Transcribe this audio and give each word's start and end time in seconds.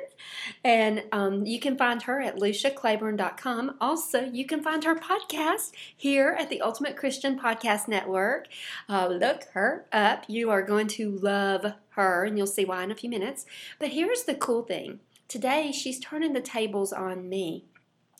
And 0.63 1.03
um, 1.11 1.45
you 1.45 1.59
can 1.59 1.77
find 1.77 2.02
her 2.03 2.22
at 2.22 2.38
luciaclaiborne.com. 2.38 3.77
Also, 3.80 4.25
you 4.25 4.45
can 4.45 4.61
find 4.61 4.83
her 4.83 4.95
podcast 4.95 5.72
here 5.95 6.35
at 6.39 6.49
the 6.49 6.61
Ultimate 6.61 6.97
Christian 6.97 7.39
Podcast 7.39 7.88
Network. 7.88 8.47
Uh, 8.89 9.07
look 9.07 9.45
her 9.53 9.85
up. 9.91 10.25
You 10.27 10.50
are 10.52 10.61
going 10.61 10.88
to 10.89 11.11
love 11.11 11.73
her, 11.89 12.25
and 12.25 12.38
you'll 12.38 12.47
see 12.47 12.66
why 12.66 12.83
in 12.83 12.91
a 12.91 12.95
few 12.95 13.09
minutes. 13.09 13.45
But 13.79 13.89
here's 13.89 14.23
the 14.23 14.35
cool 14.35 14.63
thing 14.63 15.00
today, 15.27 15.72
she's 15.72 16.00
turning 16.00 16.33
the 16.33 16.41
tables 16.41 16.94
on 16.94 17.27
me 17.29 17.66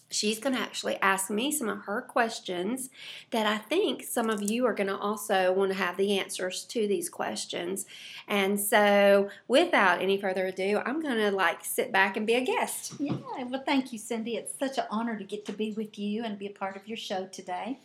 she's 0.10 0.40
going 0.40 0.56
to 0.56 0.62
actually 0.62 0.98
ask 0.98 1.30
me 1.30 1.52
some 1.52 1.68
of 1.68 1.82
her 1.84 2.02
questions 2.02 2.90
that 3.32 3.46
I 3.46 3.58
think 3.58 4.04
some 4.04 4.30
of 4.30 4.42
you 4.42 4.66
are 4.66 4.74
going 4.74 4.88
to 4.88 4.98
also 4.98 5.52
want 5.52 5.72
to 5.72 5.78
have 5.78 5.98
the 5.98 6.18
answers 6.20 6.64
to 6.66 6.88
these 6.88 7.10
questions. 7.10 7.86
And 8.28 8.60
so, 8.60 9.30
without 9.48 10.02
any 10.02 10.20
further 10.20 10.46
ado, 10.48 10.82
I'm 10.86 11.02
going 11.02 11.18
to 11.18 11.32
like 11.32 11.64
sit 11.64 11.92
back 11.92 12.18
and 12.18 12.28
be 12.28 12.36
a 12.36 12.46
guest. 12.46 12.94
Yeah, 13.00 13.18
well, 13.46 13.64
thank 13.66 13.92
you, 13.92 14.00
Cindy. 14.00 14.38
It's 14.38 14.58
such 14.58 14.78
an 14.78 14.86
honor 14.90 15.18
to 15.18 15.24
get 15.24 15.46
to 15.46 15.54
be 15.54 15.72
with 15.72 15.98
you 15.98 16.24
and 16.24 16.38
be 16.38 16.48
a 16.48 16.52
part 16.52 16.76
of 16.76 16.88
your 16.88 16.98
show 16.98 17.26
today. 17.26 17.80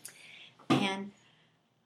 And 0.69 1.11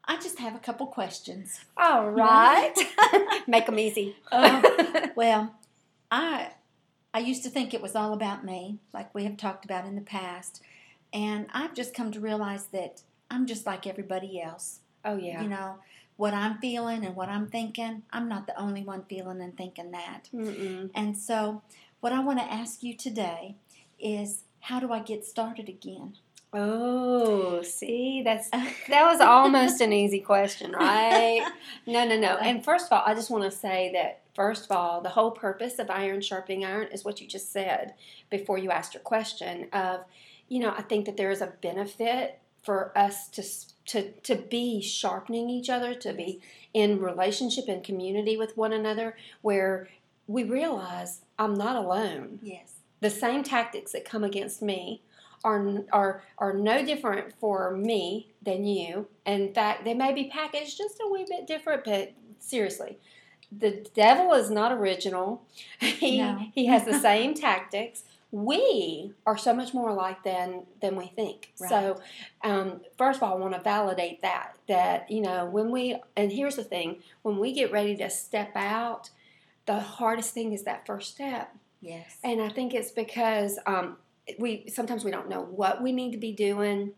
I 0.07 0.17
just 0.17 0.39
have 0.39 0.55
a 0.55 0.59
couple 0.59 0.87
questions. 0.87 1.61
All 1.77 2.11
right. 2.11 2.75
Make 3.47 3.67
them 3.67 3.79
easy. 3.79 4.17
Uh, 4.31 5.09
well, 5.17 5.55
I 6.11 6.51
I 7.15 7.21
used 7.21 7.45
to 7.45 7.51
think 7.51 7.73
it 7.73 7.81
was 7.81 7.95
all 7.95 8.13
about 8.13 8.45
me, 8.45 8.81
like 8.93 9.15
we 9.15 9.23
have 9.23 9.37
talked 9.37 9.65
about 9.65 9.87
in 9.87 9.95
the 9.95 10.01
past. 10.01 10.61
And 11.13 11.47
I've 11.55 11.73
just 11.73 11.95
come 11.95 12.11
to 12.11 12.19
realize 12.21 12.67
that 12.67 13.03
I'm 13.31 13.47
just 13.47 13.65
like 13.65 13.87
everybody 13.87 14.43
else. 14.43 14.81
Oh, 15.05 15.17
yeah. 15.17 15.41
You 15.41 15.49
know, 15.49 15.79
what 16.17 16.35
I'm 16.35 16.59
feeling 16.59 17.05
and 17.05 17.15
what 17.15 17.29
I'm 17.29 17.47
thinking, 17.47 18.03
I'm 18.13 18.29
not 18.29 18.49
the 18.49 18.61
only 18.61 18.83
one 18.83 19.05
feeling 19.05 19.41
and 19.41 19.57
thinking 19.57 19.93
that. 19.93 20.29
Mm-mm. 20.35 20.91
And 20.93 21.17
so, 21.17 21.63
what 22.01 22.13
I 22.13 22.19
want 22.19 22.41
to 22.41 22.53
ask 22.53 22.83
you 22.83 22.97
today 22.97 23.55
is 24.01 24.43
how 24.61 24.81
do 24.81 24.93
I 24.93 24.99
get 24.99 25.25
started 25.25 25.69
again? 25.69 26.15
Oh, 26.57 27.63
see, 27.63 28.23
that's 28.23 28.49
that 28.89 29.05
was 29.05 29.21
almost 29.21 29.81
an 29.81 29.93
easy 29.93 30.21
question, 30.21 30.73
right? 30.73 31.47
No, 31.87 32.07
no, 32.07 32.19
no. 32.19 32.37
And 32.39 32.65
first 32.65 32.87
of 32.87 32.93
all, 32.93 33.03
I 33.05 33.15
just 33.15 33.31
want 33.31 33.45
to 33.45 33.51
say 33.51 33.91
that 33.93 34.23
first 34.35 34.65
of 34.65 34.77
all, 34.77 35.01
the 35.01 35.11
whole 35.11 35.33
purpose 35.33 35.79
of 35.79 35.91
iron 35.91 36.21
sharpening 36.21 36.65
iron 36.65 36.89
is 36.93 37.05
what 37.05 37.21
you 37.21 37.27
just 37.27 37.53
said 37.53 37.95
before 38.31 38.57
you 38.57 38.71
asked 38.71 38.95
your 38.95 39.03
question 39.03 39.69
of, 39.73 40.01
you 40.49 40.61
know, 40.61 40.73
I 40.77 40.83
think 40.83 41.05
that 41.07 41.17
there 41.17 41.31
is 41.31 41.43
a 41.43 41.53
benefit 41.61 42.39
for 42.63 42.97
us 42.97 43.29
to 43.29 43.43
to 43.87 44.13
to 44.23 44.37
be 44.37 44.81
sharpening 44.81 45.51
each 45.51 45.69
other, 45.69 45.95
to 45.95 46.13
be 46.13 46.41
in 46.73 47.01
relationship 47.01 47.69
and 47.69 47.85
community 47.85 48.37
with 48.37 48.57
one 48.57 48.73
another 48.73 49.17
where 49.43 49.89
we 50.27 50.45
realize 50.45 51.21
I'm 51.39 51.55
not 51.55 51.77
alone. 51.77 52.39
Yes. 52.43 52.77
The 53.01 53.11
same 53.11 53.43
tactics 53.43 53.93
that 53.93 54.05
come 54.07 54.25
against 54.25 54.63
me 54.63 55.03
are 55.45 55.85
are 55.93 56.23
are 56.39 56.55
no 56.55 56.85
different 56.85 57.35
for 57.39 57.77
me 57.77 58.33
than 58.43 58.65
you. 58.65 59.07
In 59.27 59.53
fact, 59.53 59.85
they 59.85 59.95
may 59.95 60.13
be 60.13 60.25
packaged 60.25 60.77
just 60.77 61.01
a 61.01 61.09
wee 61.13 61.27
bit 61.29 61.47
different, 61.47 61.85
but 61.85 62.13
seriously, 62.39 62.99
the 63.57 63.87
devil 63.95 64.33
is 64.33 64.51
not 64.51 64.73
original. 64.73 65.43
He 65.81 66.19
no. 66.19 66.41
he 66.55 66.67
has 66.67 66.85
the 66.85 66.99
same 66.99 67.35
tactics. 67.49 68.05
We 68.33 69.13
are 69.27 69.37
so 69.37 69.55
much 69.55 69.75
more 69.75 69.91
alike 69.91 70.25
than 70.25 70.63
than 70.81 70.97
we 70.97 71.07
think. 71.07 71.53
Right. 71.61 71.69
So, 71.69 72.01
um, 72.43 72.81
first 72.99 73.19
of 73.19 73.23
all, 73.23 73.35
I 73.35 73.41
want 73.41 73.55
to 73.55 73.61
validate 73.61 74.23
that 74.23 74.57
that 74.67 75.11
you 75.11 75.21
know 75.21 75.45
when 75.45 75.71
we 75.71 76.01
and 76.17 76.33
here's 76.33 76.57
the 76.57 76.65
thing: 76.65 77.03
when 77.23 77.39
we 77.39 77.53
get 77.53 77.71
ready 77.71 77.95
to 77.97 78.11
step 78.11 78.53
out, 78.57 79.11
the 79.67 79.79
hardest 79.79 80.33
thing 80.33 80.53
is 80.53 80.65
that 80.65 80.87
first 80.87 81.13
step. 81.13 81.55
Yes. 81.81 82.17
And 82.25 82.41
I 82.41 82.49
think 82.49 82.73
it's 82.73 82.91
because 82.91 83.59
um, 83.67 83.99
we 84.39 84.69
sometimes 84.69 85.05
we 85.05 85.11
don't 85.11 85.29
know 85.29 85.43
what 85.43 85.83
we 85.83 85.93
need 85.93 86.13
to 86.13 86.19
be 86.19 86.33
doing. 86.33 86.93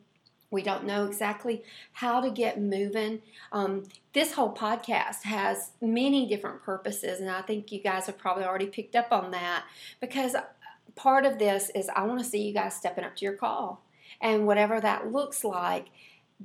We 0.50 0.62
don't 0.62 0.84
know 0.84 1.06
exactly 1.06 1.64
how 1.92 2.20
to 2.20 2.30
get 2.30 2.60
moving. 2.60 3.20
Um, 3.50 3.82
this 4.12 4.32
whole 4.32 4.54
podcast 4.54 5.22
has 5.24 5.70
many 5.80 6.26
different 6.26 6.62
purposes, 6.62 7.20
and 7.20 7.28
I 7.28 7.42
think 7.42 7.72
you 7.72 7.80
guys 7.80 8.06
have 8.06 8.16
probably 8.16 8.44
already 8.44 8.66
picked 8.66 8.94
up 8.94 9.08
on 9.10 9.32
that 9.32 9.64
because 10.00 10.36
part 10.94 11.26
of 11.26 11.38
this 11.38 11.70
is 11.74 11.88
I 11.94 12.04
want 12.04 12.18
to 12.20 12.24
see 12.24 12.42
you 12.42 12.54
guys 12.54 12.74
stepping 12.74 13.04
up 13.04 13.14
to 13.16 13.24
your 13.24 13.34
call. 13.34 13.82
And 14.20 14.46
whatever 14.46 14.80
that 14.80 15.12
looks 15.12 15.44
like, 15.44 15.86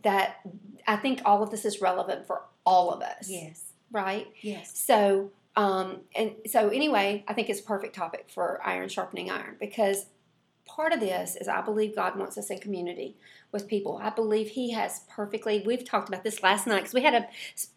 that 0.04 0.42
I 0.88 0.98
think 0.98 1.22
all 1.26 1.42
of 1.42 1.52
this 1.52 1.66
is 1.66 1.82
relevant 1.82 2.28
for 2.28 2.44
all 2.66 2.92
of 2.92 3.02
us. 3.02 3.30
Yes. 3.30 3.64
Right? 3.92 4.28
Yes. 4.42 4.78
So, 4.78 5.32
um, 5.56 6.02
and 6.16 6.34
so 6.48 6.70
anyway, 6.70 7.24
I 7.28 7.34
think 7.34 7.50
it's 7.50 7.60
a 7.60 7.64
perfect 7.64 7.96
topic 7.96 8.28
for 8.30 8.62
iron 8.64 8.90
sharpening 8.90 9.32
iron 9.32 9.56
because 9.60 10.06
part 10.66 10.94
of 10.94 11.00
this 11.00 11.36
is 11.36 11.48
I 11.48 11.62
believe 11.62 11.96
God 11.96 12.18
wants 12.18 12.38
us 12.38 12.50
in 12.50 12.60
community 12.60 13.16
with 13.52 13.68
people. 13.68 14.00
I 14.02 14.10
believe 14.10 14.50
He 14.50 14.72
has 14.72 15.02
perfectly. 15.10 15.64
We've 15.66 15.86
talked 15.86 16.10
about 16.10 16.24
this 16.24 16.44
last 16.44 16.68
night 16.68 16.80
because 16.80 16.94
we 16.94 17.02
had 17.02 17.14
a 17.14 17.28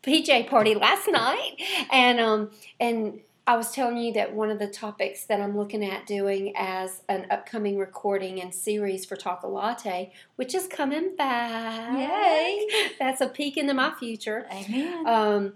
PJ 0.03 0.49
party 0.49 0.75
last 0.87 1.09
night, 1.09 1.57
and 1.91 2.21
um 2.21 2.51
and 2.81 3.21
I 3.47 3.57
was 3.57 3.73
telling 3.73 3.99
you 3.99 4.13
that 4.15 4.35
one 4.35 4.51
of 4.51 4.59
the 4.59 4.67
topics 4.67 5.25
that 5.25 5.39
I'm 5.39 5.57
looking 5.57 5.85
at 5.85 6.07
doing 6.07 6.55
as 6.57 7.03
an 7.11 7.27
upcoming 7.31 7.77
recording 7.77 8.41
and 8.41 8.55
series 8.55 9.05
for 9.05 9.17
Talk 9.17 9.43
a 9.43 9.49
Latte, 9.49 10.13
which 10.37 10.55
is 10.55 10.67
coming 10.67 11.15
back. 11.15 11.99
Yay! 11.99 12.67
That's 12.99 13.21
a 13.21 13.29
peek 13.29 13.59
into 13.59 13.75
my 13.75 13.93
future. 13.99 14.47
Amen. 14.51 15.07
Um, 15.07 15.53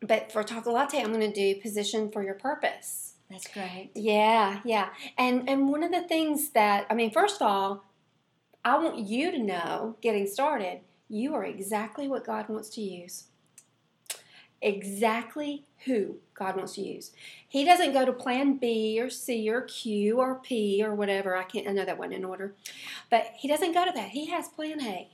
but 0.00 0.30
for 0.30 0.44
Talk 0.44 0.66
a 0.66 0.70
Latte, 0.70 1.00
I'm 1.00 1.12
going 1.12 1.32
to 1.32 1.32
do 1.32 1.60
Position 1.60 2.12
for 2.12 2.22
Your 2.22 2.34
Purpose. 2.34 3.15
That's 3.30 3.48
great. 3.48 3.90
Yeah, 3.94 4.60
yeah. 4.64 4.90
And 5.18 5.48
and 5.48 5.68
one 5.68 5.82
of 5.82 5.90
the 5.90 6.02
things 6.02 6.50
that 6.50 6.86
I 6.88 6.94
mean, 6.94 7.10
first 7.10 7.40
of 7.40 7.46
all, 7.46 7.84
I 8.64 8.78
want 8.78 8.98
you 8.98 9.30
to 9.30 9.38
know, 9.38 9.96
getting 10.00 10.26
started, 10.26 10.80
you 11.08 11.34
are 11.34 11.44
exactly 11.44 12.08
what 12.08 12.24
God 12.24 12.48
wants 12.48 12.68
to 12.70 12.80
use. 12.80 13.24
Exactly 14.62 15.64
who 15.84 16.16
God 16.34 16.56
wants 16.56 16.74
to 16.74 16.82
use. 16.82 17.12
He 17.48 17.64
doesn't 17.64 17.92
go 17.92 18.04
to 18.04 18.12
plan 18.12 18.58
B 18.58 18.98
or 19.00 19.10
C 19.10 19.48
or 19.50 19.62
Q 19.62 20.18
or 20.18 20.36
P 20.36 20.82
or 20.84 20.94
whatever. 20.94 21.36
I 21.36 21.44
can't 21.44 21.68
I 21.68 21.72
know 21.72 21.84
that 21.84 21.98
wasn't 21.98 22.14
in 22.14 22.24
order. 22.24 22.54
But 23.10 23.32
he 23.36 23.48
doesn't 23.48 23.72
go 23.72 23.84
to 23.84 23.92
that. 23.92 24.10
He 24.10 24.26
has 24.26 24.48
plan 24.48 24.80
A. 24.82 25.08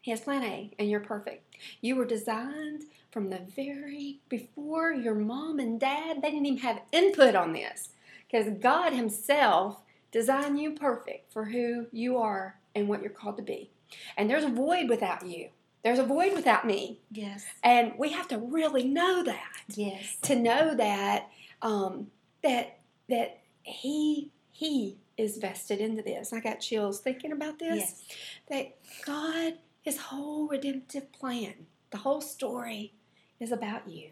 He 0.00 0.10
has 0.10 0.20
plan 0.20 0.42
A, 0.42 0.70
and 0.78 0.88
you're 0.88 1.00
perfect. 1.00 1.56
You 1.80 1.96
were 1.96 2.04
designed 2.04 2.84
from 3.16 3.30
the 3.30 3.40
very 3.56 4.20
before 4.28 4.92
your 4.92 5.14
mom 5.14 5.58
and 5.58 5.80
dad, 5.80 6.20
they 6.20 6.30
didn't 6.30 6.44
even 6.44 6.58
have 6.58 6.82
input 6.92 7.34
on 7.34 7.54
this 7.54 7.88
because 8.30 8.58
God 8.60 8.92
Himself 8.92 9.80
designed 10.12 10.60
you 10.60 10.72
perfect 10.72 11.32
for 11.32 11.46
who 11.46 11.86
you 11.92 12.18
are 12.18 12.58
and 12.74 12.90
what 12.90 13.00
you're 13.00 13.08
called 13.08 13.38
to 13.38 13.42
be. 13.42 13.70
And 14.18 14.28
there's 14.28 14.44
a 14.44 14.50
void 14.50 14.90
without 14.90 15.26
you. 15.26 15.48
There's 15.82 15.98
a 15.98 16.04
void 16.04 16.34
without 16.34 16.66
me. 16.66 17.00
Yes. 17.10 17.46
And 17.64 17.94
we 17.96 18.12
have 18.12 18.28
to 18.28 18.36
really 18.36 18.84
know 18.84 19.24
that. 19.24 19.62
Yes. 19.68 20.18
To 20.20 20.36
know 20.36 20.74
that 20.74 21.30
um, 21.62 22.08
that 22.42 22.80
that 23.08 23.38
He 23.62 24.30
He 24.52 24.98
is 25.16 25.38
vested 25.38 25.80
into 25.80 26.02
this. 26.02 26.34
I 26.34 26.40
got 26.40 26.60
chills 26.60 27.00
thinking 27.00 27.32
about 27.32 27.60
this. 27.60 27.76
Yes. 27.78 28.04
That 28.50 28.76
God 29.06 29.54
His 29.80 29.96
whole 29.96 30.48
redemptive 30.48 31.10
plan, 31.12 31.54
the 31.90 31.96
whole 31.96 32.20
story 32.20 32.92
is 33.40 33.52
about 33.52 33.88
you. 33.88 34.10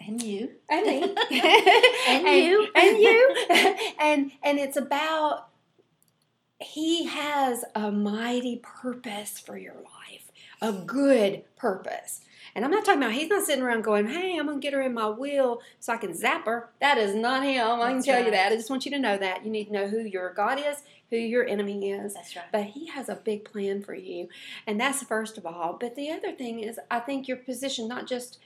And 0.00 0.22
you. 0.22 0.50
And 0.68 0.86
me. 0.86 1.14
And 2.08 2.44
you. 2.44 2.68
And 2.74 2.98
you. 2.98 3.36
and 4.00 4.32
and 4.42 4.58
it's 4.58 4.76
about 4.76 5.48
he 6.58 7.06
has 7.06 7.64
a 7.74 7.90
mighty 7.90 8.60
purpose 8.62 9.38
for 9.38 9.56
your 9.56 9.74
life. 9.74 10.30
A 10.62 10.72
hmm. 10.72 10.86
good 10.86 11.44
purpose. 11.56 12.20
And 12.54 12.64
I'm 12.64 12.70
not 12.70 12.84
talking 12.84 13.02
about 13.02 13.12
he's 13.12 13.28
not 13.28 13.44
sitting 13.44 13.62
around 13.62 13.82
going, 13.82 14.08
"Hey, 14.08 14.36
I'm 14.36 14.46
gonna 14.46 14.60
get 14.60 14.72
her 14.72 14.82
in 14.82 14.94
my 14.94 15.08
will 15.08 15.62
so 15.78 15.92
I 15.92 15.96
can 15.96 16.14
zap 16.14 16.46
her." 16.46 16.70
That 16.80 16.98
is 16.98 17.14
not 17.14 17.44
him. 17.44 17.80
I 17.80 17.88
can 17.88 17.96
That's 17.96 18.06
tell 18.06 18.24
you 18.24 18.30
that. 18.30 18.52
I 18.52 18.56
just 18.56 18.70
want 18.70 18.84
you 18.84 18.90
to 18.92 18.98
know 18.98 19.16
that 19.16 19.44
you 19.44 19.50
need 19.50 19.66
to 19.66 19.72
know 19.72 19.88
who 19.88 20.00
your 20.00 20.32
God 20.32 20.58
is, 20.58 20.82
who 21.10 21.16
your 21.16 21.46
enemy 21.46 21.90
is. 21.90 22.14
That's 22.14 22.36
right. 22.36 22.46
But 22.50 22.64
he 22.64 22.86
has 22.86 23.08
a 23.08 23.16
big 23.16 23.44
plan 23.44 23.82
for 23.82 23.94
you, 23.94 24.28
and 24.66 24.80
that's 24.80 25.02
first 25.02 25.38
of 25.38 25.46
all. 25.46 25.76
But 25.78 25.94
the 25.94 26.10
other 26.10 26.32
thing 26.32 26.60
is, 26.60 26.78
I 26.90 27.00
think 27.00 27.28
your 27.28 27.36
position 27.36 27.88
not 27.88 28.06
just 28.06 28.38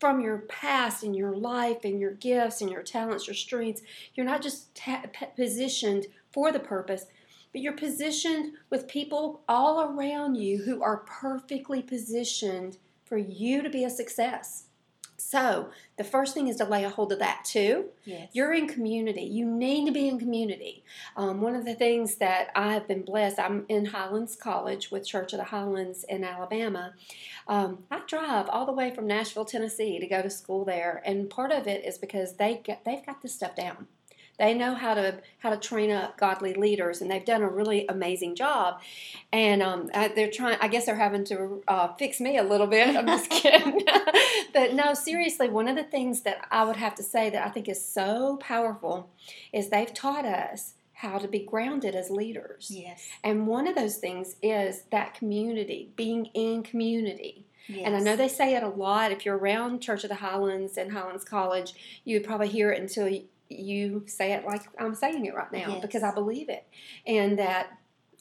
from 0.00 0.20
your 0.22 0.38
past 0.38 1.02
and 1.02 1.14
your 1.14 1.36
life 1.36 1.84
and 1.84 2.00
your 2.00 2.12
gifts 2.12 2.62
and 2.62 2.70
your 2.70 2.82
talents, 2.82 3.26
your 3.26 3.34
strengths. 3.34 3.82
You're 4.14 4.26
not 4.26 4.42
just 4.42 4.74
ta- 4.74 5.04
positioned 5.36 6.06
for 6.32 6.50
the 6.50 6.58
purpose, 6.58 7.04
but 7.52 7.60
you're 7.60 7.74
positioned 7.74 8.54
with 8.70 8.88
people 8.88 9.42
all 9.46 9.82
around 9.82 10.36
you 10.36 10.62
who 10.62 10.82
are 10.82 11.04
perfectly 11.06 11.82
positioned 11.82 12.78
for 13.10 13.18
you 13.18 13.60
to 13.60 13.68
be 13.68 13.84
a 13.84 13.90
success. 13.90 14.66
So, 15.16 15.68
the 15.98 16.04
first 16.04 16.32
thing 16.32 16.48
is 16.48 16.56
to 16.56 16.64
lay 16.64 16.82
a 16.82 16.88
hold 16.88 17.12
of 17.12 17.18
that 17.18 17.44
too. 17.44 17.86
Yes. 18.04 18.30
You're 18.32 18.54
in 18.54 18.66
community. 18.66 19.22
You 19.22 19.44
need 19.44 19.84
to 19.84 19.92
be 19.92 20.08
in 20.08 20.18
community. 20.18 20.82
Um, 21.14 21.42
one 21.42 21.54
of 21.54 21.66
the 21.66 21.74
things 21.74 22.14
that 22.16 22.48
I 22.54 22.72
have 22.72 22.88
been 22.88 23.02
blessed, 23.02 23.38
I'm 23.38 23.66
in 23.68 23.86
Highlands 23.86 24.34
College 24.34 24.90
with 24.90 25.06
Church 25.06 25.34
of 25.34 25.38
the 25.38 25.44
Highlands 25.44 26.04
in 26.04 26.24
Alabama. 26.24 26.94
Um, 27.46 27.84
I 27.90 28.00
drive 28.06 28.48
all 28.48 28.64
the 28.64 28.72
way 28.72 28.94
from 28.94 29.06
Nashville, 29.06 29.44
Tennessee 29.44 29.98
to 29.98 30.06
go 30.06 30.22
to 30.22 30.30
school 30.30 30.64
there, 30.64 31.02
and 31.04 31.28
part 31.28 31.52
of 31.52 31.66
it 31.66 31.84
is 31.84 31.98
because 31.98 32.36
they 32.36 32.60
get, 32.64 32.84
they've 32.86 33.04
got 33.04 33.20
this 33.20 33.34
stuff 33.34 33.54
down. 33.54 33.88
They 34.40 34.54
know 34.54 34.74
how 34.74 34.94
to 34.94 35.20
how 35.40 35.50
to 35.50 35.58
train 35.58 35.90
up 35.90 36.16
godly 36.16 36.54
leaders, 36.54 37.02
and 37.02 37.10
they've 37.10 37.24
done 37.24 37.42
a 37.42 37.48
really 37.48 37.86
amazing 37.86 38.36
job. 38.36 38.80
And 39.34 39.62
um, 39.62 39.90
they're 39.92 40.30
trying. 40.30 40.56
I 40.62 40.68
guess 40.68 40.86
they're 40.86 40.96
having 40.96 41.24
to 41.26 41.62
uh, 41.68 41.88
fix 41.98 42.20
me 42.20 42.38
a 42.38 42.42
little 42.42 42.66
bit. 42.66 42.96
I'm 42.96 43.06
just 43.06 43.28
kidding. 43.30 43.86
but 44.54 44.72
no, 44.72 44.94
seriously, 44.94 45.50
one 45.50 45.68
of 45.68 45.76
the 45.76 45.84
things 45.84 46.22
that 46.22 46.48
I 46.50 46.64
would 46.64 46.76
have 46.76 46.94
to 46.94 47.02
say 47.02 47.28
that 47.28 47.46
I 47.46 47.50
think 47.50 47.68
is 47.68 47.84
so 47.84 48.38
powerful 48.38 49.10
is 49.52 49.68
they've 49.68 49.92
taught 49.92 50.24
us 50.24 50.72
how 50.94 51.18
to 51.18 51.28
be 51.28 51.40
grounded 51.40 51.94
as 51.94 52.08
leaders. 52.08 52.70
Yes. 52.70 53.08
And 53.22 53.46
one 53.46 53.68
of 53.68 53.74
those 53.74 53.96
things 53.96 54.36
is 54.42 54.84
that 54.90 55.12
community, 55.12 55.90
being 55.96 56.26
in 56.32 56.62
community. 56.62 57.44
Yes. 57.68 57.82
And 57.84 57.96
I 57.96 58.00
know 58.00 58.16
they 58.16 58.28
say 58.28 58.54
it 58.54 58.62
a 58.62 58.68
lot. 58.68 59.12
If 59.12 59.26
you're 59.26 59.36
around 59.36 59.80
Church 59.80 60.02
of 60.04 60.08
the 60.08 60.16
Highlands 60.16 60.76
and 60.76 60.92
Highlands 60.92 61.24
College, 61.24 61.74
you 62.04 62.16
would 62.16 62.26
probably 62.26 62.48
hear 62.48 62.70
it 62.70 62.80
until 62.80 63.08
you, 63.50 64.04
say 64.06 64.32
it 64.32 64.44
like 64.46 64.62
I'm 64.78 64.94
saying 64.94 65.26
it 65.26 65.34
right 65.34 65.52
now 65.52 65.68
Yes. 65.74 65.82
because 65.82 66.02
I 66.02 66.12
believe 66.14 66.48
it. 66.48 66.66
And 67.06 67.38
that 67.38 67.78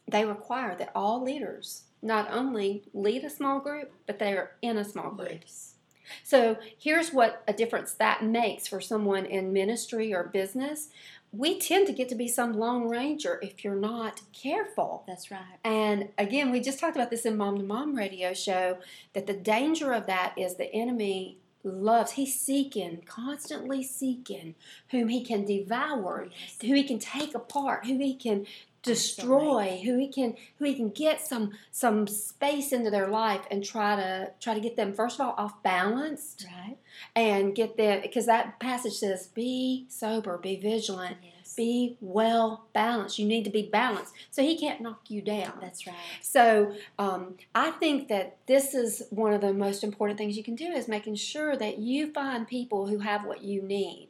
they 0.08 0.26
require 0.26 0.76
that 0.76 0.92
all 0.96 1.24
leaders 1.24 1.84
not 2.02 2.32
only 2.32 2.84
lead 2.94 3.24
a 3.24 3.30
small 3.30 3.60
group, 3.60 3.92
but 4.08 4.20
they 4.20 4.34
are 4.34 4.52
in 4.62 4.78
a 4.78 4.86
small 4.86 5.12
group. 5.12 5.40
Yes. 5.42 5.76
So 6.24 6.58
here's 6.78 7.14
what 7.14 7.44
a 7.48 7.54
difference 7.54 7.94
that 7.94 8.24
makes 8.24 8.68
for 8.68 8.82
someone 8.82 9.26
in 9.26 9.54
ministry 9.54 10.14
or 10.14 10.24
business. 10.24 10.90
We 11.32 11.60
tend 11.60 11.86
to 11.86 11.94
get 11.94 12.10
to 12.10 12.16
be 12.16 12.28
some 12.28 12.54
lone 12.54 12.88
ranger 12.88 13.40
if 13.44 13.64
you're 13.64 13.76
not 13.76 14.22
careful. 14.34 15.04
That's 15.06 15.30
right. 15.30 15.60
And 15.64 16.10
again, 16.18 16.50
we 16.50 16.60
just 16.60 16.80
talked 16.80 16.96
about 16.96 17.12
this 17.12 17.26
in 17.26 17.38
Mom 17.38 17.58
to 17.60 17.64
Mom 17.64 17.94
radio 17.94 18.34
show 18.34 18.80
that 19.14 19.28
the 19.28 19.36
danger 19.36 19.94
of 19.94 20.08
that 20.08 20.34
is 20.38 20.56
the 20.56 20.74
enemy 20.74 21.38
loves, 21.64 22.14
he's 22.14 22.40
seeking, 22.40 23.02
constantly 23.06 23.84
seeking 23.84 24.56
whom 24.92 25.10
he 25.10 25.24
can 25.24 25.46
devour, 25.46 26.28
Yes. 26.32 26.58
who 26.62 26.74
he 26.74 26.84
can 26.84 27.00
take 27.00 27.36
apart, 27.36 27.86
who 27.86 27.98
he 27.98 28.16
can 28.16 28.46
destroy, 28.82 29.82
who 29.84 29.98
he 29.98 30.08
can 30.08 30.36
who 30.58 30.66
he 30.66 30.74
can 30.74 30.90
get 30.90 31.20
some 31.20 31.52
some 31.72 32.08
space 32.08 32.72
into 32.72 32.90
their 32.90 33.08
life 33.08 33.42
and 33.52 33.64
try 33.64 33.96
to 33.98 34.32
try 34.40 34.54
to 34.54 34.60
get 34.62 34.76
them 34.78 34.94
first 34.94 35.20
of 35.20 35.28
all 35.28 35.36
off 35.38 35.62
balanced 35.64 36.46
Right. 36.50 36.78
and 37.16 37.54
get 37.54 37.76
them 37.76 38.02
because 38.02 38.26
that 38.28 38.60
passage 38.60 38.94
says 38.94 39.28
be 39.28 39.86
sober, 39.90 40.38
be 40.38 40.56
vigilant, 40.56 41.18
Yes. 41.22 41.34
Be 41.60 41.98
well 42.00 42.68
balanced. 42.74 43.20
You 43.20 43.26
need 43.28 43.44
to 43.44 43.50
be 43.50 43.64
balanced. 43.64 44.14
So 44.32 44.42
he 44.42 44.58
can't 44.58 44.80
knock 44.80 45.02
you 45.10 45.22
down. 45.22 45.58
That's 45.60 45.86
right. 45.86 45.96
So 46.22 46.74
um, 46.98 47.36
I 47.54 47.72
think 47.72 48.08
that 48.08 48.38
this 48.48 48.74
is 48.74 49.04
one 49.10 49.34
of 49.34 49.42
the 49.42 49.52
most 49.54 49.84
important 49.84 50.18
things 50.18 50.38
you 50.38 50.44
can 50.44 50.56
do 50.56 50.68
is 50.68 50.88
making 50.88 51.16
sure 51.16 51.58
that 51.58 51.78
you 51.80 52.14
find 52.14 52.48
people 52.48 52.88
who 52.88 53.00
have 53.00 53.26
what 53.26 53.44
you 53.44 53.62
need. 53.62 54.10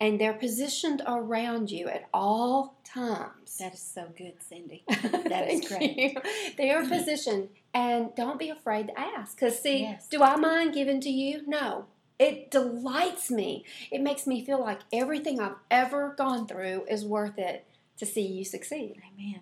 And 0.00 0.20
they're 0.20 0.34
positioned 0.34 1.00
around 1.06 1.70
you 1.70 1.88
at 1.88 2.08
all 2.12 2.74
times. 2.84 3.56
That 3.58 3.72
is 3.72 3.80
so 3.80 4.04
good, 4.18 4.34
Cindy. 4.40 4.84
That 5.32 5.48
is 5.48 5.66
great. 5.68 5.96
you. 5.96 6.10
They 6.58 6.70
are 6.70 6.84
positioned, 6.84 7.48
and 7.72 8.12
don't 8.16 8.38
be 8.38 8.50
afraid 8.50 8.88
to 8.88 8.98
ask. 9.00 9.34
Because, 9.36 9.58
see, 9.60 9.82
Yes. 9.82 10.08
do 10.08 10.22
I 10.22 10.36
mind 10.36 10.74
giving 10.74 11.00
to 11.02 11.10
you? 11.10 11.42
No. 11.46 11.86
It 12.22 12.50
delights 12.52 13.30
me. 13.30 13.64
It 13.90 14.00
makes 14.00 14.26
me 14.28 14.44
feel 14.44 14.60
like 14.60 14.78
everything 14.92 15.40
I've 15.40 15.56
ever 15.70 16.14
gone 16.16 16.46
through 16.46 16.84
is 16.88 17.04
worth 17.04 17.36
it 17.38 17.66
to 17.96 18.06
see 18.06 18.22
you 18.26 18.44
succeed. 18.44 19.02
Amen. 19.12 19.40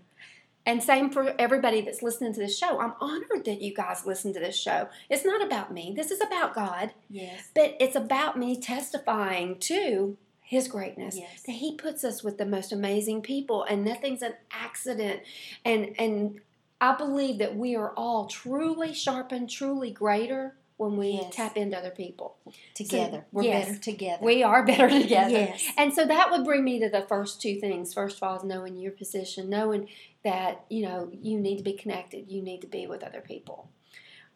And 0.65 0.83
same 0.83 1.11
for 1.11 1.35
everybody 1.39 1.83
that's 1.83 2.03
listening 2.03 2.33
to 2.35 2.41
this 2.41 2.57
show. 2.57 2.81
I'm 2.81 2.95
honored 3.01 3.45
that 3.45 3.61
you 3.61 3.75
guys 3.75 4.07
listen 4.07 4.33
to 4.35 4.41
this 4.41 4.59
show. 4.59 4.89
It's 5.11 5.25
not 5.25 5.45
about 5.45 5.73
me, 5.73 5.93
this 5.95 6.11
is 6.11 6.21
about 6.23 6.55
God, 6.55 6.93
Yes. 7.11 7.51
but 7.55 7.77
it's 7.81 7.97
about 7.97 8.39
me 8.39 8.59
testifying 8.61 9.59
to 9.61 10.17
His 10.41 10.69
greatness. 10.69 11.17
Yes. 11.19 11.43
That 11.47 11.53
He 11.53 11.75
puts 11.77 12.03
us 12.03 12.23
with 12.23 12.39
the 12.39 12.47
most 12.47 12.73
amazing 12.73 13.23
people, 13.23 13.63
and 13.65 13.85
nothing's 13.85 14.23
an 14.23 14.35
accident. 14.51 15.21
And 15.65 15.95
and 15.99 16.41
I 16.81 16.95
believe 16.95 17.39
that 17.39 17.57
we 17.57 17.77
are 17.77 17.93
all 17.97 18.27
truly 18.27 18.95
sharpened, 18.95 19.51
truly 19.51 19.91
greater 19.91 20.55
when 20.81 20.97
we 20.97 21.11
Yes. 21.11 21.35
tap 21.37 21.59
into 21.59 21.77
other 21.77 21.91
people. 21.91 22.37
Together. 22.73 23.27
We're 23.33 23.43
yes. 23.43 23.67
better 23.69 23.79
together. 23.79 24.25
We 24.25 24.43
are 24.43 24.65
better 24.73 24.89
together. 24.89 25.31
Yes. 25.31 25.63
And 25.77 25.93
so 25.93 26.07
that 26.07 26.31
would 26.31 26.43
bring 26.43 26.65
me 26.65 26.79
to 26.81 26.89
the 26.89 27.03
first 27.03 27.43
two 27.43 27.61
things. 27.61 27.93
First 27.93 28.17
of 28.17 28.23
all, 28.23 28.37
is 28.37 28.45
knowing 28.45 28.77
your 28.79 28.93
position, 28.93 29.51
knowing 29.51 29.89
that 30.25 30.65
you 30.71 30.83
know 30.83 31.11
you 31.13 31.39
need 31.39 31.59
to 31.59 31.63
be 31.63 31.75
connected, 31.75 32.31
you 32.31 32.41
need 32.41 32.63
to 32.63 32.67
be 32.67 32.87
with 32.87 33.03
other 33.05 33.21
people. 33.21 33.69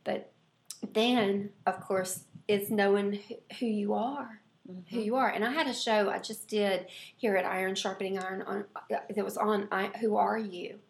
But 0.05 0.33
then, 0.93 1.49
of 1.67 1.81
course, 1.81 2.25
it's 2.47 2.69
knowing 2.71 3.15
who- 3.27 3.37
who 3.61 3.67
you 3.67 3.95
are, 3.95 4.43
who 4.67 4.75
Mhm. 4.99 5.05
you 5.07 5.17
are. 5.17 5.31
And 5.31 5.47
I 5.47 5.51
had 5.53 5.67
a 5.67 5.73
show 5.73 6.11
I 6.11 6.19
just 6.19 6.47
did 6.47 6.89
here 7.17 7.37
at 7.37 7.47
Iron 7.47 7.75
Sharpening 7.75 8.19
Iron 8.19 8.43
on 8.43 8.67
that 8.91 9.25
was 9.25 9.39
on 9.39 9.67
I, 9.73 9.87
Who 10.01 10.17
Are 10.17 10.37
You. 10.37 10.81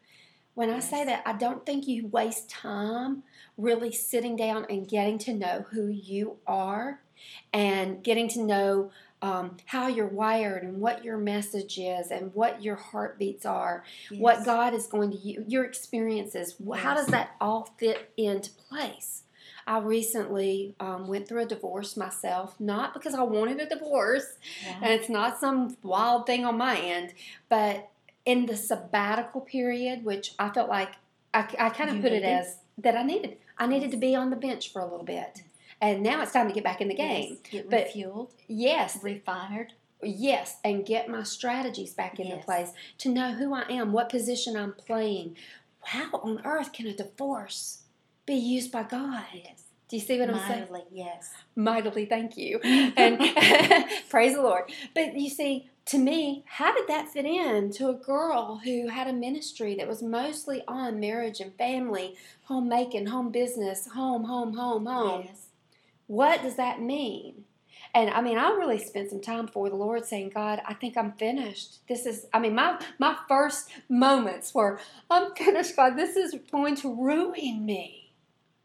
When 0.55 0.71
I 0.71 0.79
say 0.81 1.05
that, 1.05 1.23
I 1.27 1.33
don't 1.33 1.67
think 1.67 1.87
you 1.89 2.07
waste 2.07 2.49
time 2.49 3.23
really 3.57 3.93
sitting 3.93 4.37
down 4.37 4.67
and 4.71 4.87
getting 4.89 5.19
to 5.19 5.33
know 5.35 5.67
who 5.71 5.87
you 5.89 6.37
are 6.47 7.01
and 7.53 8.03
getting 8.03 8.29
to 8.31 8.43
know 8.43 8.91
um, 9.23 9.57
how 9.67 9.87
you're 9.89 10.07
wired 10.07 10.63
and 10.63 10.81
what 10.81 11.03
your 11.05 11.17
message 11.17 11.79
is 11.79 12.11
and 12.11 12.33
what 12.35 12.63
your 12.63 12.77
heartbeats 12.77 13.47
are, 13.47 13.83
what 14.19 14.45
God 14.45 14.75
is 14.75 14.87
going 14.87 15.11
to 15.13 15.17
use, 15.17 15.45
your 15.49 15.65
experiences. 15.65 16.57
wh- 16.65 16.77
How 16.77 16.95
does 16.95 17.07
that 17.09 17.31
all 17.41 17.75
fit 17.79 18.11
into 18.17 18.51
place? 18.51 19.23
I 19.67 19.79
recently 19.79 20.75
um, 20.79 21.07
went 21.09 21.27
through 21.27 21.43
a 21.43 21.47
divorce 21.47 21.97
myself, 21.97 22.61
not 22.61 22.93
because 22.93 23.15
I 23.15 23.23
wanted 23.23 23.61
a 23.61 23.67
divorce, 23.69 24.37
and 24.83 24.93
it's 24.93 25.09
not 25.09 25.41
some 25.41 25.79
wild 25.83 26.27
thing 26.27 26.45
on 26.45 26.59
my 26.59 26.77
end, 26.79 27.15
but 27.49 27.89
in 28.25 28.47
the 28.47 28.57
sabbatical 28.57 29.41
period, 29.41 30.05
which 30.05 30.35
I 30.39 30.49
felt 30.51 30.69
like 30.69 30.91
I, 31.33 31.41
I 31.59 31.71
kind 31.71 31.91
of 31.91 31.97
You 31.97 32.03
put 32.03 32.13
it 32.13 32.23
as 32.25 32.59
that 32.79 32.97
I 32.97 33.03
needed. 33.03 33.37
I 33.59 33.67
needed 33.67 33.91
to 33.93 33.97
be 33.97 34.15
on 34.15 34.31
the 34.31 34.37
bench 34.37 34.73
for 34.73 34.81
a 34.81 34.85
little 34.85 35.05
bit. 35.05 35.35
Mm-hmm. 35.37 35.49
And 35.81 36.03
now 36.03 36.23
it's 36.23 36.33
time 36.33 36.49
to 36.49 36.55
get 36.55 36.65
back 36.65 36.81
in 36.81 36.89
the 36.89 36.95
game. 36.95 37.39
Yes. 37.43 37.51
Get 37.51 37.71
But- 37.71 37.89
refueled, 37.89 38.31
Yes, 38.49 38.99
refired. 39.03 39.71
yes, 40.03 40.57
and 40.65 40.87
get 40.87 41.09
my 41.09 41.23
strategies 41.23 41.93
back 41.95 42.19
into 42.19 42.37
Yes. 42.37 42.45
place 42.45 42.71
to 42.99 43.09
know 43.11 43.33
who 43.33 43.53
I 43.55 43.63
am, 43.71 43.93
what 43.93 44.09
position 44.09 44.57
I'm 44.57 44.73
playing. 44.73 45.37
How 45.83 46.11
on 46.23 46.41
earth 46.45 46.73
can 46.73 46.87
a 46.87 46.95
divorce 46.95 47.83
be 48.25 48.35
used 48.35 48.73
by 48.73 48.85
God? 48.85 49.25
Yes. 49.35 49.65
Do 49.89 49.97
you 49.97 50.03
see 50.03 50.19
what 50.19 50.31
I'm 50.31 50.39
saying? 50.49 50.61
Mightily, 50.71 50.83
yes. 50.91 51.31
mightily 51.55 52.07
thank 52.07 52.37
you 52.39 52.59
and 52.65 53.19
praise 54.09 54.35
the 54.35 54.41
lord 54.43 54.65
but 54.95 55.15
you 55.15 55.29
see 55.29 55.69
to 55.87 55.99
me 55.99 56.45
how 56.47 56.75
did 56.75 56.87
that 56.89 57.09
fit 57.09 57.25
in 57.27 57.71
to 57.73 57.89
a 57.89 57.95
girl 57.95 58.61
who 58.65 58.89
had 58.89 59.07
a 59.07 59.13
ministry 59.13 59.75
that 59.75 59.89
was 59.89 60.03
mostly 60.03 60.63
on 60.67 60.99
marriage 61.01 61.41
and 61.41 61.55
family 61.57 62.17
homemaking 62.45 63.07
home 63.07 63.31
business 63.31 63.89
home 63.95 64.25
home 64.25 64.55
home 64.55 64.87
home 64.87 65.23
Yes. 65.27 65.47
what 66.07 66.43
does 66.43 66.57
that 66.57 66.81
mean 66.81 67.45
and 67.95 68.11
I 68.11 68.21
mean, 68.23 68.39
I 68.39 68.49
really 68.51 68.79
spent 68.79 69.11
some 69.11 69.21
time 69.21 69.47
before 69.47 69.71
the 69.71 69.77
Lord 69.77 70.05
saying, 70.05 70.31
God, 70.35 70.61
I 70.67 70.75
think 70.75 70.97
I'm 70.97 71.13
finished. 71.13 71.87
This 71.89 72.07
is, 72.07 72.27
I 72.33 72.41
mean, 72.41 72.55
my, 72.55 72.81
my 72.99 73.17
first 73.29 73.71
moments 73.89 74.53
were, 74.53 74.81
I'm 75.11 75.33
finished, 75.37 75.77
God. 75.77 75.97
This 75.97 76.17
is 76.17 76.35
going 76.51 76.75
to 76.77 76.93
ruin 76.93 77.65
me. 77.65 78.13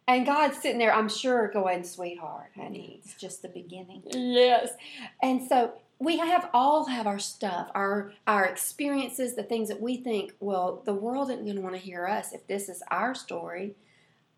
And 0.07 0.25
God's 0.25 0.59
sitting 0.59 0.79
there, 0.79 0.91
I'm 0.93 1.09
sure, 1.09 1.47
going, 1.49 1.83
sweetheart, 1.83 2.51
honey. 2.55 3.01
It's 3.03 3.13
just 3.13 3.43
the 3.43 3.49
beginning. 3.49 4.01
Yes. 4.07 4.69
And 5.21 5.47
so 5.47 5.73
we 6.00 6.18
have 6.18 6.50
all 6.53 6.86
have 6.86 7.06
our 7.06 7.20
stuff, 7.20 7.70
our 7.75 8.13
our 8.25 8.46
experiences, 8.46 9.36
the 9.36 9.44
things 9.44 9.68
that 9.68 9.82
we 9.82 9.98
think, 9.98 10.34
well, 10.39 10.82
the 10.86 10.94
world 10.94 11.29
isn't 11.29 11.44
going 11.44 11.58
to 11.58 11.62
want 11.62 11.75
to 11.75 11.82
hear 11.82 12.08
us 12.08 12.32
if 12.34 12.48
this 12.48 12.70
is 12.70 12.82
our 12.89 13.13
story. 13.13 13.75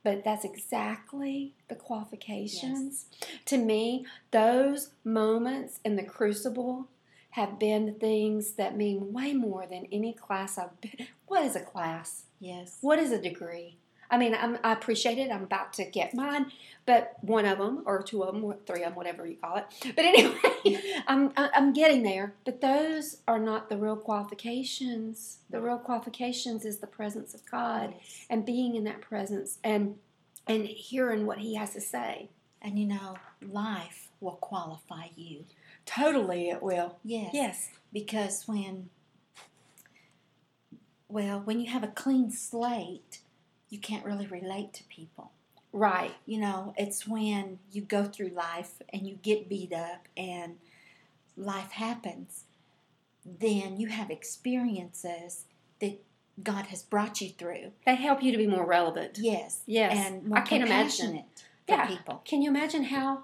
But 0.03 0.24
that's 0.24 0.44
exactly 0.44 1.53
the 1.68 1.75
qualifications. 1.75 3.06
To 3.46 3.58
me, 3.58 4.08
those 4.32 4.89
moments 5.03 5.80
in 5.86 5.96
the 5.96 6.03
crucible 6.03 6.88
have 7.32 7.60
been 7.60 7.86
the 7.86 7.91
things 7.91 8.53
that 8.53 8.75
mean 8.75 9.13
way 9.13 9.34
more 9.34 9.68
than 9.68 9.88
any 9.91 10.13
class 10.13 10.58
I've 10.58 10.82
been. 10.82 11.08
What 11.27 11.46
is 11.46 11.56
a 11.56 11.62
class? 11.62 12.24
Yes. 12.39 12.77
What 12.82 12.98
is 12.98 13.12
a 13.12 13.22
degree? 13.22 13.77
I 14.12 14.18
mean, 14.18 14.36
I'm, 14.36 14.58
I 14.63 14.74
appreciate 14.74 15.18
it. 15.18 15.32
I'm 15.32 15.44
about 15.44 15.74
to 15.74 15.86
get 15.86 16.13
mine, 16.13 16.51
but 16.86 17.13
one 17.22 17.46
of 17.46 17.58
them, 17.58 17.84
or 17.86 18.03
two 18.03 18.24
of 18.24 18.34
them, 18.34 18.44
or 18.44 18.58
three 18.68 18.82
of 18.84 18.89
them, 18.89 18.96
whatever 18.96 19.25
you 19.25 19.38
call 19.38 19.56
it. 19.58 19.65
But 19.96 20.06
anyway, 20.06 20.36
I'm, 21.08 21.32
I'm 21.38 21.74
getting 21.74 22.03
there. 22.03 22.34
But 22.46 22.60
those 22.62 23.18
are 23.27 23.39
not 23.39 23.70
the 23.70 23.77
real 23.77 23.96
qualifications. 23.96 25.39
The 25.50 25.62
real 25.62 25.77
qualifications 25.77 26.65
is 26.65 26.80
the 26.80 26.88
presence 26.88 27.34
of 27.34 27.50
God 27.50 27.94
Yes. 27.98 28.25
and 28.30 28.46
being 28.46 28.75
in 28.75 28.84
that 28.84 29.01
presence 29.01 29.58
and 29.63 29.96
and 30.48 30.65
hearing 30.65 31.25
what 31.25 31.38
He 31.38 31.56
has 31.56 31.72
to 31.74 31.82
say. 31.82 32.30
And 32.62 32.77
you 32.77 32.86
know, 32.86 33.15
life 33.41 34.10
will 34.20 34.34
qualify 34.34 35.06
you. 35.15 35.46
Totally, 35.86 36.50
it 36.50 36.62
will. 36.62 36.98
Yes. 37.03 37.32
Yes. 37.34 37.70
Because 37.94 38.44
when, 38.48 38.89
well, 41.08 41.39
when 41.44 41.60
you 41.60 41.72
have 41.72 41.84
a 41.84 41.88
clean 41.88 42.32
slate, 42.32 43.20
you 43.71 43.79
can't 43.79 44.05
really 44.05 44.27
relate 44.27 44.73
to 44.73 44.83
people. 44.83 45.31
Right. 45.73 46.13
You 46.25 46.39
know, 46.41 46.73
it's 46.77 47.07
when 47.07 47.57
you 47.71 47.81
go 47.81 48.03
through 48.03 48.29
life 48.29 48.73
and 48.93 49.07
you 49.07 49.15
get 49.23 49.49
beat 49.49 49.73
up 49.73 50.07
and 50.15 50.57
life 51.37 51.71
happens, 51.71 52.43
then 53.25 53.77
you 53.79 53.87
have 53.87 54.11
experiences 54.11 55.45
that 55.79 55.99
God 56.43 56.65
has 56.67 56.83
brought 56.83 57.21
you 57.21 57.29
through. 57.29 57.71
They 57.85 57.95
help 57.95 58.21
you 58.21 58.31
to 58.33 58.37
be 58.37 58.47
more 58.47 58.65
relevant. 58.65 59.17
Yes. 59.19 59.61
Yes. 59.65 59.93
And 59.95 60.27
more 60.27 60.39
I 60.39 60.41
can't 60.41 60.63
imagine. 60.63 61.23
for 61.67 61.73
Yeah. 61.73 61.87
people. 61.87 62.21
Can 62.25 62.41
you 62.41 62.49
imagine 62.49 62.83
how 62.85 63.23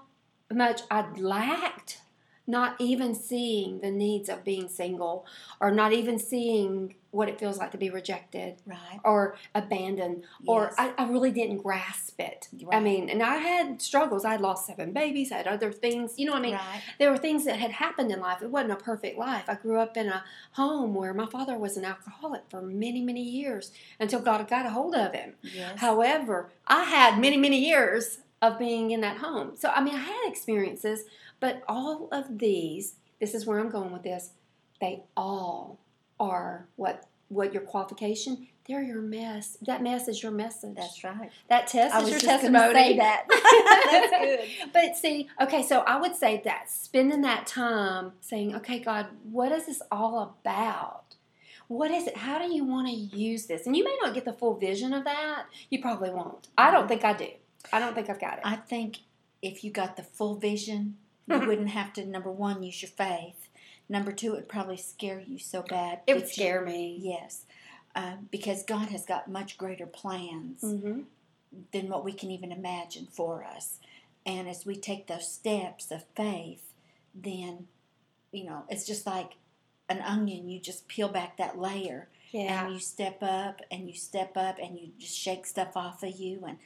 much 0.50 0.80
I'd 0.90 1.18
lacked 1.18 2.00
not 2.48 2.74
even 2.80 3.14
seeing 3.14 3.78
the 3.80 3.90
needs 3.90 4.28
of 4.28 4.42
being 4.42 4.68
single 4.68 5.26
or 5.60 5.70
not 5.70 5.92
even 5.92 6.18
seeing 6.18 6.94
what 7.10 7.28
it 7.28 7.38
feels 7.38 7.58
like 7.58 7.70
to 7.70 7.78
be 7.78 7.88
rejected 7.90 8.56
Right. 8.66 9.00
or 9.04 9.36
abandoned 9.54 10.24
or 10.46 10.72
I, 10.78 10.92
I 10.98 11.08
really 11.10 11.30
didn't 11.30 11.58
grasp 11.58 12.18
it. 12.20 12.48
I 12.70 12.80
mean, 12.80 13.08
and 13.08 13.22
I 13.22 13.36
had 13.36 13.80
struggles. 13.80 14.24
I 14.24 14.32
had 14.32 14.40
lost 14.40 14.66
seven 14.66 14.92
babies, 14.92 15.30
I 15.30 15.36
had 15.36 15.46
other 15.46 15.70
things. 15.72 16.14
You 16.18 16.26
know 16.26 16.32
what 16.32 16.40
I 16.40 16.42
mean? 16.42 16.54
right. 16.54 16.82
There 16.98 17.10
were 17.10 17.16
things 17.18 17.44
that 17.44 17.56
had 17.58 17.70
happened 17.70 18.10
in 18.10 18.20
life. 18.20 18.42
It 18.42 18.50
wasn't 18.50 18.72
a 18.72 18.76
perfect 18.76 19.18
life. 19.18 19.44
I 19.48 19.54
grew 19.54 19.78
up 19.78 19.96
in 19.96 20.08
a 20.08 20.24
home 20.52 20.94
where 20.94 21.14
my 21.14 21.26
father 21.26 21.56
was 21.56 21.76
an 21.76 21.84
alcoholic 21.84 22.42
for 22.50 22.60
many, 22.62 23.00
many 23.02 23.22
years 23.22 23.72
until 24.00 24.20
God 24.20 24.46
got 24.48 24.66
a 24.66 24.70
hold 24.70 24.94
of 24.94 25.12
him. 25.14 25.34
Yes. 25.42 25.78
However, 25.78 26.50
I 26.66 26.84
had 26.84 27.18
many, 27.20 27.36
many 27.36 27.58
years 27.58 28.18
of 28.40 28.58
being 28.58 28.90
in 28.92 29.00
that 29.00 29.16
home. 29.16 29.52
So, 29.56 29.68
I 29.74 29.82
mean, 29.82 29.94
I 29.94 29.98
had 29.98 30.28
experiences, 30.28 31.04
but 31.40 31.62
all 31.68 32.08
of 32.12 32.38
these, 32.38 32.96
this 33.20 33.34
is 33.34 33.46
where 33.46 33.58
I'm 33.58 33.70
going 33.70 33.92
with 33.92 34.02
this, 34.02 34.30
they 34.80 35.02
all 35.16 35.78
are 36.20 36.66
what 36.76 37.04
what 37.28 37.52
your 37.52 37.62
qualification, 37.62 38.48
they're 38.66 38.82
your 38.82 39.02
mess. 39.02 39.58
That 39.66 39.82
mess 39.82 40.08
is 40.08 40.22
your 40.22 40.32
message. 40.32 40.76
That's 40.76 41.02
right. 41.04 41.30
that 41.48 41.66
test 41.66 41.94
I 41.94 42.02
is 42.02 42.10
your 42.10 42.20
testimony. 42.20 42.74
say 42.74 42.96
that. 42.96 43.26
That's 43.90 44.10
good. 44.10 44.72
But 44.72 44.96
see, 44.96 45.28
okay, 45.40 45.62
so 45.62 45.80
I 45.80 46.00
would 46.00 46.14
say 46.14 46.40
that 46.44 46.70
spending 46.70 47.22
that 47.22 47.46
time 47.46 48.12
saying, 48.20 48.54
okay, 48.56 48.78
God, 48.78 49.06
what 49.30 49.52
is 49.52 49.66
this 49.66 49.82
all 49.90 50.36
about? 50.42 51.16
What 51.68 51.90
is 51.90 52.06
it? 52.06 52.16
How 52.16 52.38
do 52.38 52.52
you 52.52 52.64
want 52.64 52.88
to 52.88 52.94
use 52.94 53.46
this? 53.46 53.66
And 53.66 53.76
you 53.76 53.84
may 53.84 53.96
not 54.02 54.14
get 54.14 54.24
the 54.24 54.32
full 54.32 54.54
vision 54.54 54.92
of 54.92 55.04
that. 55.04 55.44
You 55.70 55.80
probably 55.80 56.10
won't. 56.10 56.48
I 56.56 56.70
don't 56.70 56.80
mm-hmm. 56.80 56.88
think 56.88 57.04
I 57.04 57.12
do. 57.12 57.28
I 57.72 57.80
don't 57.80 57.94
think 57.94 58.08
I've 58.08 58.20
got 58.20 58.34
it. 58.34 58.40
I 58.44 58.56
think 58.56 58.98
if 59.42 59.64
you 59.64 59.70
got 59.70 59.96
the 59.96 60.02
full 60.02 60.36
vision, 60.36 60.96
you 61.28 61.38
wouldn't 61.46 61.70
have 61.70 61.92
to 61.94 62.04
number 62.04 62.30
one 62.30 62.62
use 62.62 62.82
your 62.82 62.90
faith. 62.90 63.48
Number 63.88 64.12
two, 64.12 64.32
it 64.32 64.36
would 64.36 64.48
probably 64.48 64.76
scare 64.76 65.20
you 65.20 65.38
so 65.38 65.62
bad. 65.62 66.00
it 66.06 66.14
would 66.14 66.24
that 66.24 66.28
you- 66.28 66.32
scare 66.34 66.64
me. 66.64 66.98
Yes, 67.00 67.44
um, 67.94 68.28
because 68.30 68.62
God 68.64 68.88
has 68.88 69.04
got 69.06 69.28
much 69.30 69.56
greater 69.58 69.86
plans 69.86 70.62
Mm-hmm. 70.62 71.00
than 71.72 71.88
what 71.88 72.04
we 72.04 72.12
can 72.12 72.30
even 72.30 72.52
imagine 72.52 73.06
for 73.10 73.44
us. 73.44 73.78
And 74.26 74.46
as 74.48 74.66
we 74.66 74.76
take 74.76 75.06
those 75.06 75.26
steps 75.26 75.90
of 75.90 76.04
faith, 76.14 76.72
then 77.14 77.66
you 78.30 78.44
know 78.44 78.64
it's 78.68 78.86
just 78.86 79.06
like 79.06 79.32
an 79.88 80.00
onion. 80.02 80.48
You 80.50 80.60
just 80.60 80.86
peel 80.88 81.08
back 81.08 81.38
that 81.38 81.58
layer, 81.58 82.08
Yeah. 82.30 82.64
and 82.66 82.74
you 82.74 82.80
step 82.80 83.22
up 83.22 83.62
and 83.70 83.88
you 83.88 83.94
step 83.94 84.36
up 84.36 84.58
and 84.62 84.78
you 84.78 84.90
just 84.98 85.16
shake 85.16 85.46
stuff 85.46 85.76
off 85.76 86.02
of 86.02 86.10
you 86.20 86.44
and 86.46 86.58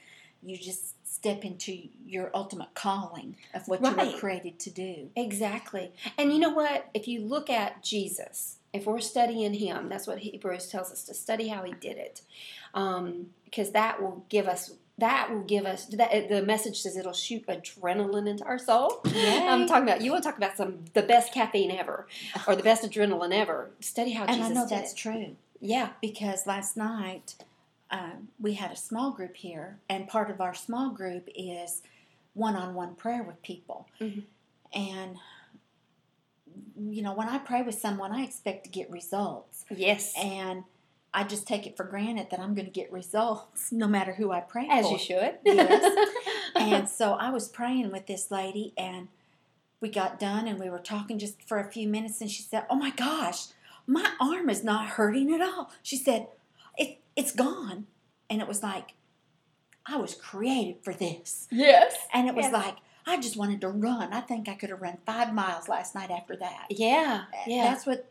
you 0.42 0.56
just 0.56 0.94
step 1.08 1.44
into 1.44 1.88
your 2.04 2.30
ultimate 2.34 2.74
calling 2.74 3.36
of 3.54 3.66
what 3.68 3.80
you 3.82 3.90
were 4.12 4.18
created 4.18 4.58
to 4.60 4.70
do. 4.70 5.10
Exactly. 5.14 5.92
And 6.18 6.32
you 6.32 6.38
know 6.38 6.50
what? 6.50 6.88
If 6.94 7.06
you 7.06 7.20
look 7.20 7.48
at 7.50 7.82
Jesus, 7.82 8.56
if 8.72 8.86
we're 8.86 9.00
studying 9.00 9.54
him, 9.54 9.88
that's 9.88 10.06
what 10.06 10.18
Hebrews 10.18 10.68
tells 10.68 10.90
us 10.90 11.04
to 11.04 11.14
study 11.14 11.48
how 11.48 11.62
he 11.62 11.72
did 11.74 11.96
it. 11.98 12.22
Um, 12.74 13.26
because 13.44 13.70
that 13.72 14.02
will 14.02 14.24
give 14.28 14.48
us 14.48 14.72
that 14.98 15.30
will 15.32 15.40
give 15.42 15.64
us 15.66 15.86
that 15.86 16.28
the 16.28 16.42
message 16.42 16.80
says 16.80 16.96
it'll 16.96 17.12
shoot 17.12 17.46
adrenaline 17.46 18.28
into 18.28 18.44
our 18.44 18.58
soul. 18.58 19.00
I'm 19.04 19.66
talking 19.66 19.84
about 19.88 20.00
you 20.02 20.10
want 20.12 20.22
to 20.22 20.28
talk 20.28 20.36
about 20.38 20.56
some 20.56 20.84
the 20.94 21.02
best 21.02 21.32
caffeine 21.34 21.70
ever 21.70 22.06
or 22.46 22.54
the 22.56 22.62
best 22.62 22.82
adrenaline 22.84 23.32
ever. 23.32 23.70
Study 23.80 24.12
how 24.12 24.24
and 24.24 24.36
Jesus 24.36 24.50
I 24.50 24.54
know 24.54 24.66
that's 24.66 24.92
it. 24.92 24.96
true 24.96 25.36
Yeah. 25.60 25.90
because 26.00 26.46
last 26.46 26.76
night 26.76 27.34
um, 27.92 28.28
we 28.40 28.54
had 28.54 28.72
a 28.72 28.76
small 28.76 29.10
group 29.12 29.36
here, 29.36 29.78
and 29.88 30.08
part 30.08 30.30
of 30.30 30.40
our 30.40 30.54
small 30.54 30.90
group 30.90 31.28
is 31.36 31.82
one-on-one 32.34 32.94
prayer 32.96 33.22
with 33.22 33.40
people. 33.42 33.86
Mhm. 34.00 34.24
And 34.74 35.18
you 36.78 37.02
know, 37.02 37.14
when 37.14 37.28
I 37.28 37.38
pray 37.38 37.62
with 37.62 37.76
someone, 37.78 38.12
I 38.12 38.22
expect 38.22 38.64
to 38.64 38.70
get 38.70 38.90
results. 38.90 39.64
Yes. 39.70 40.12
and 40.16 40.64
I 41.14 41.24
just 41.24 41.46
take 41.46 41.66
it 41.66 41.76
for 41.76 41.84
granted 41.84 42.28
that 42.30 42.40
I'm 42.40 42.54
going 42.54 42.64
to 42.64 42.70
get 42.72 42.90
results 42.90 43.70
no 43.70 43.86
matter 43.86 44.14
who 44.14 44.30
I 44.32 44.40
pray 44.40 44.66
As 44.70 44.86
for. 44.86 44.92
you 44.92 44.98
should. 44.98 45.38
Yes. 45.44 46.08
and 46.56 46.88
so 46.88 47.12
I 47.12 47.28
was 47.28 47.48
praying 47.48 47.92
with 47.92 48.06
this 48.06 48.30
lady, 48.30 48.72
and 48.78 49.08
we 49.80 49.90
got 49.90 50.18
done, 50.18 50.48
and 50.48 50.58
we 50.58 50.70
were 50.70 50.78
talking 50.78 51.18
just 51.18 51.42
for 51.42 51.58
a 51.58 51.70
few 51.70 51.86
minutes, 51.86 52.20
and 52.22 52.30
she 52.30 52.42
said, 52.42 52.64
"Oh 52.70 52.76
my 52.76 52.90
gosh, 52.90 53.48
my 53.86 54.10
arm 54.20 54.48
is 54.48 54.64
not 54.64 54.86
hurting 54.90 55.32
at 55.34 55.42
all." 55.42 55.70
She 55.82 55.96
said, 55.96 56.22
"It 56.22 56.30
it's 57.16 57.32
gone," 57.32 57.86
and 58.30 58.40
it 58.40 58.48
was 58.48 58.62
like 58.62 58.94
I 59.86 59.96
was 59.96 60.14
created 60.14 60.82
for 60.84 60.92
this, 60.94 61.48
yes. 61.50 61.96
and 62.12 62.28
it 62.28 62.34
was 62.34 62.44
Yes. 62.46 62.52
like 62.52 62.76
I 63.06 63.18
just 63.20 63.36
wanted 63.36 63.60
to 63.62 63.68
run. 63.68 64.12
I 64.12 64.20
think 64.20 64.48
I 64.48 64.54
could 64.54 64.70
have 64.70 64.80
run 64.80 64.98
five 65.04 65.34
miles 65.34 65.68
last 65.68 65.94
night 65.94 66.10
after 66.10 66.36
that. 66.36 66.66
Yeah. 66.70 67.24
Yeah. 67.48 67.64
That's 67.64 67.84
what 67.84 68.08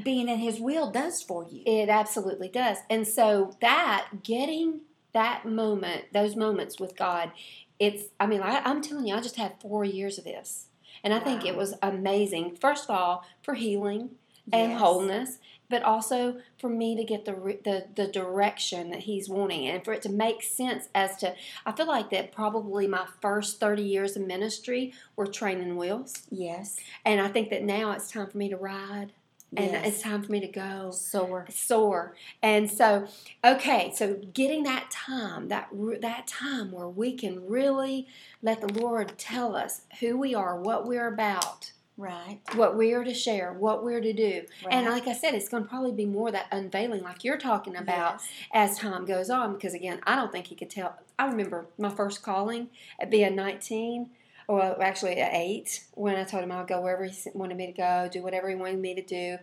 being 0.00 0.28
in 0.28 0.38
His 0.38 0.60
will 0.60 0.92
does 0.92 1.20
for 1.22 1.44
you. 1.50 1.62
It 1.66 1.88
absolutely 1.88 2.48
does. 2.48 2.78
And 2.88 3.06
so 3.06 3.56
that 3.60 4.22
getting 4.22 4.82
that 5.12 5.44
moment, 5.44 6.12
those 6.12 6.36
moments 6.36 6.78
with 6.78 6.94
God, 6.96 7.32
it's 7.80 8.04
I 8.20 8.26
mean, 8.26 8.40
I, 8.42 8.60
I'm 8.64 8.80
telling 8.80 9.08
you, 9.08 9.16
I 9.16 9.20
just 9.20 9.34
had 9.36 9.60
four 9.60 9.84
years 9.84 10.18
of 10.18 10.24
this. 10.24 10.66
And 11.02 11.12
I 11.12 11.18
think 11.20 11.44
it 11.44 11.56
was 11.56 11.74
amazing. 11.82 12.54
First 12.56 12.84
of 12.88 12.90
all, 12.96 13.24
for 13.42 13.54
healing 13.54 14.10
and 14.52 14.70
Yes. 14.72 14.80
wholeness, 14.80 15.38
but 15.68 15.82
also 15.82 16.36
for 16.58 16.68
me 16.68 16.96
to 16.96 17.04
get 17.04 17.24
the, 17.24 17.32
the 17.64 17.86
the 17.94 18.08
direction 18.08 18.90
that 18.90 19.00
he's 19.00 19.28
wanting 19.28 19.66
and 19.66 19.84
for 19.84 19.92
it 19.92 20.02
to 20.02 20.08
make 20.08 20.42
sense 20.42 20.88
as 20.94 21.16
to 21.18 21.34
I 21.66 21.72
feel 21.72 21.86
like 21.86 22.10
that 22.10 22.32
probably 22.32 22.86
my 22.86 23.06
first 23.20 23.60
30 23.60 23.82
years 23.82 24.16
of 24.16 24.26
ministry 24.26 24.92
were 25.16 25.26
training 25.26 25.76
wheels 25.76 26.22
Yes. 26.30 26.76
and 27.04 27.20
I 27.20 27.28
think 27.28 27.50
that 27.50 27.62
now 27.62 27.92
it's 27.92 28.10
time 28.10 28.26
for 28.28 28.38
me 28.38 28.48
to 28.48 28.56
ride 28.56 29.12
and 29.56 29.72
yes. 29.72 29.86
it's 29.86 30.02
time 30.02 30.22
for 30.22 30.30
me 30.30 30.40
to 30.40 30.46
go 30.46 30.90
sore. 30.90 31.46
soar. 31.48 32.14
And 32.42 32.70
so, 32.70 33.08
okay, 33.42 33.92
so 33.94 34.20
getting 34.34 34.64
that 34.64 34.90
time, 34.90 35.48
that 35.48 35.68
that 36.02 36.26
time 36.26 36.70
where 36.70 36.88
we 36.88 37.14
can 37.14 37.46
really 37.46 38.06
let 38.42 38.60
the 38.60 38.80
Lord 38.80 39.16
tell 39.16 39.56
us 39.56 39.82
who 40.00 40.18
we 40.18 40.34
are, 40.34 40.60
what 40.60 40.86
we're 40.86 41.06
about, 41.06 41.72
Right. 41.98 42.38
what 42.54 42.76
we 42.78 42.92
are 42.94 43.02
to 43.02 43.12
share, 43.12 43.52
what 43.52 43.84
we're 43.84 44.00
to 44.00 44.12
do. 44.12 44.42
right. 44.64 44.72
And 44.72 44.86
like 44.86 45.06
I 45.08 45.12
said, 45.12 45.34
it's 45.34 45.48
going 45.48 45.64
to 45.64 45.68
probably 45.68 45.90
be 45.92 46.06
more 46.06 46.30
that 46.30 46.46
unveiling, 46.52 47.02
like 47.02 47.24
you're 47.24 47.36
talking 47.36 47.76
about, 47.76 48.20
Yes. 48.54 48.72
as 48.72 48.78
time 48.78 49.04
goes 49.04 49.28
on. 49.30 49.54
Because 49.54 49.74
again, 49.74 50.00
I 50.06 50.14
don't 50.14 50.30
think 50.32 50.46
he 50.46 50.54
could 50.54 50.70
tell. 50.70 50.96
I 51.18 51.26
remember 51.26 51.66
my 51.76 51.90
first 51.90 52.22
calling 52.22 52.68
at 53.00 53.10
being 53.10 53.34
19, 53.34 54.10
or 54.46 54.80
actually 54.82 55.20
at 55.20 55.34
eight, 55.34 55.84
when 55.94 56.14
I 56.16 56.22
told 56.24 56.44
him 56.44 56.52
I'd 56.52 56.68
go 56.68 56.80
wherever 56.80 57.04
he 57.04 57.14
wanted 57.34 57.56
me 57.56 57.66
to 57.66 57.72
go, 57.72 58.08
do 58.10 58.22
whatever 58.22 58.48
he 58.48 58.54
wanted 58.54 58.78
me 58.80 58.94
to 58.94 59.02
do, 59.02 59.36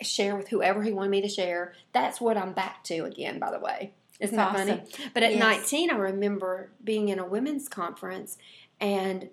share 0.00 0.34
with 0.36 0.48
whoever 0.48 0.82
he 0.82 0.92
wanted 0.92 1.10
me 1.10 1.20
to 1.20 1.28
share. 1.28 1.74
That's 1.92 2.18
what 2.20 2.36
I'm 2.38 2.52
back 2.54 2.82
to 2.84 3.00
again, 3.04 3.38
by 3.38 3.50
the 3.50 3.60
way. 3.60 3.92
Isn't 4.18 4.36
that 4.36 4.54
awesome. 4.54 4.68
funny? 4.80 5.10
But 5.14 5.22
at 5.22 5.32
Yes. 5.32 5.40
19, 5.40 5.90
I 5.90 5.96
remember 5.96 6.70
being 6.82 7.10
in 7.10 7.18
a 7.18 7.26
women's 7.26 7.68
conference, 7.68 8.38
and 8.80 9.28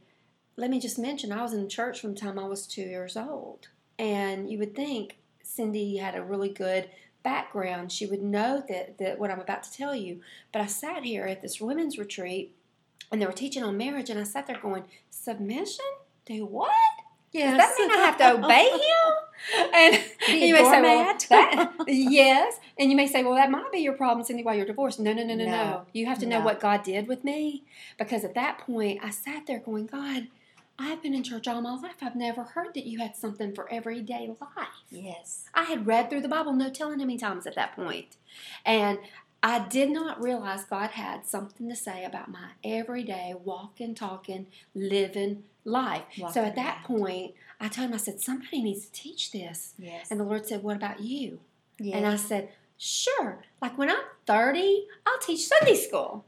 let 0.58 0.72
me 0.72 0.80
just 0.80 0.98
mention, 0.98 1.32
I 1.32 1.44
was 1.44 1.54
in 1.54 1.70
church 1.70 2.02
from 2.02 2.16
the 2.16 2.20
time 2.20 2.40
I 2.40 2.46
was 2.46 2.66
two 2.66 2.82
years 2.82 3.16
old. 3.16 3.68
And 4.00 4.50
you 4.52 4.58
would 4.58 4.76
think 4.76 5.18
Cindy 5.44 5.98
had 5.98 6.16
a 6.16 6.24
really 6.24 6.50
good 6.50 6.90
background. 7.24 7.92
She 7.92 8.08
would 8.08 8.22
know 8.24 8.64
that, 8.68 8.98
that 8.98 9.20
what 9.20 9.32
I'm 9.32 9.40
about 9.40 9.64
to 9.64 9.72
tell 9.72 9.96
you. 9.96 10.22
But 10.52 10.64
I 10.64 10.66
sat 10.66 11.04
here 11.04 11.26
at 11.26 11.42
this 11.42 11.62
women's 11.62 11.98
retreat, 11.98 12.56
and 13.12 13.22
they 13.22 13.26
were 13.26 13.32
teaching 13.32 13.64
on 13.64 13.78
marriage, 13.78 14.10
and 14.10 14.20
I 14.20 14.24
sat 14.24 14.48
there 14.48 14.60
going, 14.60 14.84
Submission? 15.10 15.86
Do 16.26 16.46
what? 16.46 16.72
Yes. 17.32 17.58
Does 17.58 17.68
that 17.68 17.80
mean 17.80 17.92
I 17.92 18.04
have 18.04 18.18
to 18.18 18.46
obey 18.46 18.70
him? 18.70 19.14
And 19.74 19.96
you 20.30 20.54
may 20.56 20.64
say, 20.64 20.82
well, 20.82 21.18
that, 21.30 21.74
yes. 21.88 22.60
And 22.80 22.90
you 22.90 22.98
may 22.98 23.06
say, 23.06 23.24
well, 23.24 23.36
that 23.36 23.52
might 23.52 23.72
be 23.72 23.78
your 23.80 23.94
problem, 23.94 24.26
Cindy, 24.26 24.44
while 24.44 24.56
you're 24.56 24.66
divorced. 24.66 25.00
No, 25.00 25.14
no, 25.14 25.24
no, 25.24 25.36
no, 25.36 25.46
no. 25.46 25.52
No. 25.52 25.86
You 25.94 26.08
have 26.08 26.18
to 26.20 26.26
know 26.26 26.42
what 26.42 26.60
God 26.60 26.82
did 26.82 27.08
with 27.08 27.24
me. 27.24 27.64
Because 28.00 28.24
at 28.24 28.34
that 28.34 28.58
point, 28.58 29.00
I 29.04 29.12
sat 29.12 29.46
there 29.46 29.60
going, 29.60 29.86
God, 29.86 30.28
I've 30.80 31.02
been 31.02 31.14
in 31.16 31.24
church 31.24 31.48
all 31.48 31.62
my 31.62 31.76
life. 31.76 31.96
I've 32.02 32.16
never 32.16 32.44
heard 32.44 32.74
that 32.76 32.86
you 32.86 33.00
had 33.00 33.16
something 33.16 33.54
for 33.54 33.72
everyday 33.72 34.28
life. 34.28 34.68
Yes. 34.92 35.46
I 35.54 35.64
had 35.64 35.88
read 35.88 36.10
through 36.10 36.22
the 36.22 36.28
Bible, 36.28 36.54
no 36.54 36.70
telling 36.70 37.00
how 37.00 37.06
many 37.06 37.18
times 37.18 37.48
at 37.48 37.56
that 37.56 37.76
point. 37.76 38.18
And 38.66 39.00
I 39.42 39.68
did 39.68 39.90
not 39.90 40.22
realize 40.22 40.64
God 40.64 40.92
had 40.92 41.26
something 41.26 41.68
to 41.70 41.76
say 41.76 42.04
about 42.04 42.30
my 42.30 42.50
everyday 42.64 43.34
walking, 43.44 43.96
talking, 43.96 44.48
living 44.76 45.44
life. 45.64 46.04
so 46.32 46.44
at 46.44 46.56
that 46.56 46.78
life. 46.78 46.86
point, 46.86 47.34
I 47.60 47.68
told 47.70 47.88
him, 47.90 47.94
I 47.94 47.98
said, 47.98 48.20
somebody 48.22 48.62
needs 48.62 48.86
to 48.86 48.92
teach 48.92 49.32
this. 49.32 49.74
Yes. 49.80 50.12
And 50.12 50.20
the 50.20 50.24
Lord 50.24 50.46
said, 50.46 50.64
What 50.64 50.76
about 50.76 51.02
you? 51.02 51.40
yes. 51.80 51.96
And 51.96 52.06
I 52.06 52.16
said, 52.18 52.50
Sure. 52.78 53.44
Like 53.62 53.78
when 53.78 53.90
I'm 53.90 53.98
30, 54.28 54.86
I'll 55.08 55.18
teach 55.20 55.48
Sunday 55.48 55.76
school. 55.76 56.26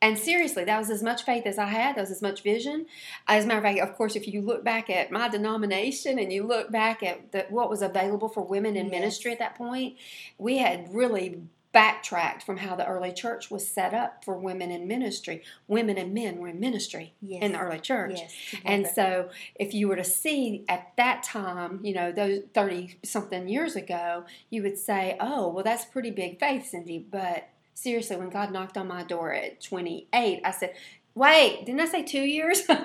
And 0.00 0.16
seriously, 0.18 0.64
that 0.64 0.78
was 0.78 0.90
as 0.90 1.02
much 1.02 1.24
faith 1.24 1.44
as 1.46 1.58
I 1.58 1.66
had. 1.66 1.96
That 1.96 2.02
was 2.02 2.10
as 2.10 2.22
much 2.22 2.42
vision. 2.42 2.86
As 3.26 3.44
a 3.44 3.48
matter 3.48 3.58
of 3.58 3.64
fact, 3.64 3.80
of 3.80 3.96
course, 3.96 4.14
if 4.14 4.28
you 4.28 4.40
look 4.42 4.62
back 4.62 4.90
at 4.90 5.10
my 5.10 5.28
denomination 5.28 6.18
and 6.18 6.32
you 6.32 6.46
look 6.46 6.70
back 6.70 7.02
at 7.02 7.32
the, 7.32 7.46
what 7.48 7.68
was 7.68 7.82
available 7.82 8.28
for 8.28 8.42
women 8.42 8.76
in 8.76 8.86
Yes. 8.86 8.92
ministry 8.92 9.32
at 9.32 9.38
that 9.40 9.56
point, 9.56 9.96
we 10.38 10.58
had 10.58 10.94
really 10.94 11.42
backtracked 11.72 12.42
from 12.42 12.56
how 12.56 12.74
the 12.74 12.86
early 12.86 13.12
church 13.12 13.50
was 13.50 13.66
set 13.66 13.92
up 13.92 14.24
for 14.24 14.36
women 14.36 14.70
in 14.70 14.88
ministry. 14.88 15.42
Women 15.66 15.98
and 15.98 16.14
men 16.14 16.38
were 16.38 16.48
in 16.48 16.58
ministry 16.58 17.14
yes. 17.20 17.42
in 17.42 17.52
the 17.52 17.58
early 17.58 17.78
church. 17.78 18.20
Yes. 18.20 18.34
And 18.64 18.86
so, 18.86 19.28
if 19.54 19.74
you 19.74 19.88
were 19.88 19.96
to 19.96 20.04
see 20.04 20.64
at 20.68 20.92
that 20.96 21.22
time, 21.22 21.80
you 21.82 21.92
know, 21.92 22.10
those 22.10 22.42
30 22.54 22.98
something 23.04 23.48
years 23.48 23.76
ago, 23.76 24.24
you 24.50 24.62
would 24.62 24.78
say, 24.78 25.16
oh, 25.20 25.48
well, 25.48 25.64
that's 25.64 25.84
pretty 25.84 26.10
big 26.10 26.40
faith, 26.40 26.68
Cindy. 26.68 26.98
But 26.98 27.48
seriously, 27.78 28.16
when 28.16 28.30
God 28.30 28.52
knocked 28.52 28.76
on 28.76 28.88
my 28.88 29.02
door 29.04 29.32
at 29.32 29.60
28, 29.62 30.40
I 30.44 30.50
said, 30.50 30.74
wait, 31.14 31.64
didn't 31.66 31.80
I 31.80 31.86
say 31.86 32.02
two 32.04 32.20
years? 32.22 32.62
but 32.68 32.78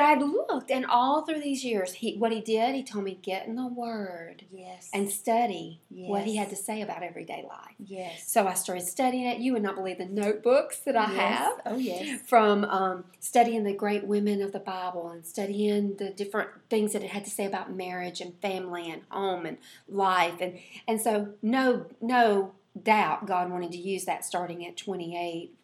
I 0.00 0.14
looked, 0.18 0.70
and 0.70 0.86
all 0.86 1.22
through 1.26 1.40
these 1.40 1.62
years, 1.64 1.92
he, 1.92 2.16
what 2.16 2.32
he 2.32 2.40
did, 2.40 2.74
he 2.74 2.82
told 2.82 3.04
me, 3.04 3.18
get 3.20 3.46
in 3.46 3.56
the 3.56 3.66
Word 3.66 4.44
yes. 4.50 4.88
and 4.94 5.10
study 5.10 5.80
what 5.90 6.22
he 6.24 6.36
had 6.36 6.48
to 6.50 6.56
say 6.56 6.80
about 6.80 7.02
everyday 7.02 7.44
life. 7.46 7.74
yes. 7.78 8.30
So 8.30 8.46
I 8.46 8.54
started 8.54 8.86
studying 8.86 9.24
it. 9.26 9.38
You 9.38 9.52
would 9.52 9.62
not 9.62 9.74
believe 9.74 9.98
the 9.98 10.06
notebooks 10.06 10.78
that 10.80 10.96
I 10.96 11.12
Yes. 11.12 11.38
have 11.38 11.60
Oh 11.66 11.76
yes. 11.76 12.20
from 12.26 12.64
um, 12.64 13.04
studying 13.20 13.64
the 13.64 13.74
great 13.74 14.04
women 14.06 14.40
of 14.40 14.52
the 14.52 14.58
Bible 14.60 15.08
and 15.10 15.26
studying 15.26 15.96
the 15.96 16.10
different 16.10 16.50
things 16.70 16.92
that 16.94 17.02
it 17.02 17.10
had 17.10 17.24
to 17.24 17.30
say 17.30 17.44
about 17.44 17.70
marriage 17.74 18.20
and 18.22 18.40
family 18.40 18.90
and 18.90 19.02
home 19.10 19.44
and 19.44 19.58
life 19.88 20.36
and 20.40 20.58
and 20.86 21.00
so 21.00 21.34
no 21.42 21.86
no 22.00 22.52
doubt 22.80 23.26
God 23.26 23.50
wanted 23.50 23.72
to 23.72 23.78
use 23.78 24.04
that 24.04 24.24
starting 24.24 24.66
at 24.66 24.76
28 24.76 25.54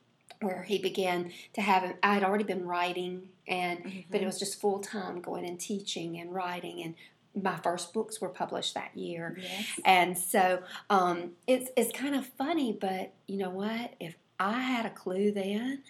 where 0.40 0.62
he 0.64 0.78
began 0.78 1.32
to 1.54 1.60
have 1.60 1.94
I 2.02 2.14
had 2.14 2.24
already 2.24 2.44
been 2.44 2.66
writing 2.66 3.28
and 3.46 4.04
but 4.10 4.20
it 4.20 4.26
was 4.26 4.38
just 4.38 4.60
full 4.60 4.80
time 4.80 5.20
going 5.20 5.44
and 5.46 5.58
teaching 5.60 6.18
and 6.18 6.34
writing 6.34 6.82
and 6.82 6.94
my 7.40 7.56
first 7.56 7.92
books 7.92 8.20
were 8.20 8.28
published 8.28 8.74
that 8.74 8.96
year 8.96 9.36
Yes. 9.40 9.80
and 9.84 10.18
so 10.18 10.62
um, 10.90 11.32
it's 11.46 11.70
it's 11.76 11.96
kind 11.96 12.14
of 12.14 12.26
funny, 12.26 12.72
but 12.72 13.12
you 13.26 13.38
know 13.38 13.50
what? 13.50 13.94
If 14.00 14.16
I 14.38 14.60
had 14.60 14.86
a 14.86 14.90
clue 14.90 15.30
then, 15.32 15.82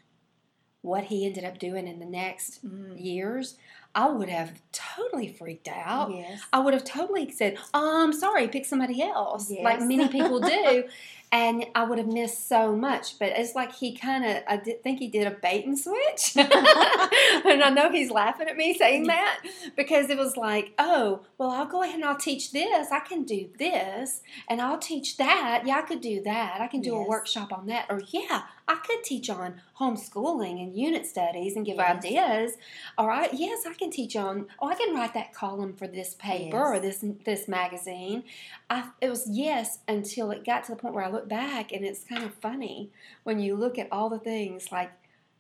what 0.83 1.05
he 1.05 1.27
ended 1.27 1.45
up 1.45 1.59
doing 1.59 1.87
in 1.89 1.99
the 1.99 2.07
next 2.07 2.65
Mm. 2.67 3.03
years, 3.03 3.57
I 3.95 4.09
would 4.09 4.29
have 4.29 4.61
totally 4.73 5.29
freaked 5.29 5.69
out. 5.69 6.11
Yes. 6.13 6.43
I 6.53 6.59
would 6.59 6.75
have 6.75 6.85
totally 6.85 7.31
said, 7.31 7.59
"Oh, 7.73 8.03
I'm 8.03 8.13
sorry, 8.13 8.49
pick 8.49 8.65
somebody 8.65 9.03
else," 9.03 9.51
yes. 9.51 9.63
like 9.63 9.81
many 9.81 10.09
people 10.09 10.41
do, 10.41 10.85
and 11.33 11.67
I 11.77 11.85
would 11.85 11.99
have 11.99 12.09
missed 12.09 12.49
so 12.49 12.75
much. 12.75 13.19
But 13.21 13.33
it's 13.37 13.55
like 13.55 13.73
he 13.73 13.97
kind 13.97 14.25
of, 14.25 14.43
I 14.49 14.57
did 14.57 14.83
think 14.83 14.99
he 14.99 15.07
did 15.09 15.29
a 15.29 15.31
bait 15.31 15.65
and 15.65 15.79
switch, 15.79 16.37
and 16.37 17.63
I 17.63 17.71
know 17.73 17.91
he's 17.93 18.11
laughing 18.11 18.49
at 18.49 18.57
me 18.57 18.75
saying 18.75 19.07
that 19.07 19.43
because 19.77 20.11
it 20.11 20.19
was 20.19 20.37
like, 20.37 20.73
"Oh, 20.79 21.21
well, 21.39 21.51
I'll 21.51 21.67
go 21.67 21.83
ahead 21.83 21.95
and 21.95 22.05
I'll 22.05 22.17
teach 22.17 22.51
this. 22.51 22.91
I 22.91 23.01
can 23.01 23.23
do 23.23 23.49
this, 23.59 24.23
and 24.49 24.61
I'll 24.61 24.79
teach 24.79 25.19
that. 25.19 25.63
Yeah, 25.65 25.79
I 25.79 25.83
could 25.83 26.01
do 26.01 26.21
that. 26.25 26.61
I 26.61 26.67
can 26.67 26.81
do 26.81 26.97
a 26.97 27.09
workshop 27.09 27.53
on 27.53 27.67
that, 27.67 27.87
or 27.89 28.03
yeah, 28.09 28.43
I 28.67 28.77
could 28.77 29.05
teach 29.05 29.29
on 29.29 29.61
homeschooling 29.79 30.63
and 30.63 30.77
unit 30.77 31.07
studies 31.07 31.55
and 31.57 31.67
give 31.67 31.77
Yes. 31.77 31.97
ideas." 32.05 32.53
All 32.97 33.07
right, 33.07 33.33
yes, 33.35 33.67
I 33.67 33.75
can 33.75 33.91
teach 33.91 34.17
on. 34.17 34.47
Oh, 34.61 34.69
I 34.69 34.75
can 34.75 34.95
write 34.95 35.15
that 35.15 35.33
column 35.35 35.75
for 35.75 35.87
this 35.87 36.15
paper 36.15 36.59
or 36.75 36.81
this 36.81 37.05
this 37.25 37.47
magazine. 37.49 38.25
I, 38.71 38.91
it 39.01 39.11
was 39.11 39.29
yes 39.29 39.81
until 39.87 40.31
it 40.31 40.45
got 40.45 40.65
to 40.65 40.73
the 40.73 40.77
point 40.77 40.95
where 40.95 41.05
I 41.05 41.11
look 41.11 41.29
back 41.29 41.73
and 41.73 41.85
it's 41.85 42.05
kind 42.05 42.23
of 42.25 42.35
funny 42.35 42.91
when 43.25 43.39
you 43.39 43.55
look 43.57 43.79
at 43.79 43.89
all 43.93 44.09
the 44.09 44.19
things 44.19 44.73
like 44.73 44.93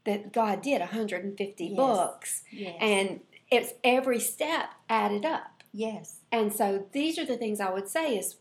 that 0.04 0.32
God 0.32 0.60
did 0.60 0.80
150 0.80 1.64
Yes. 1.64 1.76
books 1.76 2.42
Yes. 2.52 2.76
and 2.80 3.20
it's 3.50 3.72
every 3.82 4.20
step 4.20 4.70
added 4.88 5.24
up. 5.24 5.62
yes. 5.72 6.20
And 6.30 6.52
so 6.52 6.86
these 6.92 7.18
are 7.18 7.24
the 7.24 7.36
things 7.36 7.60
I 7.60 7.70
would 7.70 7.88
say 7.88 8.16
is 8.18 8.36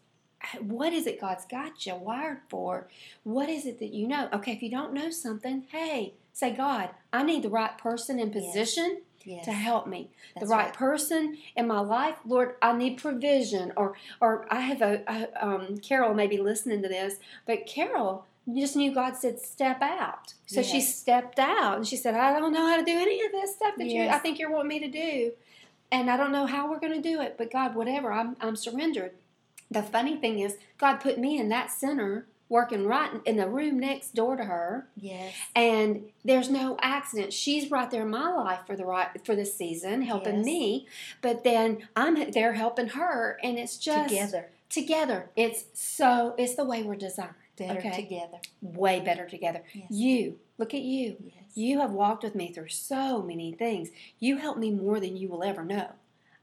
what 0.61 0.93
is 0.93 1.07
it 1.07 1.21
God's 1.21 1.45
got 1.45 1.85
you 1.85 1.95
wired 1.95 2.39
for? 2.49 2.87
What 3.23 3.49
is 3.49 3.65
it 3.65 3.79
that 3.79 3.93
you 3.93 4.07
know? 4.07 4.29
Okay, 4.33 4.51
if 4.53 4.61
you 4.61 4.69
don't 4.69 4.93
know 4.93 5.09
something, 5.09 5.65
hey, 5.71 6.13
say, 6.31 6.51
God, 6.51 6.89
I 7.11 7.23
need 7.23 7.43
the 7.43 7.49
right 7.49 7.77
person 7.77 8.19
in 8.19 8.31
position 8.31 9.01
Yes. 9.25 9.45
to 9.45 9.51
help 9.53 9.87
me. 9.87 10.09
That's 10.35 10.47
the 10.47 10.51
right, 10.51 10.65
right. 10.65 10.73
person 10.73 11.37
in 11.55 11.65
my 11.65 11.79
life, 11.79 12.17
Lord, 12.25 12.55
I 12.61 12.73
need 12.75 12.97
provision. 12.97 13.71
Or, 13.77 13.93
or 14.19 14.45
I 14.51 14.59
have 14.59 14.81
a, 14.81 15.01
a 15.07 15.47
um, 15.47 15.77
Carol 15.77 16.13
may 16.13 16.27
be 16.27 16.37
listening 16.37 16.81
to 16.81 16.89
this, 16.89 17.15
but 17.45 17.65
Carol 17.65 18.25
just 18.53 18.75
knew 18.75 18.93
God 18.93 19.15
said 19.15 19.39
step 19.39 19.81
out, 19.81 20.33
so 20.45 20.61
she 20.61 20.81
stepped 20.81 21.39
out 21.39 21.77
and 21.77 21.87
she 21.87 21.95
said, 21.95 22.15
I 22.15 22.37
don't 22.37 22.51
know 22.51 22.67
how 22.67 22.75
to 22.75 22.83
do 22.83 22.91
any 22.91 23.25
of 23.25 23.31
this 23.31 23.55
stuff 23.55 23.75
that 23.77 23.87
you 23.87 24.09
I 24.09 24.17
think 24.17 24.37
you're 24.37 24.51
wanting 24.51 24.67
me 24.67 24.79
to 24.79 24.89
do, 24.89 25.31
and 25.93 26.09
I 26.11 26.17
don't 26.17 26.33
know 26.33 26.45
how 26.45 26.69
we're 26.69 26.81
going 26.81 27.01
to 27.01 27.09
do 27.09 27.21
it. 27.21 27.35
But 27.37 27.49
God, 27.51 27.73
whatever, 27.75 28.11
I'm 28.11 28.35
I'm 28.41 28.57
surrendered. 28.57 29.11
The 29.73 29.83
funny 29.83 30.15
thing 30.17 30.39
is, 30.39 30.57
God 30.77 30.97
put 30.97 31.17
me 31.17 31.37
in 31.37 31.49
that 31.49 31.71
center, 31.71 32.27
working 32.49 32.85
right 32.85 33.09
in 33.25 33.37
the 33.37 33.47
room 33.47 33.79
next 33.79 34.13
door 34.13 34.35
to 34.35 34.43
her 34.43 34.87
Yes. 34.95 35.33
and 35.55 36.03
there's 36.23 36.49
no 36.51 36.77
accident. 36.81 37.33
She's 37.33 37.71
right 37.71 37.89
there 37.89 38.03
in 38.03 38.09
my 38.11 38.29
life 38.31 38.59
for 38.67 38.75
the 38.75 38.85
right 38.85 39.07
for 39.25 39.35
the 39.35 39.45
season, 39.45 40.03
helping 40.03 40.37
Yes. 40.37 40.45
me. 40.45 40.87
But 41.21 41.43
then 41.43 41.87
I'm 41.95 42.29
there 42.31 42.53
helping 42.53 42.89
her, 42.89 43.39
and 43.43 43.57
it's 43.57 43.77
just 43.77 44.09
Together. 44.09 44.49
Together, 44.69 45.29
it's 45.35 45.65
so 45.73 46.35
it's 46.37 46.55
the 46.55 46.63
way 46.65 46.83
we're 46.83 46.95
designed. 46.95 47.33
Better 47.55 47.79
okay. 47.79 47.91
together. 47.91 48.39
Way 48.61 48.99
better 48.99 49.27
together. 49.27 49.61
Yes. 49.73 49.87
You 49.91 50.39
look 50.57 50.73
at 50.73 50.81
you. 50.81 51.17
Yes. 51.23 51.35
You 51.55 51.79
have 51.79 51.91
walked 51.91 52.23
with 52.23 52.33
me 52.35 52.51
through 52.51 52.69
so 52.69 53.21
many 53.21 53.51
things. 53.51 53.89
You 54.19 54.37
helped 54.37 54.59
me 54.59 54.71
more 54.71 54.99
than 54.99 55.15
you 55.17 55.27
will 55.29 55.43
ever 55.43 55.63
know. 55.63 55.89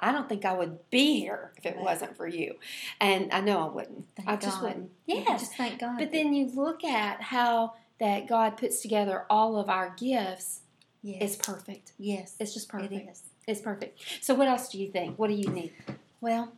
I 0.00 0.12
don't 0.12 0.28
think 0.28 0.44
I 0.44 0.52
would 0.54 0.78
be 0.90 1.20
here 1.20 1.52
if 1.56 1.66
it 1.66 1.76
Right. 1.76 1.84
wasn't 1.84 2.16
for 2.16 2.26
you, 2.26 2.54
and 3.00 3.30
I 3.32 3.40
know 3.40 3.60
I 3.68 3.70
wouldn't. 3.70 4.06
Thank 4.16 4.28
I 4.28 4.36
just 4.36 4.56
God. 4.60 4.68
wouldn't. 4.68 4.90
Yeah, 5.06 5.24
Just 5.36 5.54
thank 5.56 5.78
God. 5.78 5.98
but 5.98 6.10
then 6.10 6.32
you 6.32 6.46
look 6.46 6.82
at 6.84 7.20
how 7.22 7.74
that 8.00 8.26
God 8.26 8.56
puts 8.56 8.80
together 8.80 9.26
all 9.28 9.56
of 9.58 9.68
our 9.68 9.90
gifts. 9.98 10.60
yes. 11.02 11.18
It's 11.22 11.36
perfect. 11.36 11.92
yes. 11.98 12.34
It's 12.40 12.54
just 12.54 12.68
perfect. 12.68 12.92
It 12.92 13.08
is. 13.10 13.22
It's 13.46 13.60
perfect. 13.60 14.00
So 14.22 14.34
what 14.34 14.48
else 14.48 14.68
do 14.70 14.78
you 14.78 14.90
think? 14.90 15.18
What 15.18 15.28
do 15.28 15.34
you 15.34 15.48
need? 15.48 15.72
Well, 16.20 16.52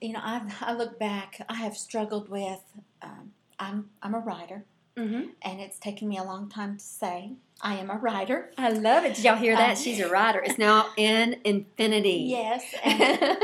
you 0.00 0.12
know, 0.12 0.20
I 0.22 0.42
I 0.60 0.72
look 0.74 0.98
back. 0.98 1.40
I 1.48 1.54
have 1.54 1.76
struggled 1.76 2.28
with. 2.28 2.60
Um, 3.02 3.32
I'm 3.58 3.90
I'm 4.02 4.14
a 4.14 4.18
writer, 4.18 4.64
Mm-hmm. 4.98 5.28
and 5.42 5.60
it's 5.60 5.78
taken 5.78 6.08
me 6.08 6.16
a 6.16 6.24
long 6.24 6.48
time 6.48 6.78
to 6.78 6.84
say 6.84 7.32
I 7.60 7.74
am 7.76 7.90
a 7.90 7.96
writer. 7.98 8.50
I 8.56 8.70
love 8.70 9.04
it. 9.04 9.14
Did 9.14 9.24
y'all 9.24 9.36
hear 9.36 9.54
that? 9.56 9.70
Um, 9.70 9.76
She's 9.76 10.00
a 10.00 10.08
writer. 10.08 10.40
It's 10.44 10.58
now 10.58 10.88
in 10.96 11.36
infinity. 11.44 12.24
Yes, 12.28 12.64
and 12.82 13.38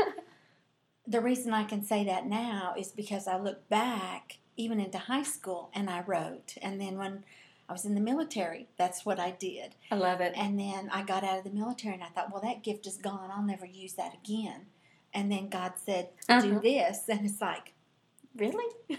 the 1.07 1.21
reason 1.21 1.53
I 1.53 1.63
can 1.63 1.83
say 1.83 2.03
that 2.05 2.25
now 2.25 2.73
is 2.77 2.89
because 2.91 3.27
I 3.27 3.37
look 3.37 3.67
back 3.69 4.37
even 4.57 4.79
into 4.79 4.97
high 4.97 5.23
school 5.23 5.69
and 5.73 5.89
I 5.89 6.01
wrote, 6.05 6.55
and 6.61 6.79
then 6.79 6.97
when 6.97 7.23
I 7.69 7.73
was 7.73 7.85
in 7.85 7.95
the 7.95 8.01
military, 8.01 8.67
that's 8.77 9.05
what 9.05 9.19
I 9.19 9.31
did. 9.31 9.75
I 9.91 9.95
love 9.95 10.21
it. 10.21 10.33
And 10.35 10.59
then 10.59 10.89
I 10.91 11.03
got 11.03 11.23
out 11.23 11.39
of 11.39 11.43
the 11.43 11.49
military 11.49 11.93
and 11.95 12.03
I 12.03 12.07
thought, 12.07 12.31
well, 12.31 12.41
that 12.41 12.63
gift 12.63 12.85
is 12.87 12.97
gone. 12.97 13.29
I'll 13.31 13.41
never 13.43 13.65
use 13.65 13.93
that 13.93 14.13
again. 14.23 14.67
And 15.13 15.31
then 15.31 15.49
God 15.49 15.73
said, 15.83 16.09
do 16.27 16.33
Uh-huh. 16.33 16.59
this. 16.61 17.01
And 17.07 17.25
it's 17.25 17.41
like, 17.41 17.73
really? 18.35 18.65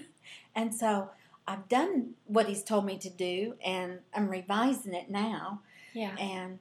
and 0.55 0.75
so 0.75 1.11
I've 1.47 1.69
done 1.69 2.15
what 2.27 2.47
he's 2.47 2.63
told 2.63 2.87
me 2.87 2.97
to 2.99 3.11
do, 3.11 3.55
and 3.65 3.99
I'm 4.15 4.29
revising 4.29 4.95
it 4.95 5.11
now. 5.11 5.61
Yeah. 5.93 6.17
And 6.19 6.59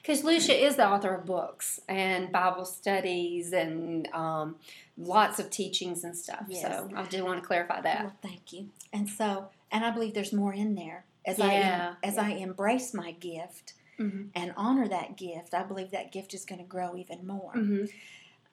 Because 0.00 0.22
Lucia 0.24 0.54
is 0.54 0.76
the 0.76 0.86
author 0.86 1.14
of 1.14 1.26
books 1.26 1.80
and 1.88 2.30
Bible 2.30 2.64
studies 2.64 3.52
and 3.52 4.06
um, 4.12 4.56
lots 4.96 5.38
of 5.38 5.50
teachings 5.50 6.04
and 6.04 6.16
stuff. 6.16 6.44
Yes. 6.48 6.62
So 6.62 6.88
I 6.94 7.02
do 7.04 7.24
want 7.24 7.40
to 7.42 7.46
clarify 7.46 7.80
that. 7.80 8.04
well, 8.04 8.16
thank 8.22 8.52
you. 8.52 8.68
And 8.92 9.08
so, 9.08 9.48
and 9.72 9.84
I 9.84 9.90
believe 9.90 10.14
there's 10.14 10.32
more 10.32 10.52
in 10.52 10.74
there 10.74 11.04
as 11.26 11.38
Yeah, 11.38 11.94
I 12.02 12.06
as 12.06 12.16
I 12.18 12.30
embrace 12.30 12.94
my 12.94 13.12
gift 13.12 13.74
hmm 13.98 14.26
and 14.34 14.54
honor 14.56 14.88
that 14.88 15.16
gift. 15.16 15.52
I 15.52 15.62
believe 15.64 15.90
that 15.90 16.12
gift 16.12 16.32
is 16.32 16.44
going 16.46 16.60
to 16.60 16.66
grow 16.66 16.96
even 16.96 17.26
more. 17.26 17.52
hmm 17.52 17.84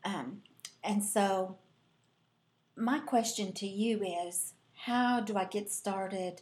Um, 0.04 0.42
and 0.84 1.04
so, 1.04 1.58
my 2.76 3.00
question 3.00 3.54
to 3.54 3.68
you 3.68 4.04
is 4.04 4.54
how 4.88 5.20
do 5.20 5.36
I 5.36 5.44
get 5.44 5.70
started 5.70 6.42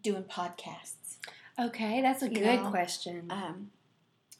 doing 0.00 0.22
podcasts? 0.22 1.16
Okay, 1.58 2.00
that's 2.00 2.22
a 2.22 2.28
You 2.28 2.36
good 2.38 2.62
know, 2.62 2.70
question. 2.70 3.26
Um, 3.28 3.70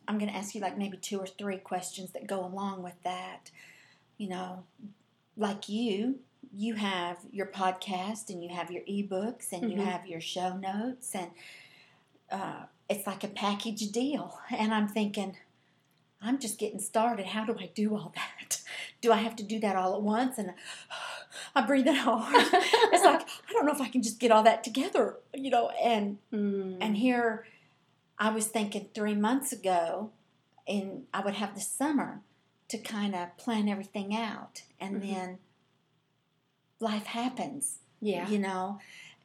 I'm 0.06 0.16
going 0.18 0.30
to 0.30 0.36
ask 0.36 0.54
you 0.54 0.60
like 0.60 0.78
maybe 0.78 0.96
two 0.96 1.18
or 1.18 1.26
three 1.26 1.58
questions 1.58 2.12
that 2.12 2.26
go 2.28 2.44
along 2.44 2.82
with 2.84 2.94
that. 3.02 3.50
You 4.16 4.28
know, 4.28 4.62
like 5.36 5.68
you, 5.68 6.20
you 6.54 6.74
have 6.74 7.18
your 7.32 7.46
podcast 7.46 8.30
and 8.30 8.42
you 8.44 8.50
have 8.50 8.70
your 8.70 8.82
ebooks 8.84 9.52
and 9.52 9.70
you 9.70 9.78
Mhm. 9.78 9.84
have 9.84 10.06
your 10.06 10.20
show 10.20 10.56
notes, 10.56 11.14
and 11.16 11.30
uh, 12.30 12.66
it's 12.88 13.06
like 13.06 13.24
a 13.24 13.28
package 13.28 13.90
deal. 13.90 14.38
And 14.50 14.72
I'm 14.72 14.88
thinking, 14.88 15.36
I'm 16.22 16.38
just 16.38 16.58
getting 16.58 16.78
started. 16.78 17.26
How 17.26 17.44
do 17.44 17.56
I 17.58 17.70
do 17.74 17.94
all 17.96 18.12
that? 18.14 18.60
Do 19.00 19.10
I 19.10 19.16
have 19.16 19.34
to 19.36 19.42
do 19.42 19.58
that 19.60 19.74
all 19.74 19.96
at 19.96 20.02
once? 20.02 20.38
And 20.38 20.54
I 21.56 21.62
breathe 21.66 21.88
in 21.88 21.96
hard. 21.96 22.32
it's 22.52 23.04
like 23.04 23.22
I 23.48 23.52
don't 23.52 23.66
know 23.66 23.72
if 23.72 23.80
I 23.80 23.88
can 23.88 24.00
just 24.02 24.20
get 24.20 24.30
all 24.30 24.44
that 24.44 24.62
together, 24.62 25.16
you 25.34 25.50
know. 25.50 25.70
And 25.82 26.18
Mm. 26.32 26.78
and 26.80 26.96
here 26.96 27.44
I 28.18 28.30
was 28.30 28.46
thinking 28.46 28.88
three 28.94 29.16
months 29.16 29.52
ago, 29.52 30.10
and 30.68 31.04
I 31.12 31.20
would 31.24 31.34
have 31.34 31.54
the 31.56 31.60
summer 31.60 32.20
to 32.68 32.78
kind 32.78 33.14
of 33.16 33.36
plan 33.36 33.68
everything 33.68 34.14
out. 34.14 34.62
And 34.80 34.96
Mhm. 35.02 35.14
then 35.14 35.38
life 36.78 37.06
happens, 37.06 37.78
yeah. 38.00 38.28
you 38.28 38.38
know. 38.38 38.78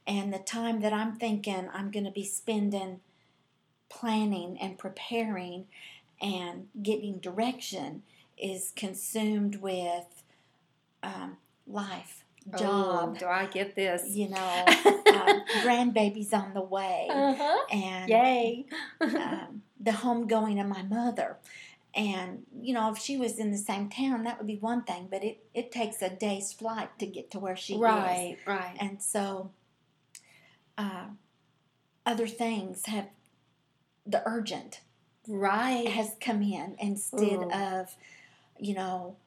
And 0.08 0.34
the 0.34 0.40
time 0.40 0.82
that 0.82 0.94
I'm 0.94 1.18
thinking 1.18 1.70
I'm 1.74 1.92
going 1.92 2.06
to 2.06 2.12
be 2.12 2.24
spending 2.26 3.02
planning 3.90 4.58
and 4.60 4.78
preparing 4.78 5.68
and 6.22 6.68
getting 6.82 7.20
direction 7.20 8.04
is 8.38 8.72
consumed 8.76 9.58
with 9.58 10.24
um, 11.04 11.38
life, 11.68 12.24
Oh, 12.54 12.58
job, 12.58 13.18
do 13.20 13.26
I 13.26 13.46
get 13.46 13.76
this? 13.76 14.04
you 14.16 14.30
know, 14.30 14.66
um, 14.68 15.42
grandbabies 15.64 16.34
on 16.34 16.54
the 16.54 16.62
way 16.62 17.08
Uh-huh. 17.12 17.58
and 17.72 18.10
Yay. 18.10 18.66
um, 19.02 19.64
the 19.80 19.92
homegoing 19.92 20.62
of 20.62 20.68
my 20.68 20.82
mother. 20.84 21.38
And, 21.94 22.46
you 22.62 22.74
know, 22.74 22.92
if 22.92 23.00
she 23.00 23.18
was 23.18 23.38
in 23.40 23.52
the 23.52 23.58
same 23.58 23.90
town, 23.90 24.24
that 24.24 24.38
would 24.38 24.46
be 24.48 24.58
one 24.58 24.84
thing, 24.84 25.08
but 25.10 25.24
it, 25.24 25.44
it 25.54 25.72
takes 25.72 26.02
a 26.02 26.10
day's 26.10 26.54
flight 26.54 26.98
to 27.00 27.06
get 27.08 27.32
to 27.32 27.40
where 27.40 27.56
she 27.56 27.74
is. 27.74 27.80
right, 27.82 28.38
right. 28.46 28.78
And 28.80 29.02
so 29.02 29.50
uh, 30.78 31.06
other 32.06 32.28
things 32.28 32.86
have, 32.86 33.08
the 34.06 34.22
urgent 34.26 34.82
Right. 35.28 35.88
has 35.88 36.16
come 36.22 36.42
in 36.42 36.76
instead 36.80 37.40
Ooh. 37.40 37.52
of, 37.52 37.96
you 38.60 38.74
know, 38.74 39.18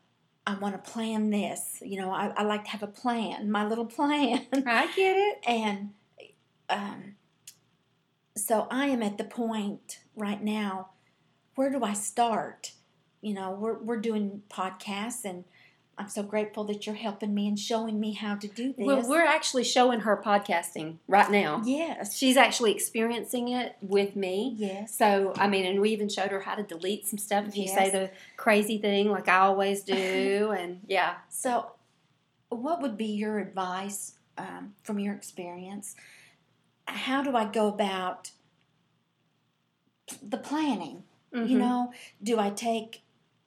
I 0.47 0.55
want 0.55 0.83
to 0.83 0.91
plan 0.91 1.31
this. 1.31 1.79
You 1.83 2.01
know, 2.01 2.11
I, 2.11 2.33
I 2.37 2.43
like 2.43 2.65
to 2.65 2.71
have 2.71 2.83
a 2.83 2.89
plan, 2.89 3.51
my 3.51 3.67
little 3.67 3.87
plan. 3.87 4.47
I 4.67 4.93
get 4.95 5.17
it. 5.17 5.39
And 5.47 5.91
um, 6.69 7.15
so 8.37 8.67
I 8.71 8.87
am 8.87 9.03
at 9.03 9.19
the 9.19 9.25
point 9.25 10.01
right 10.17 10.43
now. 10.43 10.91
Where 11.55 11.71
do 11.71 11.83
I 11.85 11.93
start? 11.93 12.73
You 13.21 13.35
know, 13.35 13.51
we're 13.51 13.79
we're 13.79 14.01
doing 14.01 14.43
podcasts, 14.49 15.25
and 15.25 15.45
I'm 16.01 16.09
so 16.09 16.23
grateful 16.23 16.65
that 16.65 16.87
you're 16.87 16.95
helping 16.97 17.35
me 17.35 17.47
and 17.47 17.59
showing 17.59 18.01
me 18.01 18.15
how 18.15 18.35
to 18.37 18.49
do 18.49 18.69
this. 18.73 18.87
Well, 18.87 19.07
we're 19.07 19.27
actually 19.27 19.65
showing 19.65 20.01
her 20.01 20.17
podcasting 20.17 20.97
right 21.07 21.31
now. 21.31 21.61
yes, 21.67 22.17
She's 22.17 22.39
actually 22.39 22.73
experiencing 22.73 23.49
it 23.49 23.77
with 23.83 24.17
me. 24.17 24.55
yes, 24.57 24.97
So, 24.97 25.35
I 25.37 25.47
mean, 25.47 25.67
and 25.67 25.79
we 25.79 25.91
even 25.91 26.09
showed 26.09 26.31
her 26.31 26.41
how 26.41 26.55
to 26.55 26.63
delete 26.63 27.07
some 27.07 27.19
stuff 27.19 27.47
if 27.49 27.55
you 27.55 27.69
say 27.69 27.91
the 27.91 28.11
crazy 28.39 28.79
thing 28.79 29.11
like 29.11 29.29
I 29.29 29.41
always 29.41 29.83
do. 29.83 30.53
And 30.59 30.81
yeah. 30.89 31.17
So, 31.29 31.73
what 32.49 32.81
would 32.81 32.97
be 32.97 33.05
your 33.05 33.39
advice 33.39 34.15
um, 34.39 34.73
from 34.83 34.99
your 34.99 35.13
experience? 35.15 35.97
How 36.89 37.23
do 37.23 37.37
I 37.37 37.45
go 37.45 37.69
about 37.69 38.31
the 40.23 40.39
planning? 40.39 41.03
You 41.31 41.57
Mhm. 41.57 41.59
know, 41.59 41.93
do 42.23 42.41
I 42.41 42.49
take 42.49 43.03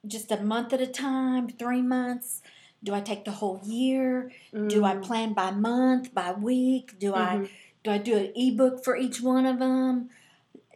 just 0.06 0.30
a 0.30 0.40
month 0.42 0.72
at 0.72 0.80
a 0.80 0.86
time, 0.86 1.48
three 1.48 1.82
months? 1.82 2.42
Do 2.82 2.94
I 2.94 3.00
take 3.00 3.24
the 3.24 3.30
whole 3.32 3.60
year? 3.64 4.30
Do 4.52 4.84
I 4.84 4.94
Mm. 4.94 5.02
plan 5.02 5.32
by 5.32 5.50
month, 5.50 6.14
by 6.14 6.32
week? 6.32 6.98
Do 6.98 7.14
I 7.14 7.36
Mhm. 7.36 7.48
do 7.82 7.90
I 7.90 7.98
do 7.98 8.16
an 8.16 8.32
ebook 8.34 8.82
for 8.82 8.96
each 8.96 9.20
one 9.20 9.44
of 9.44 9.58
them? 9.58 10.08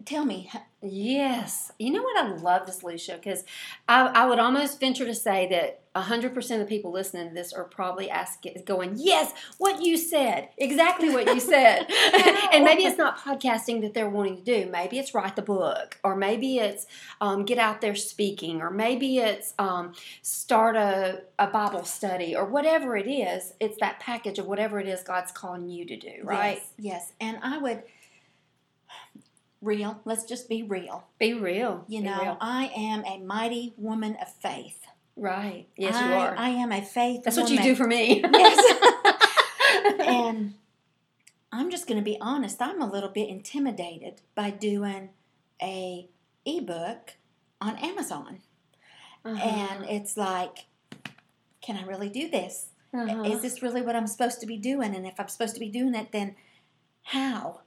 Tell 0.05 0.25
me. 0.27 0.51
Yes. 0.83 1.73
You 1.79 1.91
know 1.91 2.03
what 2.03 2.23
I 2.23 2.29
love 2.29 2.67
this, 2.67 2.83
Lucia? 2.85 3.15
Because 3.15 3.45
I, 3.89 4.07
I 4.09 4.27
would 4.27 4.39
almost 4.39 4.79
venture 4.79 5.07
to 5.07 5.15
say 5.15 5.49
that 5.49 5.81
100% 6.03 6.37
of 6.37 6.59
the 6.59 6.65
people 6.65 6.93
listening 6.93 7.29
to 7.29 7.35
this 7.35 7.53
are 7.53 7.65
probably 7.65 8.11
asking, 8.11 8.63
going, 8.65 8.95
Yes, 8.97 9.33
what 9.59 9.83
you 9.83 9.97
said. 9.97 10.49
Exactly 10.57 11.11
what 11.11 11.27
you 11.27 11.41
said. 11.41 11.87
and 12.53 12.65
maybe 12.65 12.85
it's 12.85 12.99
not 12.99 13.19
podcasting 13.19 13.81
that 13.83 13.95
they're 13.95 14.09
wanting 14.09 14.37
to 14.37 14.43
do. 14.43 14.71
Maybe 14.71 14.99
it's 14.99 15.15
write 15.15 15.37
the 15.37 15.43
book, 15.43 15.99
or 16.05 16.17
maybe 16.17 16.59
it's 16.59 16.87
um, 17.21 17.45
get 17.45 17.59
out 17.59 17.81
there 17.81 17.95
speaking, 17.95 18.61
or 18.61 18.71
maybe 18.71 19.19
it's 19.19 19.55
um, 19.59 19.93
start 20.23 20.77
a, 20.77 21.23
a 21.39 21.47
Bible 21.47 21.85
study, 21.85 22.35
or 22.35 22.45
whatever 22.45 22.97
it 22.97 23.09
is. 23.09 23.53
It's 23.61 23.79
that 23.81 24.01
package 24.01 24.39
of 24.39 24.47
whatever 24.47 24.81
it 24.81 24.89
is 24.89 25.03
God's 25.03 25.33
calling 25.33 25.69
you 25.69 25.85
to 25.87 25.97
do, 25.97 26.13
right? 26.23 26.59
Yes, 26.59 26.73
yes. 26.79 27.13
And 27.21 27.39
I 27.43 27.59
would 27.59 27.83
real. 29.61 30.01
Let's 30.05 30.25
just 30.25 30.49
be 30.49 30.63
real. 30.63 31.05
Be 31.19 31.35
real. 31.35 31.85
You 31.89 32.01
Be 32.01 32.09
know, 32.09 32.21
real. 32.21 32.37
I 32.41 32.71
am 32.77 33.05
a 33.05 33.19
mighty 33.19 33.75
woman 33.77 34.17
of 34.21 34.33
faith. 34.33 34.87
Right. 35.19 35.67
Yes, 35.77 35.95
I, 35.97 36.09
you 36.09 36.15
are. 36.15 36.35
I 36.39 36.49
am 36.51 36.73
a 36.73 36.81
faith. 36.83 37.23
That's 37.25 37.37
what 37.37 37.51
you 37.51 37.61
do 37.63 37.75
for 37.75 37.87
me. 37.87 38.23
Yes. 38.33 38.81
and 40.01 40.55
I'm 41.53 41.71
just 41.71 41.87
going 41.87 41.99
to 41.99 42.05
be 42.05 42.19
honest. 42.21 42.61
I'm 42.63 42.81
a 42.81 42.91
little 42.91 43.09
bit 43.11 43.29
intimidated 43.29 44.23
by 44.35 44.51
doing 44.51 45.11
a 45.63 46.09
ebook 46.47 47.15
on 47.61 47.77
Amazon, 47.79 48.39
Uh-huh. 49.25 49.37
and 49.43 49.85
it's 49.91 50.17
like, 50.17 50.67
can 51.61 51.77
I 51.77 51.85
really 51.85 52.09
do 52.09 52.31
this? 52.31 52.69
Uh-huh. 52.95 53.25
Is 53.25 53.43
this 53.43 53.61
really 53.63 53.83
what 53.83 53.97
I'm 53.97 54.07
supposed 54.07 54.41
to 54.41 54.47
be 54.47 54.57
doing? 54.57 54.95
And 54.95 55.07
if 55.07 55.19
I'm 55.19 55.29
supposed 55.29 55.55
to 55.55 55.61
be 55.61 55.69
doing 55.69 55.95
it, 55.95 56.13
then 56.13 56.37
how? 57.03 57.61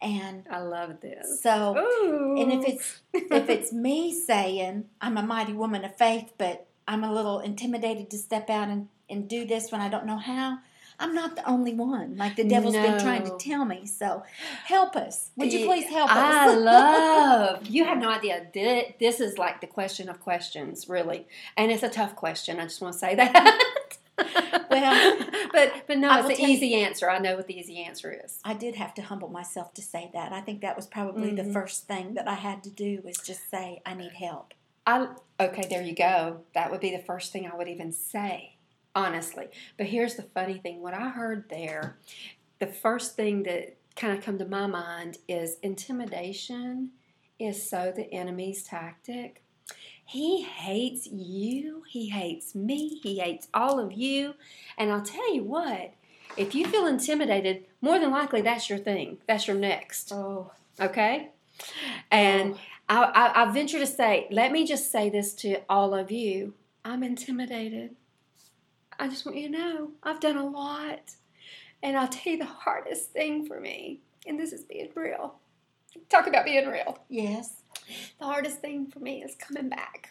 And 0.00 0.46
I 0.50 0.60
love 0.60 1.00
this. 1.00 1.42
so, 1.42 1.76
Ooh. 1.76 2.40
and 2.40 2.52
if 2.52 2.64
it's 2.68 3.00
if 3.12 3.48
it's 3.50 3.72
me 3.72 4.14
saying 4.14 4.84
I'm 5.00 5.16
a 5.18 5.22
mighty 5.22 5.52
woman 5.52 5.84
of 5.84 5.96
faith, 5.96 6.32
but 6.38 6.67
I'm 6.88 7.04
a 7.04 7.12
little 7.12 7.38
intimidated 7.40 8.10
to 8.10 8.18
step 8.18 8.50
out 8.50 8.68
and, 8.68 8.88
and 9.08 9.28
do 9.28 9.44
this 9.46 9.70
when 9.70 9.80
I 9.80 9.88
don't 9.88 10.06
know 10.06 10.16
how, 10.16 10.58
I'm 10.98 11.14
not 11.14 11.36
the 11.36 11.48
only 11.48 11.74
one. 11.74 12.16
Like 12.16 12.34
the 12.34 12.42
devil's 12.44 12.74
been 12.74 12.98
trying 12.98 13.22
to 13.24 13.36
tell 13.38 13.64
me. 13.64 13.86
So 13.86 14.24
help 14.64 14.96
us. 14.96 15.30
Would 15.36 15.52
you 15.52 15.64
please 15.66 15.84
help 15.88 16.10
us? 16.10 16.16
I 16.16 16.54
love. 16.72 17.66
You 17.68 17.84
have 17.84 17.98
no 17.98 18.08
idea. 18.10 18.46
This 18.98 19.20
is 19.20 19.38
like 19.38 19.60
the 19.60 19.68
question 19.68 20.08
of 20.08 20.18
questions, 20.20 20.88
really, 20.88 21.26
and 21.56 21.70
it's 21.70 21.84
a 21.84 21.88
tough 21.88 22.16
question. 22.16 22.58
I 22.58 22.64
just 22.64 22.80
want 22.80 22.94
to 22.94 22.98
say 22.98 23.14
that. 23.22 23.60
Well, 24.70 25.18
but 25.52 25.72
but 25.86 25.98
no, 25.98 26.18
it's 26.18 26.30
an 26.30 26.36
tell 26.36 26.48
you- 26.48 26.54
easy 26.56 26.74
answer. 26.74 27.08
I 27.08 27.18
know 27.18 27.36
what 27.36 27.46
the 27.46 27.56
easy 27.58 27.78
answer 27.84 28.10
is. 28.24 28.40
I 28.44 28.54
did 28.54 28.74
have 28.74 28.92
to 28.94 29.02
humble 29.02 29.28
myself 29.28 29.72
to 29.74 29.82
say 29.82 30.10
that. 30.12 30.32
I 30.32 30.40
think 30.40 30.60
that 30.62 30.74
was 30.74 30.86
probably 30.86 31.32
the 31.34 31.42
Mhm. 31.44 31.52
first 31.52 31.86
thing 31.86 32.14
that 32.14 32.26
I 32.26 32.34
had 32.34 32.64
to 32.64 32.70
do 32.70 33.00
was 33.04 33.16
just 33.18 33.48
say 33.50 33.80
I 33.86 33.94
need 33.94 34.12
help. 34.12 34.54
I 34.86 35.08
okay, 35.40 35.66
there 35.68 35.82
you 35.82 35.94
go. 35.94 36.40
That 36.54 36.70
would 36.70 36.80
be 36.80 36.94
the 36.94 37.02
first 37.02 37.32
thing 37.32 37.46
I 37.46 37.56
would 37.56 37.68
even 37.68 37.92
say, 37.92 38.56
honestly. 38.94 39.46
But 39.76 39.86
here's 39.86 40.16
the 40.16 40.22
funny 40.22 40.58
thing: 40.58 40.80
what 40.80 40.94
I 40.94 41.08
heard 41.08 41.48
there, 41.48 41.96
the 42.58 42.66
first 42.66 43.16
thing 43.16 43.44
that 43.44 43.76
kind 43.96 44.16
of 44.16 44.24
come 44.24 44.38
to 44.38 44.44
my 44.46 44.66
mind 44.66 45.18
is 45.28 45.58
intimidation 45.62 46.90
is 47.38 47.68
so 47.68 47.92
the 47.94 48.12
enemy's 48.12 48.62
tactic. 48.62 49.42
He 50.04 50.42
hates 50.42 51.06
you. 51.06 51.82
He 51.88 52.08
hates 52.08 52.54
me. 52.54 53.00
He 53.02 53.18
hates 53.18 53.48
all 53.52 53.78
of 53.78 53.92
you. 53.92 54.34
And 54.76 54.90
I'll 54.90 55.02
tell 55.02 55.34
you 55.34 55.44
what: 55.44 55.92
if 56.36 56.54
you 56.54 56.66
feel 56.66 56.86
intimidated, 56.86 57.66
more 57.80 57.98
than 57.98 58.10
likely 58.10 58.40
that's 58.42 58.68
your 58.68 58.78
thing. 58.78 59.18
That's 59.26 59.46
your 59.46 59.56
next. 59.56 60.12
Oh, 60.12 60.52
Okay. 60.80 61.30
And 62.10 62.56
I, 62.88 63.02
I, 63.04 63.42
I 63.42 63.50
venture 63.52 63.78
to 63.78 63.86
say, 63.86 64.26
let 64.30 64.52
me 64.52 64.66
just 64.66 64.90
say 64.90 65.10
this 65.10 65.34
to 65.34 65.60
all 65.68 65.94
of 65.94 66.10
you. 66.10 66.54
I'm 66.84 67.02
intimidated. 67.02 67.96
I 68.98 69.08
just 69.08 69.26
want 69.26 69.38
you 69.38 69.50
to 69.50 69.58
know 69.58 69.90
I've 70.02 70.20
done 70.20 70.36
a 70.36 70.46
lot. 70.46 71.12
And 71.82 71.96
I'll 71.96 72.08
tell 72.08 72.32
you 72.32 72.38
the 72.38 72.44
hardest 72.44 73.12
thing 73.12 73.46
for 73.46 73.60
me, 73.60 74.00
and 74.26 74.38
this 74.38 74.52
is 74.52 74.64
being 74.64 74.88
real. 74.96 75.36
Talk 76.08 76.26
about 76.26 76.44
being 76.44 76.66
real. 76.66 76.98
Yes. 77.08 77.62
The 78.18 78.24
hardest 78.24 78.60
thing 78.60 78.86
for 78.88 78.98
me 78.98 79.22
is 79.22 79.36
coming 79.36 79.68
back. 79.68 80.10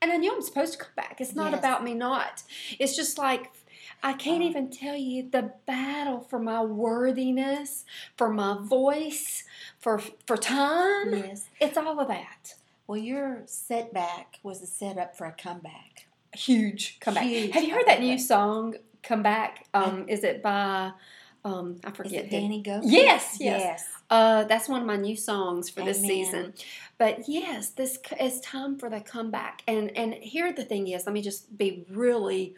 And 0.00 0.12
I 0.12 0.18
know 0.18 0.34
I'm 0.36 0.42
supposed 0.42 0.74
to 0.74 0.78
come 0.78 0.92
back. 0.94 1.20
It's 1.20 1.34
not 1.34 1.50
Yes. 1.50 1.58
about 1.58 1.82
me 1.82 1.94
not. 1.94 2.44
It's 2.78 2.94
just 2.94 3.18
like 3.18 3.50
I 4.02 4.12
can't 4.14 4.42
Uh. 4.42 4.46
even 4.46 4.70
tell 4.70 4.96
you 4.96 5.28
the 5.30 5.52
battle 5.66 6.20
for 6.20 6.38
my 6.38 6.62
worthiness, 6.62 7.84
for 8.16 8.28
my 8.32 8.56
voice, 8.60 9.44
for 9.78 9.98
for 10.26 10.36
time. 10.36 11.14
Yes. 11.14 11.48
It's 11.60 11.76
all 11.76 11.98
of 12.00 12.08
that. 12.08 12.54
Well, 12.86 12.98
your 12.98 13.42
setback 13.46 14.40
was 14.42 14.60
a 14.62 14.66
setup 14.66 15.16
for 15.16 15.26
a 15.26 15.32
comeback. 15.32 16.06
Huge 16.34 16.98
comeback. 17.00 17.24
Huge 17.24 17.52
Have 17.52 17.64
you 17.64 17.72
heard 17.74 17.86
that 17.86 18.00
new 18.00 18.18
song, 18.18 18.74
Come 19.02 19.22
Back? 19.22 19.66
Um, 19.72 20.06
is 20.08 20.24
it 20.24 20.42
by 20.42 20.92
um 21.44 21.76
I 21.84 21.90
Is 21.90 21.96
forget 21.96 22.12
it 22.12 22.24
who. 22.24 22.30
Danny 22.40 22.62
Gokey? 22.62 22.82
Yes, 22.84 23.36
yes. 23.40 23.60
Yes. 23.60 23.84
Uh, 24.10 24.44
that's 24.44 24.68
one 24.68 24.80
of 24.80 24.86
my 24.86 24.96
new 24.96 25.16
songs 25.16 25.70
for 25.70 25.82
this 25.82 26.00
season. 26.00 26.52
But 26.98 27.26
yes, 27.28 27.70
this 27.70 27.98
is 28.20 28.40
time 28.40 28.78
for 28.78 28.88
the 28.90 29.00
comeback. 29.00 29.62
And 29.66 29.96
and 29.96 30.14
here 30.14 30.52
the 30.52 30.64
thing 30.64 30.88
is, 30.88 31.06
let 31.06 31.12
me 31.14 31.22
just 31.22 31.56
be 31.56 31.84
really 31.90 32.54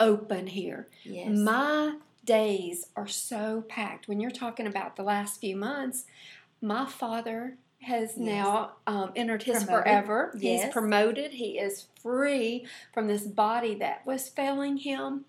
open 0.00 0.46
here. 0.48 0.88
Yes. 1.04 1.36
My 1.36 1.96
days 2.24 2.86
are 2.96 3.06
so 3.08 3.64
packed. 3.68 4.08
When 4.08 4.20
you're 4.20 4.30
talking 4.30 4.66
about 4.66 4.96
the 4.96 5.02
last 5.02 5.40
few 5.40 5.56
months, 5.56 6.04
my 6.60 6.86
father 6.86 7.56
has 7.80 8.14
Yes. 8.16 8.18
now 8.18 8.72
um, 8.86 9.12
entered 9.14 9.44
his 9.44 9.64
Promoted. 9.64 9.84
forever. 9.84 10.34
He's 10.38 10.64
promoted. 10.66 11.32
He 11.32 11.58
is 11.58 11.86
free 12.02 12.66
from 12.92 13.06
this 13.06 13.22
body 13.22 13.74
that 13.76 14.04
was 14.04 14.28
failing 14.28 14.78
him. 14.78 15.24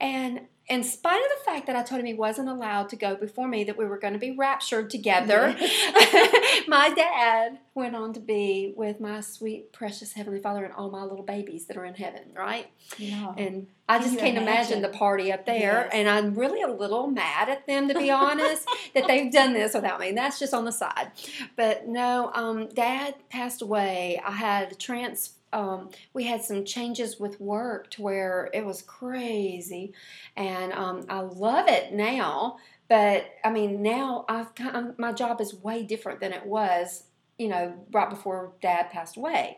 And 0.00 0.42
in 0.66 0.82
spite 0.82 1.20
of 1.20 1.38
the 1.38 1.44
fact 1.44 1.66
that 1.66 1.76
I 1.76 1.82
told 1.82 2.00
him 2.00 2.06
he 2.06 2.14
wasn't 2.14 2.48
allowed 2.48 2.88
to 2.90 2.96
go 2.96 3.16
before 3.16 3.48
me, 3.48 3.64
that 3.64 3.76
we 3.76 3.84
were 3.84 3.98
going 3.98 4.14
to 4.14 4.18
be 4.18 4.30
raptured 4.30 4.88
together, 4.88 5.54
my 6.66 6.90
dad 6.94 7.58
went 7.74 7.94
on 7.94 8.14
to 8.14 8.20
be 8.20 8.72
with 8.76 8.98
my 8.98 9.20
sweet, 9.20 9.72
precious 9.72 10.14
Heavenly 10.14 10.40
Father 10.40 10.64
and 10.64 10.72
all 10.72 10.90
my 10.90 11.02
little 11.02 11.24
babies 11.24 11.66
that 11.66 11.76
are 11.76 11.84
in 11.84 11.94
heaven, 11.94 12.22
right? 12.34 12.68
Yeah. 12.96 13.34
And 13.36 13.66
I 13.88 13.98
Can 13.98 14.06
just 14.06 14.18
can't 14.18 14.38
imagine? 14.38 14.78
imagine? 14.78 14.82
the 14.82 14.88
party 14.96 15.32
up 15.32 15.44
there. 15.44 15.82
Yes. 15.84 15.90
And 15.92 16.08
I'm 16.08 16.34
really 16.34 16.62
a 16.62 16.68
little 16.68 17.08
mad 17.08 17.50
at 17.50 17.66
them, 17.66 17.88
to 17.88 17.94
be 17.94 18.10
honest, 18.10 18.66
that 18.94 19.06
they've 19.06 19.30
done 19.30 19.52
this 19.52 19.74
without 19.74 20.00
me. 20.00 20.08
And 20.08 20.16
That's 20.16 20.38
just 20.38 20.54
on 20.54 20.64
the 20.64 20.72
side. 20.72 21.10
But 21.56 21.86
no, 21.86 22.30
um, 22.34 22.68
Dad 22.68 23.16
passed 23.28 23.60
away. 23.60 24.20
I 24.24 24.30
had 24.30 24.78
trans. 24.78 25.34
Um, 25.54 25.90
we 26.12 26.24
had 26.24 26.42
some 26.42 26.64
changes 26.64 27.18
with 27.18 27.40
work 27.40 27.90
to 27.92 28.02
where 28.02 28.50
it 28.52 28.66
was 28.66 28.82
crazy, 28.82 29.94
and 30.36 30.72
um, 30.72 31.06
I 31.08 31.20
love 31.20 31.68
it 31.68 31.94
now. 31.94 32.56
But 32.88 33.26
I 33.44 33.50
mean, 33.50 33.82
now 33.82 34.26
I've 34.28 34.54
kind 34.54 34.76
of, 34.76 34.98
my 34.98 35.12
job 35.12 35.40
is 35.40 35.54
way 35.54 35.82
different 35.84 36.20
than 36.20 36.32
it 36.34 36.44
was, 36.44 37.04
you 37.38 37.48
know, 37.48 37.74
right 37.92 38.10
before 38.10 38.52
Dad 38.60 38.90
passed 38.90 39.16
away 39.16 39.56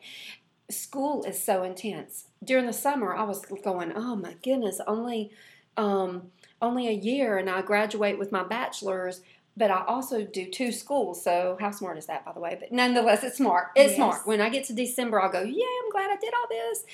school 0.70 1.24
is 1.24 1.42
so 1.42 1.62
intense. 1.62 2.28
During 2.42 2.66
the 2.66 2.72
summer, 2.72 3.14
I 3.14 3.24
was 3.24 3.44
going, 3.44 3.92
"Oh 3.94 4.16
my 4.16 4.34
goodness, 4.42 4.80
only 4.86 5.30
um, 5.76 6.30
only 6.60 6.88
a 6.88 6.92
year, 6.92 7.38
and 7.38 7.48
I 7.50 7.62
graduate 7.62 8.18
with 8.18 8.32
my 8.32 8.42
bachelor's." 8.42 9.22
But 9.56 9.70
I 9.70 9.84
also 9.86 10.22
do 10.22 10.50
two 10.50 10.70
schools, 10.70 11.22
so 11.22 11.56
how 11.58 11.70
smart 11.70 11.96
is 11.96 12.06
that, 12.06 12.24
by 12.26 12.32
the 12.32 12.40
way? 12.40 12.56
But 12.60 12.72
nonetheless, 12.72 13.24
it's 13.24 13.38
smart. 13.38 13.68
It's 13.74 13.90
Yes. 13.90 13.96
smart. 13.96 14.26
When 14.26 14.40
I 14.40 14.50
get 14.50 14.64
to 14.66 14.74
December, 14.74 15.20
I'll 15.20 15.30
go, 15.32 15.42
"Yeah, 15.42 15.64
I'm 15.84 15.90
glad 15.90 16.10
I 16.10 16.16
did 16.16 16.34
all 16.34 16.48
this," 16.48 16.84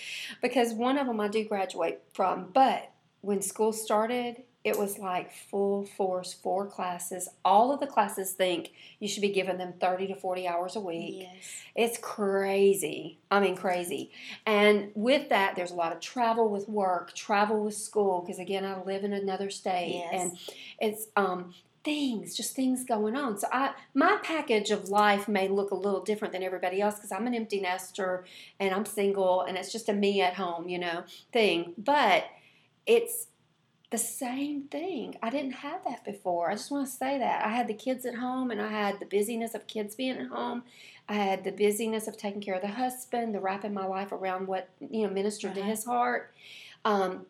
because 0.40 0.72
one 0.72 0.96
of 0.96 1.06
them 1.08 1.20
I 1.20 1.28
do 1.28 1.44
graduate 1.44 2.02
from. 2.12 2.50
But 2.52 2.90
when 3.20 3.42
school 3.42 3.72
started, 3.72 4.44
it 4.62 4.78
was 4.78 4.96
like 5.00 5.32
full 5.32 5.84
force, 5.84 6.32
four 6.32 6.66
classes. 6.66 7.28
All 7.44 7.72
of 7.72 7.80
the 7.80 7.86
classes 7.88 8.32
think 8.32 8.70
you 9.00 9.08
should 9.08 9.22
be 9.22 9.30
giving 9.30 9.58
them 9.58 9.72
30 9.80 10.06
to 10.06 10.14
40 10.14 10.46
hours 10.46 10.76
a 10.76 10.80
week. 10.80 11.22
Yes. 11.22 11.64
It's 11.74 11.98
crazy. 11.98 13.18
I 13.28 13.40
mean, 13.40 13.56
crazy. 13.56 14.12
And 14.46 14.92
with 14.94 15.30
that, 15.30 15.56
there's 15.56 15.72
a 15.72 15.74
lot 15.74 15.90
of 15.90 15.98
travel 15.98 16.48
with 16.48 16.68
work, 16.68 17.12
travel 17.12 17.64
with 17.64 17.74
school, 17.74 18.20
because 18.20 18.38
again, 18.38 18.64
I 18.64 18.80
live 18.84 19.02
in 19.02 19.12
another 19.12 19.50
state. 19.50 19.94
Yes. 19.96 20.12
And 20.12 20.38
it's 20.78 21.08
um, 21.16 21.54
things, 21.84 22.36
just 22.36 22.54
things 22.54 22.84
going 22.84 23.16
on. 23.16 23.38
So 23.38 23.48
I, 23.52 23.72
my 23.94 24.18
package 24.22 24.70
of 24.70 24.88
life 24.88 25.28
may 25.28 25.48
look 25.48 25.70
a 25.70 25.76
little 25.76 26.02
different 26.02 26.32
than 26.32 26.42
everybody 26.42 26.80
else 26.80 26.96
because 26.96 27.12
I'm 27.12 27.26
an 27.26 27.34
empty 27.34 27.60
nester 27.60 28.24
and 28.60 28.74
I'm 28.74 28.86
single 28.86 29.42
and 29.42 29.56
it's 29.56 29.72
just 29.72 29.88
a 29.88 29.92
me 29.92 30.20
at 30.22 30.34
home, 30.34 30.68
you 30.68 30.78
know, 30.78 31.04
thing. 31.32 31.74
But 31.76 32.24
it's 32.86 33.28
the 33.90 33.98
same 33.98 34.62
thing. 34.64 35.16
I 35.22 35.30
didn't 35.30 35.52
have 35.52 35.84
that 35.84 36.04
before. 36.04 36.50
I 36.50 36.54
just 36.54 36.70
want 36.70 36.86
to 36.86 36.92
say 36.92 37.18
that. 37.18 37.44
I 37.44 37.50
had 37.50 37.68
the 37.68 37.74
kids 37.74 38.06
at 38.06 38.14
home 38.14 38.50
and 38.50 38.60
I 38.60 38.68
had 38.68 39.00
the 39.00 39.06
busyness 39.06 39.54
of 39.54 39.66
kids 39.66 39.94
being 39.94 40.16
at 40.16 40.28
home. 40.28 40.62
I 41.08 41.14
had 41.14 41.44
the 41.44 41.52
busyness 41.52 42.08
of 42.08 42.16
taking 42.16 42.40
care 42.40 42.54
of 42.54 42.62
the 42.62 42.68
husband, 42.68 43.34
the 43.34 43.40
wrapping 43.40 43.74
my 43.74 43.84
life 43.84 44.12
around 44.12 44.46
what, 44.46 44.70
you 44.80 45.06
know, 45.06 45.12
ministered 45.12 45.54
to 45.56 45.62
his 45.62 45.84
heart. 45.84 46.32
Um, 46.84 47.26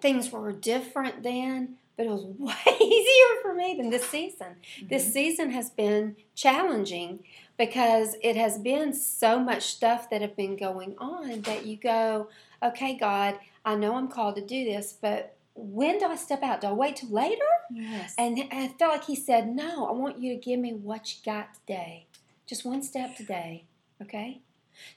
things 0.00 0.30
were 0.30 0.52
different 0.52 1.22
then, 1.22 1.78
but 1.96 2.06
it 2.06 2.10
was 2.10 2.24
way 2.38 2.54
easier 2.80 3.40
for 3.42 3.54
me 3.54 3.74
than 3.76 3.90
this 3.90 4.08
season. 4.08 4.56
This 4.88 5.06
Mhm. 5.08 5.12
season 5.12 5.50
has 5.50 5.70
been 5.70 6.16
challenging 6.34 7.20
because 7.58 8.16
it 8.22 8.36
has 8.36 8.58
been 8.58 8.92
so 8.92 9.38
much 9.38 9.62
stuff 9.64 10.08
that 10.10 10.20
have 10.22 10.36
been 10.36 10.56
going 10.56 10.96
on 10.98 11.42
that 11.42 11.66
you 11.66 11.76
go, 11.76 12.28
okay, 12.62 12.94
God, 12.94 13.38
I 13.64 13.74
know 13.76 13.94
I'm 13.96 14.08
called 14.08 14.36
to 14.36 14.42
do 14.44 14.64
this, 14.64 14.92
but 15.00 15.36
when 15.54 15.98
do 15.98 16.06
I 16.06 16.16
step 16.16 16.42
out? 16.42 16.62
Do 16.62 16.68
I 16.68 16.72
wait 16.72 16.96
till 16.96 17.10
later? 17.10 17.44
Yes. 17.70 18.14
And 18.16 18.38
I 18.50 18.68
felt 18.78 18.92
like 18.92 19.04
he 19.04 19.14
said, 19.14 19.54
No, 19.54 19.86
I 19.86 19.92
want 19.92 20.18
you 20.18 20.32
to 20.34 20.40
give 20.40 20.58
me 20.58 20.72
what 20.72 21.12
you 21.14 21.20
got 21.24 21.54
today. 21.54 22.06
Just 22.46 22.64
one 22.64 22.82
step 22.82 23.16
today. 23.16 23.64
Okay? 24.00 24.40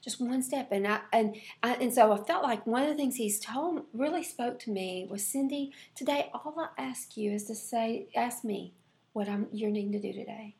Just 0.02 0.20
one 0.20 0.42
step. 0.42 0.72
And 0.72 0.86
I 0.86 1.00
and 1.12 1.36
I, 1.62 1.74
and 1.74 1.92
so 1.92 2.12
I 2.12 2.22
felt 2.24 2.42
like 2.42 2.66
one 2.66 2.82
of 2.82 2.88
the 2.88 2.94
things 2.94 3.16
he's 3.16 3.40
told 3.40 3.82
really 3.92 4.22
spoke 4.22 4.58
to 4.60 4.70
me 4.70 5.06
was 5.10 5.26
Cindy, 5.26 5.72
today 5.94 6.30
all 6.32 6.54
I 6.58 6.82
ask 6.82 7.16
you 7.16 7.32
is 7.32 7.44
to 7.44 7.54
say 7.54 8.08
ask 8.14 8.44
me 8.44 8.74
what 9.12 9.28
I'm 9.28 9.48
you're 9.52 9.70
needing 9.70 9.92
to 9.92 10.00
do 10.00 10.12
today. 10.12 10.56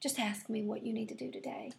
Just 0.00 0.20
ask 0.20 0.48
me 0.48 0.62
what 0.62 0.84
you 0.84 0.92
need 0.92 1.08
to 1.08 1.14
do 1.14 1.30
today. 1.30 1.72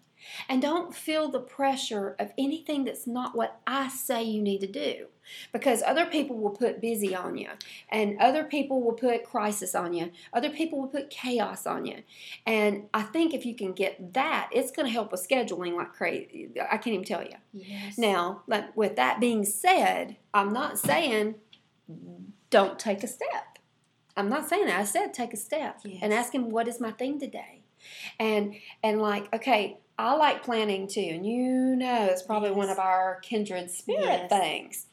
And 0.49 0.61
don't 0.61 0.93
feel 0.95 1.29
the 1.29 1.39
pressure 1.39 2.15
of 2.19 2.31
anything 2.37 2.83
that's 2.85 3.05
not 3.05 3.35
what 3.35 3.59
I 3.67 3.89
say 3.89 4.23
you 4.23 4.41
need 4.41 4.59
to 4.61 4.67
do. 4.67 5.07
Because 5.51 5.81
other 5.83 6.05
people 6.05 6.37
will 6.37 6.51
put 6.51 6.79
busy 6.81 7.15
on 7.15 7.35
you, 7.37 7.49
and 7.89 8.19
other 8.19 8.43
people 8.43 8.81
will 8.83 8.93
put 8.93 9.23
crisis 9.23 9.73
on 9.73 9.93
you, 9.93 10.11
other 10.33 10.49
people 10.51 10.79
will 10.79 10.87
put 10.87 11.09
chaos 11.09 11.65
on 11.65 11.85
you. 11.85 12.03
And 12.45 12.83
I 12.93 13.01
think 13.03 13.33
if 13.33 13.43
you 13.45 13.55
can 13.55 13.73
get 13.73 14.13
that, 14.13 14.49
it's 14.51 14.71
going 14.71 14.85
to 14.85 14.91
help 14.91 15.11
with 15.11 15.27
scheduling 15.27 15.75
like 15.75 15.93
crazy. 15.93 16.49
I 16.61 16.77
can't 16.77 16.93
even 16.93 17.05
tell 17.05 17.23
you. 17.23 17.35
yes. 17.53 17.97
Now, 17.97 18.43
with 18.75 18.95
that 18.97 19.19
being 19.19 19.45
said, 19.45 20.17
I'm 20.33 20.53
not 20.53 20.77
saying 20.77 21.35
don't 22.49 22.77
take 22.79 23.03
a 23.03 23.07
step. 23.07 23.59
I'm 24.17 24.29
not 24.29 24.47
saying 24.47 24.67
that. 24.67 24.79
I 24.79 24.83
said 24.85 25.13
take 25.13 25.33
a 25.33 25.37
step 25.37 25.79
Yes. 25.83 25.99
and 26.01 26.13
ask 26.13 26.33
him 26.33 26.49
what 26.49 26.67
is 26.67 26.79
my 26.79 26.91
thing 26.91 27.19
today. 27.19 27.63
And 28.19 28.55
and 28.81 29.01
like, 29.01 29.33
okay, 29.33 29.79
I 29.97 30.13
like 30.15 30.43
planning 30.43 30.87
too, 30.87 30.99
and 31.01 31.25
you 31.25 31.75
know 31.75 32.05
it's 32.05 32.21
probably 32.21 32.51
one 32.51 32.69
of 32.69 32.79
our 32.79 33.19
kindred 33.21 33.71
spirit 33.71 34.27
Yes. 34.29 34.29
things. 34.29 34.87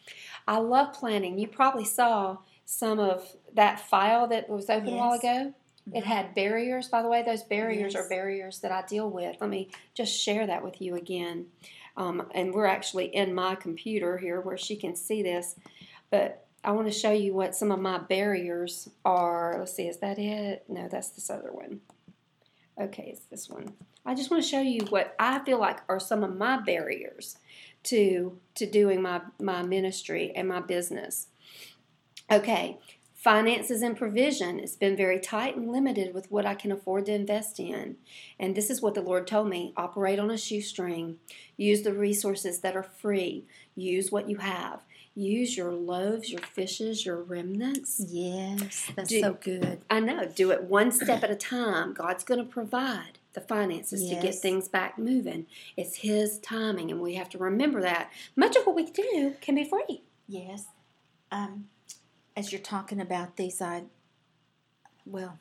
I 0.47 0.59
love 0.59 0.93
planning. 0.95 1.39
You 1.39 1.49
probably 1.49 1.85
saw 1.85 2.39
some 2.65 3.01
of 3.01 3.37
that 3.55 3.81
file 3.81 4.29
that 4.29 4.49
was 4.49 4.71
open 4.71 4.93
a 4.95 4.97
while 4.97 5.13
ago. 5.13 5.55
It 5.93 6.05
Mhm. 6.05 6.07
had 6.07 6.35
barriers, 6.35 6.89
by 6.89 7.03
the 7.03 7.09
way. 7.09 7.23
Those 7.23 7.43
barriers 7.43 7.95
Yes. 7.95 8.05
are 8.05 8.09
barriers 8.09 8.61
that 8.61 8.71
I 8.71 8.83
deal 8.83 9.11
with. 9.11 9.41
Let 9.41 9.51
me 9.51 9.71
just 9.95 10.15
share 10.17 10.47
that 10.47 10.63
with 10.63 10.81
you 10.81 10.95
again. 10.95 11.51
Um, 11.97 12.31
and 12.35 12.55
we're 12.55 12.67
actually 12.67 13.07
in 13.15 13.35
my 13.35 13.57
computer 13.57 14.19
here 14.19 14.41
where 14.41 14.57
she 14.57 14.77
can 14.77 14.95
see 14.95 15.23
this. 15.23 15.57
But 16.11 16.47
I 16.63 16.71
want 16.71 16.87
to 16.87 16.93
show 16.93 17.11
you 17.11 17.35
what 17.35 17.57
some 17.57 17.73
of 17.73 17.81
my 17.81 17.99
barriers 17.99 18.89
are. 19.05 19.57
Let's 19.59 19.75
see, 19.75 19.89
is 19.89 19.99
that 19.99 20.19
it? 20.21 20.65
No, 20.69 20.87
that's 20.89 21.11
this 21.11 21.29
other 21.29 21.53
one. 21.53 21.81
Okay, 22.81 23.11
it's 23.13 23.27
this 23.27 23.51
one. 23.51 23.75
I 24.05 24.15
just 24.15 24.31
want 24.31 24.43
to 24.43 24.49
show 24.49 24.61
you 24.61 24.81
what 24.89 25.15
I 25.19 25.39
feel 25.41 25.59
like 25.59 25.81
are 25.89 26.01
some 26.01 26.25
of 26.25 26.37
my 26.37 26.61
barriers 26.61 27.37
to 27.85 28.39
to 28.55 28.67
doing 28.67 29.03
my 29.03 29.23
my 29.41 29.63
ministry 29.63 30.33
and 30.35 30.49
my 30.49 30.61
business. 30.61 31.29
Okay, 32.31 32.79
finances 33.15 33.83
and 33.83 33.97
provision. 33.97 34.59
It's 34.59 34.77
been 34.77 34.97
very 34.97 35.21
tight 35.21 35.57
and 35.57 35.71
limited 35.71 36.15
with 36.15 36.31
what 36.31 36.45
I 36.45 36.55
can 36.55 36.73
afford 36.73 37.07
to 37.07 37.15
invest 37.15 37.61
in. 37.61 37.97
And 38.39 38.57
this 38.57 38.71
is 38.71 38.83
what 38.83 38.95
the 38.95 39.03
Lord 39.03 39.27
told 39.27 39.49
me 39.49 39.73
operate 39.77 40.19
on 40.19 40.31
a 40.31 40.39
shoestring, 40.39 41.19
use 41.57 41.83
the 41.83 41.93
resources 41.93 42.61
that 42.61 42.77
are 42.77 42.83
free, 42.83 43.45
use 43.77 44.11
what 44.11 44.29
you 44.29 44.39
have. 44.39 44.81
Use 45.15 45.59
your 45.59 45.73
loaves, 45.73 46.31
your 46.31 46.41
fishes, 46.41 47.05
your 47.05 47.23
remnants. 47.23 48.03
Yes. 48.09 48.91
That's 48.97 49.11
Do- 49.11 49.21
so 49.21 49.35
good. 49.35 49.83
I 49.91 50.01
know. 50.01 50.25
Do 50.25 50.53
it 50.53 50.65
one 50.65 50.91
step 50.91 51.23
at 51.23 51.31
a 51.31 51.37
time. 51.37 51.93
God's 51.93 52.25
going 52.25 52.41
to 52.41 52.51
provide 52.51 53.19
the 53.35 53.41
finances 53.41 54.09
to 54.09 54.17
get 54.17 54.35
things 54.35 54.69
back 54.69 54.99
moving. 54.99 55.47
It's 55.77 55.97
His 55.97 56.39
timing, 56.39 56.91
and 56.91 57.01
we 57.01 57.15
have 57.15 57.29
to 57.31 57.39
remember 57.39 57.81
that. 57.81 58.11
Much 58.37 58.57
of 58.57 58.65
what 58.65 58.77
we 58.77 58.85
do 58.85 59.35
can 59.41 59.55
be 59.55 59.65
free. 59.65 60.03
Yes. 60.29 60.67
Um, 61.31 61.67
as 62.37 62.53
you're 62.53 62.61
talking 62.61 63.01
about 63.01 63.37
these, 63.37 63.61
I 63.61 63.85
Well, 65.07 65.39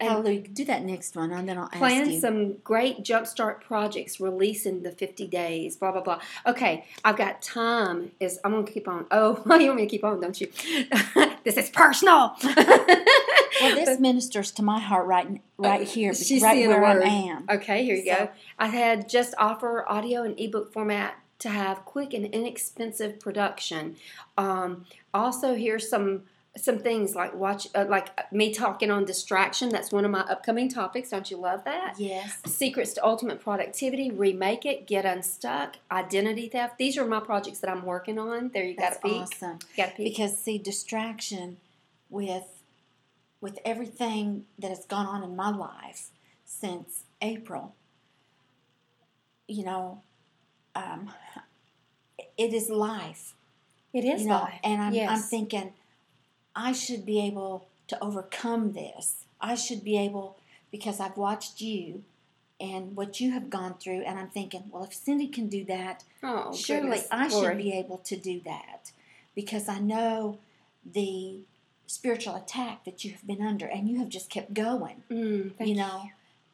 hallelujah. 0.00 0.42
Do 0.48 0.64
that 0.64 0.82
next 0.82 1.16
one, 1.16 1.32
and 1.32 1.48
then 1.48 1.56
I'll 1.58 1.64
ask 1.64 1.76
Plan 1.78 2.10
you. 2.10 2.20
some 2.20 2.56
great 2.58 3.04
jumpstart 3.04 3.60
projects, 3.60 4.20
release 4.20 4.66
in 4.66 4.82
the 4.82 4.90
50 4.90 5.26
days, 5.28 5.76
blah, 5.76 5.92
blah, 5.92 6.02
blah. 6.02 6.20
Okay, 6.46 6.84
I've 7.04 7.16
got 7.16 7.42
time. 7.42 8.10
Is 8.20 8.38
I'm 8.44 8.52
going 8.52 8.66
to 8.66 8.72
keep 8.72 8.88
on. 8.88 9.06
Oh, 9.10 9.36
you 9.58 9.66
want 9.68 9.76
me 9.76 9.82
to 9.82 9.86
keep 9.86 10.04
on, 10.04 10.20
don't 10.20 10.40
you? 10.40 10.48
this 11.44 11.56
is 11.56 11.70
personal. 11.70 12.36
well, 13.60 13.74
this 13.74 14.00
ministers 14.00 14.50
to 14.52 14.62
my 14.62 14.80
heart 14.80 15.06
right, 15.06 15.40
right 15.58 15.86
here, 15.86 16.10
Uh, 16.10 16.14
She's 16.14 16.42
right 16.42 16.66
where 16.68 17.02
I 17.02 17.06
am. 17.06 17.46
Okay, 17.50 17.84
here 17.84 17.96
you 17.96 18.04
So- 18.04 18.16
go. 18.26 18.28
I 18.58 18.68
had 18.68 19.08
just 19.08 19.34
offer 19.38 19.84
audio 19.88 20.22
and 20.22 20.38
ebook 20.38 20.72
format 20.72 21.14
to 21.40 21.48
have 21.50 21.84
quick 21.84 22.14
and 22.14 22.26
inexpensive 22.26 23.20
production. 23.20 23.96
Um, 24.38 24.86
also, 25.12 25.54
here's 25.54 25.88
some 25.88 26.22
some 26.56 26.78
things 26.78 27.16
like 27.16 27.34
watch 27.34 27.66
uh, 27.74 27.84
like 27.88 28.10
me 28.32 28.54
talking 28.54 28.88
on 28.88 29.04
distraction. 29.04 29.70
That's 29.70 29.90
one 29.90 30.04
of 30.04 30.12
my 30.12 30.20
upcoming 30.20 30.68
topics. 30.68 31.10
Don't 31.10 31.28
you 31.28 31.36
love 31.36 31.64
that? 31.64 31.94
Yes. 31.98 32.38
Secrets 32.46 32.92
to 32.92 33.04
Ultimate 33.04 33.40
Productivity, 33.40 34.12
Remake 34.12 34.64
It, 34.64 34.86
Get 34.86 35.04
Unstuck, 35.04 35.78
Identity 35.90 36.48
Theft. 36.48 36.78
These 36.78 36.96
are 36.96 37.04
my 37.04 37.18
projects 37.18 37.58
that 37.58 37.70
I'm 37.70 37.84
working 37.84 38.20
on. 38.20 38.50
There 38.50 38.62
you 38.62 38.76
got 38.76 39.02
peek. 39.02 39.22
awesome. 39.22 39.58
Got. 39.76 39.96
Because 39.96 40.38
see, 40.38 40.58
distraction 40.58 41.56
with 42.08 42.44
with 43.44 43.58
everything 43.62 44.46
that 44.58 44.70
has 44.70 44.86
gone 44.86 45.04
on 45.04 45.22
in 45.22 45.36
my 45.36 45.50
life 45.50 46.08
since 46.46 47.04
April, 47.20 47.74
you 49.46 49.62
know, 49.62 50.00
um, 50.74 51.10
it 52.38 52.54
is 52.54 52.70
life. 52.70 53.34
it 53.92 54.02
is 54.02 54.22
you 54.22 54.28
know, 54.28 54.36
life. 54.36 54.60
and 54.64 54.80
I'm 54.80 54.94
I'm 55.10 55.20
thinking 55.20 55.74
I 56.56 56.72
should 56.72 57.04
be 57.04 57.20
able 57.20 57.68
to 57.88 58.02
overcome 58.02 58.72
this. 58.72 59.26
I 59.42 59.56
should 59.56 59.84
be 59.84 59.98
able 59.98 60.38
because 60.70 60.98
I've 60.98 61.18
watched 61.18 61.60
you 61.60 62.02
and 62.58 62.96
what 62.96 63.20
you 63.20 63.32
have 63.32 63.50
gone 63.50 63.74
through, 63.74 64.04
and 64.04 64.18
I'm 64.18 64.30
thinking, 64.30 64.64
well, 64.70 64.84
if 64.84 64.94
Cindy 64.94 65.26
can 65.26 65.48
do 65.48 65.66
that, 65.66 66.02
oh, 66.22 66.54
surely 66.54 66.96
goodness, 66.96 67.08
I 67.10 67.28
should 67.28 67.58
be 67.58 67.72
able 67.74 67.98
to 67.98 68.16
do 68.16 68.40
that 68.46 68.90
because 69.34 69.68
I 69.68 69.80
know 69.80 70.38
the 70.90 71.40
spiritual 71.86 72.34
attack 72.34 72.84
that 72.84 73.04
you 73.04 73.12
have 73.12 73.26
been 73.26 73.42
under, 73.42 73.66
and 73.66 73.88
you 73.88 73.98
have 73.98 74.08
just 74.08 74.30
kept 74.30 74.54
going, 74.54 75.02
Mm, 75.10 75.54
thank 75.56 75.68
you 75.70 75.76
know, 75.76 76.04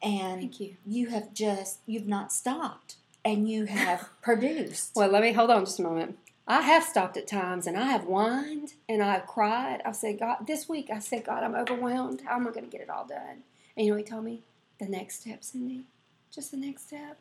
and 0.01 0.39
Thank 0.41 0.59
you. 0.59 0.75
you 0.85 1.07
have 1.07 1.33
just 1.33 1.79
you've 1.85 2.07
not 2.07 2.31
stopped, 2.31 2.95
and 3.23 3.49
you 3.49 3.65
have 3.65 4.09
produced. 4.21 4.91
Well, 4.95 5.09
let 5.09 5.21
me 5.21 5.31
hold 5.33 5.49
on 5.51 5.65
just 5.65 5.79
a 5.79 5.83
moment. 5.83 6.17
I 6.47 6.61
have 6.61 6.83
stopped 6.83 7.15
at 7.17 7.27
times 7.27 7.67
and 7.67 7.77
I 7.77 7.85
have 7.85 8.03
whined 8.05 8.73
and 8.89 9.01
I've 9.01 9.27
cried. 9.27 9.81
I've 9.85 9.95
said, 9.95 10.19
God, 10.19 10.47
this 10.47 10.67
week 10.67 10.89
I 10.91 10.99
said, 10.99 11.23
God, 11.23 11.43
I'm 11.43 11.55
overwhelmed. 11.55 12.21
How 12.25 12.35
am 12.35 12.47
I 12.47 12.51
going 12.51 12.65
to 12.65 12.69
get 12.69 12.81
it 12.81 12.89
all 12.89 13.05
done? 13.05 13.43
And 13.77 13.85
you 13.85 13.91
know 13.91 13.97
he 13.97 14.03
told 14.03 14.25
me? 14.25 14.41
The 14.79 14.87
next 14.87 15.21
step, 15.21 15.43
Cindy. 15.43 15.85
Just 16.33 16.49
the 16.51 16.57
next 16.57 16.87
step. 16.87 17.19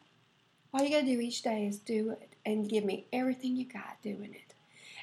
All 0.72 0.82
you 0.82 0.88
got 0.90 1.00
to 1.00 1.06
do 1.06 1.20
each 1.20 1.42
day 1.42 1.66
is 1.66 1.78
do 1.78 2.10
it 2.10 2.34
and 2.46 2.68
give 2.68 2.82
me 2.84 3.04
everything 3.12 3.54
you 3.56 3.66
got 3.66 4.00
doing 4.02 4.34
it. 4.34 4.49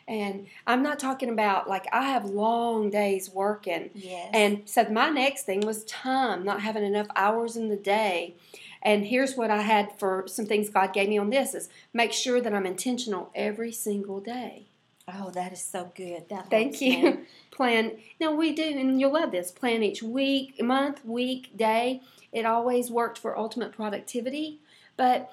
And 0.07 0.47
I'm 0.65 0.81
not 0.83 0.99
talking 0.99 1.29
about 1.29 1.67
like 1.67 1.85
I 1.91 2.03
have 2.09 2.25
long 2.25 2.89
days 2.89 3.29
working. 3.29 3.89
yes, 3.93 4.29
And 4.33 4.61
so 4.65 4.85
my 4.89 5.09
next 5.09 5.43
thing 5.43 5.61
was 5.61 5.83
time, 5.85 6.45
not 6.45 6.61
having 6.61 6.83
enough 6.85 7.07
hours 7.15 7.57
in 7.57 7.67
the 7.69 7.75
day. 7.75 8.35
And 8.81 9.05
here's 9.05 9.35
what 9.35 9.49
I 9.51 9.61
had 9.63 9.97
for 9.99 10.23
some 10.27 10.45
things 10.45 10.69
God 10.69 10.93
gave 10.93 11.09
me 11.09 11.17
on 11.17 11.29
this 11.29 11.53
is 11.53 11.67
make 11.93 12.13
sure 12.13 12.39
that 12.39 12.53
I'm 12.53 12.65
intentional 12.65 13.31
every 13.35 13.71
single 13.73 14.21
day. 14.21 14.67
oh, 15.13 15.29
that 15.31 15.51
is 15.51 15.61
so 15.61 15.91
good. 15.95 16.29
That 16.29 16.49
Thank 16.49 16.79
you. 16.81 17.03
me. 17.03 17.17
Plan. 17.51 17.97
Now 18.19 18.33
we 18.33 18.53
do, 18.53 18.63
and 18.63 18.99
you'll 19.01 19.13
love 19.13 19.31
this. 19.31 19.51
Plan 19.51 19.81
each 19.83 20.03
week, 20.03 20.61
month, 20.61 21.03
week, 21.03 21.57
day. 21.57 22.01
It 22.31 22.45
always 22.45 22.91
worked 22.91 23.17
for 23.17 23.37
ultimate 23.37 23.71
productivity, 23.71 24.59
but 24.95 25.31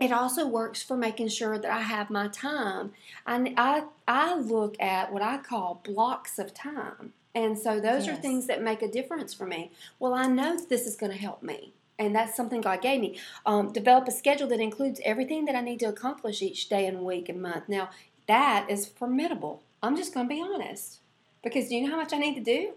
it 0.00 0.12
also 0.12 0.46
works 0.46 0.82
for 0.82 0.96
making 0.96 1.28
sure 1.28 1.58
that 1.58 1.70
I 1.70 1.82
have 1.82 2.10
my 2.10 2.28
time. 2.28 2.92
And 3.26 3.54
I 3.56 3.84
I 4.06 4.36
look 4.36 4.76
at 4.80 5.12
what 5.12 5.22
I 5.22 5.38
call 5.38 5.80
blocks 5.84 6.38
of 6.38 6.54
time, 6.54 7.12
and 7.34 7.58
so 7.58 7.78
those 7.78 8.08
are 8.08 8.16
things 8.16 8.46
that 8.46 8.62
make 8.62 8.82
a 8.82 8.90
difference 8.90 9.32
for 9.32 9.46
me. 9.46 9.70
Well, 9.98 10.14
I 10.14 10.26
know 10.26 10.58
this 10.58 10.86
is 10.86 10.96
going 10.96 11.12
to 11.12 11.18
help 11.18 11.42
me. 11.42 11.72
And 11.96 12.14
that's 12.14 12.36
something 12.36 12.60
God 12.60 12.80
gave 12.80 13.00
me. 13.00 13.18
Um, 13.44 13.72
develop 13.72 14.06
a 14.06 14.12
schedule 14.12 14.48
that 14.48 14.60
includes 14.60 15.00
everything 15.04 15.44
that 15.46 15.56
I 15.56 15.60
need 15.60 15.80
to 15.80 15.86
accomplish 15.86 16.42
each 16.42 16.68
day 16.68 16.86
and 16.86 17.04
week 17.04 17.28
and 17.28 17.42
month. 17.42 17.68
Now, 17.68 17.90
that 18.28 18.66
is 18.68 18.86
formidable. 18.86 19.62
I'm 19.82 19.96
just 19.96 20.14
going 20.14 20.28
to 20.28 20.34
be 20.34 20.40
honest. 20.40 21.00
Because 21.42 21.68
do 21.68 21.76
you 21.76 21.84
know 21.84 21.90
how 21.90 21.96
much 21.96 22.12
I 22.12 22.18
need 22.18 22.34
to 22.34 22.40
do? 22.40 22.74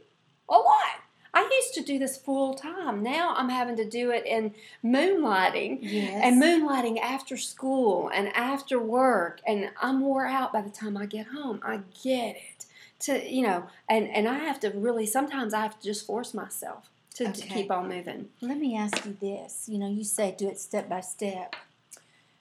A 0.50 0.54
lot. 0.54 1.02
I 1.34 1.50
used 1.62 1.74
to 1.76 1.82
do 1.82 1.98
this 1.98 2.18
full 2.18 2.54
time. 2.54 3.02
Now 3.04 3.34
I'm 3.38 3.50
having 3.50 3.78
to 3.78 3.86
do 3.90 4.12
it 4.12 4.26
in 4.26 4.54
moonlighting 4.84 5.80
Yes, 5.82 6.22
and 6.24 6.42
moonlighting 6.42 7.00
after 7.00 7.38
school 7.38 8.10
and 8.14 8.28
after 8.36 8.78
work. 8.80 9.40
And 9.48 9.70
I'm 9.82 10.02
wore 10.02 10.26
out 10.26 10.52
by 10.52 10.62
the 10.62 10.70
time 10.70 10.98
I 10.98 11.06
get 11.06 11.28
home. 11.28 11.62
I 11.64 11.82
get 12.04 12.36
it. 12.36 12.66
To 13.06 13.28
you 13.34 13.42
know, 13.44 13.68
and 13.90 14.10
and 14.10 14.28
I 14.28 14.40
have 14.40 14.60
to 14.60 14.70
really 14.70 15.06
sometimes 15.06 15.54
I 15.54 15.62
have 15.62 15.80
to 15.80 15.86
just 15.88 16.06
force 16.06 16.34
myself 16.34 16.90
to, 17.16 17.30
Okay. 17.30 17.48
keep 17.50 17.72
on 17.72 17.88
moving. 17.90 18.30
Let 18.42 18.58
me 18.58 18.78
ask 18.78 19.06
you 19.06 19.18
this. 19.20 19.68
You 19.68 19.80
know, 19.80 19.90
you 19.90 20.04
say 20.04 20.36
do 20.38 20.48
it 20.48 20.60
step 20.60 20.88
by 20.88 21.02
step 21.02 21.56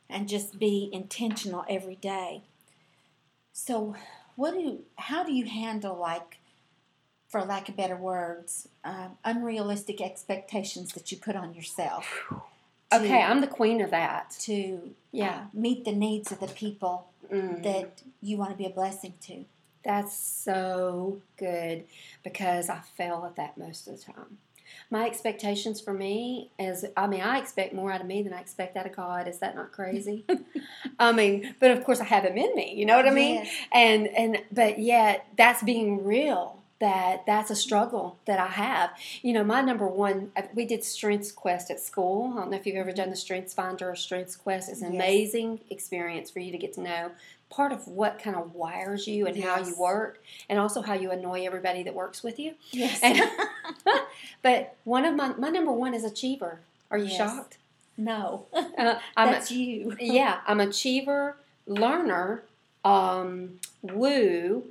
and 0.09 0.29
just 0.29 0.59
be 0.59 0.91
intentional 0.93 1.65
every 1.69 1.95
day. 1.97 2.43
So, 3.53 3.95
what 4.37 4.53
do 4.55 4.81
how 4.97 5.23
do 5.25 5.33
you 5.33 5.45
handle 5.47 5.97
like 5.97 6.40
for 7.31 7.43
lack 7.45 7.69
of 7.69 7.77
better 7.77 7.97
words, 7.97 8.69
um, 8.85 9.17
unrealistic 9.25 10.01
expectations 10.03 10.93
that 10.93 11.11
you 11.11 11.17
put 11.19 11.37
on 11.37 11.55
yourself? 11.55 12.07
to- 12.29 12.43
Okay, 12.93 13.23
I'm 13.23 13.41
the 13.41 13.47
queen 13.47 13.81
of 13.81 13.91
that. 13.91 14.31
to 14.41 14.95
Yeah. 15.13 15.35
uh, 15.35 15.47
meet 15.55 15.85
the 15.85 15.93
needs 15.93 16.31
of 16.33 16.41
the 16.41 16.49
people 16.49 17.07
Mm. 17.31 17.63
that 17.63 18.03
you 18.21 18.37
want 18.37 18.51
to 18.51 18.57
be 18.57 18.67
a 18.67 18.71
blessing 18.71 19.15
to. 19.23 19.45
That's 19.85 20.13
so 20.13 21.23
good 21.37 21.85
because 22.25 22.69
I 22.69 22.81
fail 22.97 23.25
at 23.25 23.37
that 23.37 23.57
most 23.57 23.87
of 23.87 23.97
the 23.97 24.03
time. 24.13 24.39
My 24.91 25.07
expectations 25.07 25.81
for 25.81 25.93
me 25.95 26.51
is 26.59 26.85
I 26.97 27.07
mean, 27.07 27.21
I 27.23 27.39
expect 27.39 27.73
more 27.73 27.93
out 27.93 28.01
of 28.01 28.07
me 28.09 28.23
than 28.23 28.33
I 28.33 28.41
expect 28.41 28.77
out 28.77 28.87
of 28.87 28.95
God. 28.95 29.27
Is 29.29 29.39
that 29.39 29.55
not 29.55 29.71
crazy? 29.73 30.25
I 30.99 31.13
mean, 31.13 31.55
but 31.61 31.71
of 31.71 31.85
course 31.85 32.01
I 32.01 32.05
have 32.05 32.25
him 32.25 32.37
in 32.37 32.55
me, 32.57 32.75
you 32.75 32.85
know 32.87 32.97
what 32.97 33.07
I 33.07 33.11
mean? 33.11 33.37
Yes. 33.45 33.55
And 33.73 34.09
and 34.09 34.43
but 34.53 34.79
yet 34.81 35.27
that's 35.37 35.63
being 35.63 36.05
real. 36.05 36.60
That 36.81 37.27
that's 37.27 37.51
a 37.51 37.55
struggle 37.57 38.17
that 38.25 38.39
I 38.41 38.47
have. 38.47 38.91
You 39.21 39.35
know, 39.35 39.45
my 39.45 39.61
number 39.61 39.87
one 39.87 40.33
we 40.55 40.65
did 40.65 40.83
Strengths 40.83 41.31
Quest 41.31 41.71
at 41.71 41.79
school. 41.79 42.33
I 42.35 42.41
don't 42.41 42.51
know 42.51 42.57
if 42.57 42.67
you've 42.67 42.77
ever 42.77 42.93
done 42.93 43.11
the 43.11 43.17
Strengths 43.17 43.53
Finder 43.53 43.91
or 43.91 43.95
Strengths 43.97 44.35
Quest. 44.35 44.71
It's 44.71 44.81
an 44.81 44.95
Yes. 44.95 45.03
amazing 45.03 45.61
experience 45.69 46.31
for 46.31 46.39
you 46.41 46.51
to 46.53 46.59
get 46.59 46.73
to 46.75 46.81
know 46.81 47.11
part 47.51 47.73
of 47.73 47.87
what 47.87 48.19
kind 48.19 48.35
of 48.37 48.55
wires 48.55 49.07
you 49.07 49.27
and 49.27 49.37
how 49.43 49.59
you 49.61 49.77
work 49.77 50.23
and 50.49 50.59
also 50.59 50.81
how 50.81 50.95
you 50.95 51.11
annoy 51.11 51.45
everybody 51.45 51.83
that 51.83 51.95
works 51.95 52.23
with 52.23 52.39
you. 52.39 52.55
Yes. 52.71 52.99
And, 53.03 53.21
but 54.43 54.77
one 54.85 55.05
of 55.05 55.15
my 55.15 55.35
my 55.35 55.49
number 55.51 55.73
one 55.73 55.93
is 55.93 56.05
achiever. 56.05 56.61
Are 56.91 56.97
you 56.99 57.07
Yes. 57.07 57.17
shocked? 57.19 57.59
no, 57.99 58.47
Uh, 58.55 58.95
I'm 59.19 59.29
a- 59.29 59.33
that's 59.33 59.51
you. 59.51 59.95
yeah, 60.01 60.41
I'm 60.47 60.61
achiever, 60.61 61.37
learner, 61.67 62.43
um, 62.87 63.61
woo, 63.83 64.65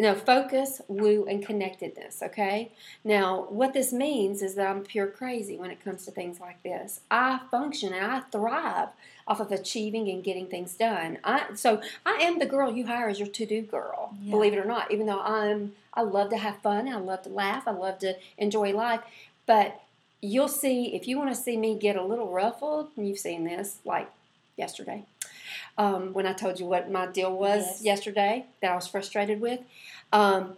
no, 0.00 0.14
focus, 0.14 0.80
woo, 0.86 1.26
and 1.28 1.44
connectedness, 1.44 2.22
okay? 2.22 2.70
Now, 3.02 3.46
what 3.48 3.72
this 3.72 3.92
means 3.92 4.42
is 4.42 4.54
that 4.54 4.68
I'm 4.68 4.82
pure 4.84 5.08
crazy 5.08 5.56
when 5.56 5.72
it 5.72 5.82
comes 5.84 6.04
to 6.04 6.12
things 6.12 6.38
like 6.38 6.62
this. 6.62 7.00
I 7.10 7.40
function 7.50 7.92
and 7.92 8.06
I 8.06 8.20
thrive 8.20 8.90
off 9.26 9.40
of 9.40 9.50
achieving 9.50 10.08
and 10.08 10.22
getting 10.22 10.46
things 10.46 10.74
done. 10.74 11.18
I, 11.24 11.46
so 11.54 11.82
I 12.06 12.12
am 12.22 12.38
the 12.38 12.46
girl 12.46 12.72
you 12.72 12.86
hire 12.86 13.08
as 13.08 13.18
your 13.18 13.28
to-do 13.28 13.62
girl, 13.62 14.14
Yeah. 14.22 14.30
believe 14.30 14.52
it 14.52 14.58
or 14.58 14.64
not, 14.64 14.90
even 14.92 15.06
though 15.06 15.20
I'm 15.20 15.74
I 15.94 16.02
love 16.02 16.30
to 16.30 16.36
have 16.36 16.58
fun, 16.58 16.88
I 16.88 16.96
love 16.96 17.22
to 17.22 17.28
laugh, 17.28 17.66
I 17.66 17.72
love 17.72 17.98
to 18.00 18.14
enjoy 18.36 18.72
life, 18.72 19.00
but 19.46 19.80
you'll 20.20 20.46
see 20.46 20.94
if 20.94 21.08
you 21.08 21.18
want 21.18 21.30
to 21.30 21.34
see 21.40 21.56
me 21.56 21.74
get 21.76 21.96
a 21.96 22.04
little 22.04 22.30
ruffled, 22.30 22.90
and 22.96 23.08
you've 23.08 23.18
seen 23.18 23.42
this 23.42 23.78
like 23.84 24.08
yesterday 24.56 25.02
um, 25.78 26.12
when 26.12 26.26
I 26.26 26.32
told 26.32 26.60
you 26.60 26.66
what 26.66 26.90
my 26.90 27.06
deal 27.06 27.32
was 27.32 27.64
Yes. 27.64 27.82
yesterday 27.82 28.46
that 28.60 28.72
I 28.72 28.74
was 28.74 28.86
frustrated 28.86 29.40
with. 29.40 29.60
Um, 30.12 30.56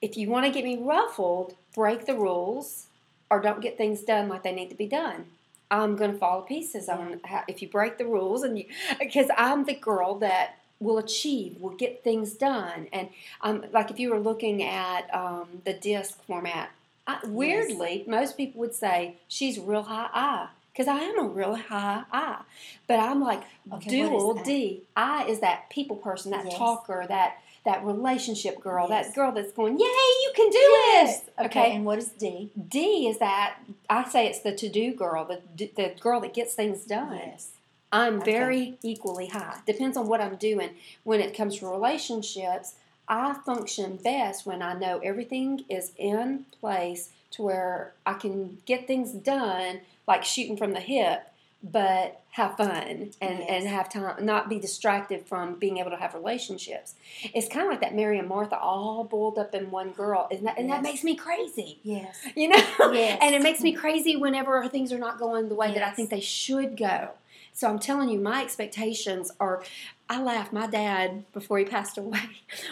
if 0.00 0.16
you 0.16 0.28
want 0.28 0.46
to 0.46 0.52
get 0.52 0.62
me 0.64 0.76
ruffled, 0.76 1.56
break 1.74 2.06
the 2.06 2.14
rules 2.14 2.86
or 3.30 3.40
don't 3.40 3.60
get 3.60 3.76
things 3.76 4.02
done 4.02 4.28
like 4.28 4.42
they 4.42 4.52
need 4.52 4.68
to 4.70 4.76
be 4.76 4.86
done. 4.86 5.26
I'm 5.70 5.96
going 5.96 6.12
to 6.12 6.18
fall 6.18 6.42
to 6.42 6.46
pieces 6.46 6.88
on 6.88 7.20
how, 7.24 7.42
if 7.48 7.60
you 7.60 7.68
break 7.68 7.98
the 7.98 8.06
rules 8.06 8.42
and 8.42 8.58
you 8.58 8.66
because 8.98 9.28
I'm 9.36 9.64
the 9.64 9.74
girl 9.74 10.14
that 10.20 10.56
will 10.80 10.98
achieve, 10.98 11.60
will 11.60 11.74
get 11.74 12.04
things 12.04 12.32
done. 12.34 12.86
And 12.92 13.08
um, 13.40 13.64
like 13.72 13.90
if 13.90 13.98
you 13.98 14.10
were 14.10 14.20
looking 14.20 14.62
at 14.62 15.12
um, 15.14 15.62
the 15.64 15.74
disc 15.74 16.22
format, 16.24 16.70
I, 17.06 17.18
weirdly, 17.26 18.04
most 18.06 18.36
people 18.36 18.60
would 18.60 18.74
say 18.74 19.16
she's 19.26 19.58
real 19.58 19.82
high 19.82 20.08
I 20.12 20.48
because 20.78 20.88
I 20.88 21.00
am 21.00 21.18
a 21.18 21.28
real 21.28 21.56
high 21.56 22.04
I, 22.12 22.42
but 22.86 23.00
I'm 23.00 23.20
like 23.20 23.42
Okay, 23.72 23.90
dual? 23.90 24.34
D. 24.34 24.82
I 24.96 25.24
is 25.26 25.40
that 25.40 25.68
people 25.70 25.96
person, 25.96 26.30
that 26.30 26.44
Yes. 26.46 26.56
talker, 26.56 27.04
that 27.08 27.38
that 27.64 27.84
relationship 27.84 28.60
girl, 28.60 28.86
Yes. 28.88 29.08
that 29.08 29.14
girl 29.14 29.32
that's 29.32 29.52
going, 29.52 29.74
"Yay, 29.78 29.84
you 29.84 30.32
can 30.36 30.48
do 30.50 30.58
Yes. 30.58 31.22
it!" 31.24 31.46
Okay. 31.46 31.72
And 31.72 31.84
what 31.84 31.98
is 31.98 32.10
D? 32.10 32.50
D 32.68 33.08
is 33.08 33.18
that 33.18 33.58
I 33.90 34.08
say 34.08 34.28
it's 34.28 34.40
the 34.40 34.54
to-do 34.54 34.94
girl, 34.94 35.24
the 35.24 35.42
the 35.74 35.94
girl 36.00 36.20
that 36.20 36.32
gets 36.32 36.54
things 36.54 36.84
done. 36.84 37.16
Yes. 37.18 37.50
I'm 37.92 38.20
Okay. 38.20 38.32
very 38.32 38.78
equally 38.82 39.26
high. 39.26 39.58
Depends 39.66 39.96
on 39.96 40.06
what 40.08 40.20
I'm 40.20 40.36
doing. 40.36 40.76
When 41.04 41.20
it 41.20 41.34
comes 41.34 41.58
to 41.58 41.66
relationships, 41.68 42.74
I 43.08 43.34
function 43.34 43.96
best 43.96 44.46
when 44.46 44.62
I 44.62 44.74
know 44.74 44.98
everything 45.00 45.64
is 45.68 45.92
in 45.96 46.44
place 46.60 47.10
to 47.32 47.42
where 47.42 47.94
I 48.06 48.14
can 48.14 48.58
get 48.66 48.86
things 48.86 49.12
done, 49.12 49.80
like 50.08 50.24
shooting 50.24 50.56
from 50.56 50.72
the 50.72 50.80
hip, 50.80 51.22
but 51.62 52.20
have 52.30 52.56
fun 52.56 52.70
and, 52.70 53.14
Yes. 53.20 53.46
and 53.48 53.66
have 53.68 53.88
time, 53.88 54.24
not 54.24 54.48
be 54.48 54.58
distracted 54.60 55.26
from 55.26 55.54
being 55.58 55.78
able 55.78 55.90
to 55.90 55.96
have 55.96 56.14
relationships. 56.14 56.94
It's 57.34 57.48
kind 57.48 57.66
of 57.66 57.70
like 57.72 57.80
that 57.80 57.94
Mary 57.94 58.18
and 58.18 58.28
Martha 58.28 58.56
all 58.58 59.04
boiled 59.04 59.38
up 59.38 59.54
in 59.54 59.70
one 59.70 59.90
girl, 59.90 60.28
and 60.30 60.46
that, 60.46 60.56
and 60.58 60.70
that 60.70 60.82
makes 60.82 61.02
me 61.04 61.16
crazy. 61.16 61.78
Yes. 61.82 62.16
You 62.36 62.48
know? 62.48 62.56
Yes. 62.92 63.18
And 63.22 63.34
it 63.34 63.42
makes 63.42 63.60
me 63.60 63.72
crazy 63.72 64.16
whenever 64.16 64.66
things 64.68 64.92
are 64.92 64.98
not 64.98 65.18
going 65.18 65.48
the 65.48 65.54
way 65.56 65.74
that 65.74 65.82
I 65.82 65.90
think 65.90 66.10
they 66.10 66.20
should 66.20 66.76
go. 66.76 67.10
So 67.52 67.68
I'm 67.68 67.80
telling 67.80 68.08
you, 68.08 68.20
my 68.20 68.42
expectations 68.42 69.32
are. 69.40 69.62
I 70.08 70.22
laughed. 70.22 70.52
My 70.52 70.66
dad, 70.68 71.24
before 71.32 71.58
he 71.58 71.64
passed 71.64 71.98
away, 72.04 72.20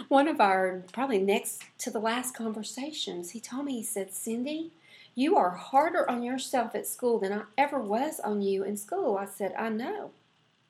one 0.08 0.28
of 0.28 0.40
our 0.40 0.84
probably 0.92 1.18
next 1.18 1.62
to 1.78 1.90
the 1.90 1.98
last 1.98 2.34
conversations, 2.36 3.30
he 3.30 3.40
told 3.40 3.64
me, 3.66 3.72
he 3.78 3.82
said, 3.82 4.14
Cindy, 4.14 4.70
you 5.16 5.36
are 5.36 5.50
harder 5.50 6.08
on 6.08 6.22
yourself 6.22 6.74
at 6.74 6.86
school 6.86 7.18
than 7.18 7.32
I 7.32 7.42
ever 7.58 7.80
was 7.80 8.20
on 8.20 8.42
you 8.42 8.62
in 8.62 8.76
school. 8.76 9.16
I 9.16 9.24
said, 9.24 9.54
I 9.58 9.70
know. 9.70 10.12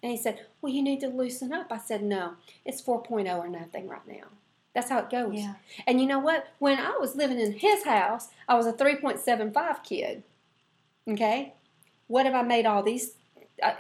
And 0.03 0.13
he 0.13 0.17
said, 0.17 0.47
Well, 0.63 0.73
you 0.73 0.83
need 0.83 1.01
to 1.01 1.09
loosen 1.09 1.53
up. 1.53 1.67
I 1.71 1.79
said, 1.79 2.03
No, 2.03 2.35
it's 2.65 2.81
4.0 2.81 3.37
or 3.37 3.49
nothing 3.49 3.89
right 3.89 4.07
now. 4.07 4.29
That's 4.73 4.89
how 4.89 5.01
it 5.01 5.11
goes. 5.11 5.35
Yeah. 5.35 5.55
And 5.87 6.01
you 6.01 6.07
know 6.07 6.21
what? 6.21 6.49
When 6.61 6.79
I 6.79 6.97
was 7.01 7.17
living 7.17 7.41
in 7.41 7.53
his 7.53 7.85
house, 7.85 8.29
I 8.49 8.55
was 8.55 8.67
a 8.67 8.73
3.75 8.73 9.83
kid. 9.83 10.23
Okay? 11.09 11.55
What 12.07 12.27
have 12.27 12.35
I 12.35 12.43
made 12.43 12.67
all 12.67 12.83
these 12.83 13.15
uh, 13.63 13.73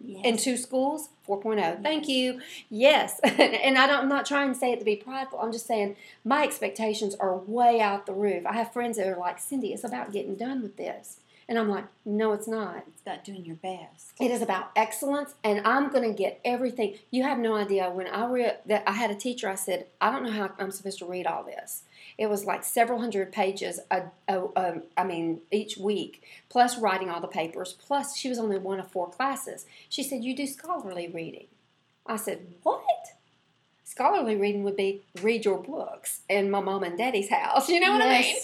Yes. 0.00 0.24
in 0.24 0.36
two 0.36 0.56
schools? 0.56 1.10
4.0. 1.28 1.82
Thank 1.82 2.08
you. 2.08 2.40
Yes. 2.70 3.20
and 3.24 3.78
I 3.78 3.86
don't, 3.86 4.04
I'm 4.04 4.08
not 4.08 4.26
trying 4.26 4.52
to 4.52 4.58
say 4.58 4.72
it 4.72 4.78
to 4.78 4.84
be 4.84 4.96
prideful. 4.96 5.40
I'm 5.40 5.52
just 5.52 5.66
saying 5.66 5.96
my 6.24 6.42
expectations 6.44 7.14
are 7.16 7.36
way 7.36 7.80
out 7.80 8.06
the 8.06 8.12
roof. 8.12 8.46
I 8.46 8.54
have 8.54 8.72
friends 8.72 8.96
that 8.96 9.06
are 9.06 9.16
like, 9.16 9.38
Cindy, 9.38 9.72
it's 9.72 9.84
about 9.84 10.12
getting 10.12 10.36
done 10.36 10.62
with 10.62 10.76
this. 10.76 11.20
And 11.48 11.58
I'm 11.58 11.68
like, 11.68 11.84
no, 12.06 12.32
it's 12.32 12.48
not. 12.48 12.84
It's 12.88 13.02
about 13.02 13.24
doing 13.24 13.44
your 13.44 13.56
best. 13.56 14.12
It 14.18 14.30
is 14.30 14.40
about 14.40 14.70
excellence, 14.74 15.34
and 15.44 15.60
I'm 15.66 15.90
going 15.90 16.08
to 16.08 16.16
get 16.16 16.40
everything. 16.42 16.94
You 17.10 17.22
have 17.24 17.38
no 17.38 17.54
idea. 17.54 17.90
When 17.90 18.06
I 18.06 18.24
read 18.24 18.60
that, 18.64 18.82
I 18.86 18.92
had 18.92 19.10
a 19.10 19.14
teacher. 19.14 19.48
I 19.48 19.54
said, 19.54 19.86
I 20.00 20.10
don't 20.10 20.22
know 20.22 20.30
how 20.30 20.52
I'm 20.58 20.70
supposed 20.70 20.98
to 21.00 21.06
read 21.06 21.26
all 21.26 21.44
this. 21.44 21.82
It 22.16 22.28
was 22.28 22.44
like 22.44 22.64
several 22.64 23.00
hundred 23.00 23.32
pages. 23.32 23.80
A, 23.90 24.04
a, 24.28 24.44
a, 24.56 24.82
I 24.96 25.04
mean, 25.04 25.40
each 25.50 25.76
week, 25.76 26.22
plus 26.48 26.78
writing 26.78 27.10
all 27.10 27.20
the 27.20 27.26
papers. 27.26 27.72
Plus, 27.72 28.16
she 28.16 28.28
was 28.28 28.38
only 28.38 28.58
one 28.58 28.80
of 28.80 28.90
four 28.90 29.10
classes. 29.10 29.66
She 29.88 30.02
said, 30.02 30.24
"You 30.24 30.36
do 30.36 30.46
scholarly 30.46 31.08
reading." 31.08 31.46
I 32.06 32.16
said, 32.16 32.54
"What?" 32.62 32.82
Scholarly 33.86 34.34
reading 34.34 34.64
would 34.64 34.76
be 34.76 35.02
read 35.22 35.44
your 35.44 35.62
books 35.62 36.22
in 36.28 36.50
my 36.50 36.58
mom 36.58 36.82
and 36.82 36.98
daddy's 36.98 37.30
house. 37.30 37.68
You 37.74 37.78
know 37.78 37.92
what 37.92 38.02
I 38.02 38.20
mean? 38.20 38.36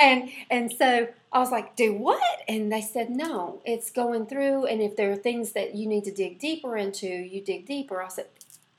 And 0.00 0.30
and 0.50 0.72
so 0.72 1.08
I 1.36 1.38
was 1.38 1.50
like, 1.50 1.76
do 1.76 1.92
what? 1.92 2.42
And 2.48 2.72
they 2.72 2.80
said, 2.80 3.10
no, 3.10 3.60
it's 3.66 3.90
going 3.90 4.24
through. 4.24 4.64
And 4.64 4.80
if 4.80 4.96
there 4.96 5.12
are 5.12 5.16
things 5.16 5.52
that 5.52 5.74
you 5.74 5.86
need 5.86 6.04
to 6.04 6.10
dig 6.10 6.38
deeper 6.38 6.78
into, 6.78 7.06
you 7.06 7.42
dig 7.42 7.66
deeper. 7.66 8.00
I 8.00 8.08
said, 8.08 8.26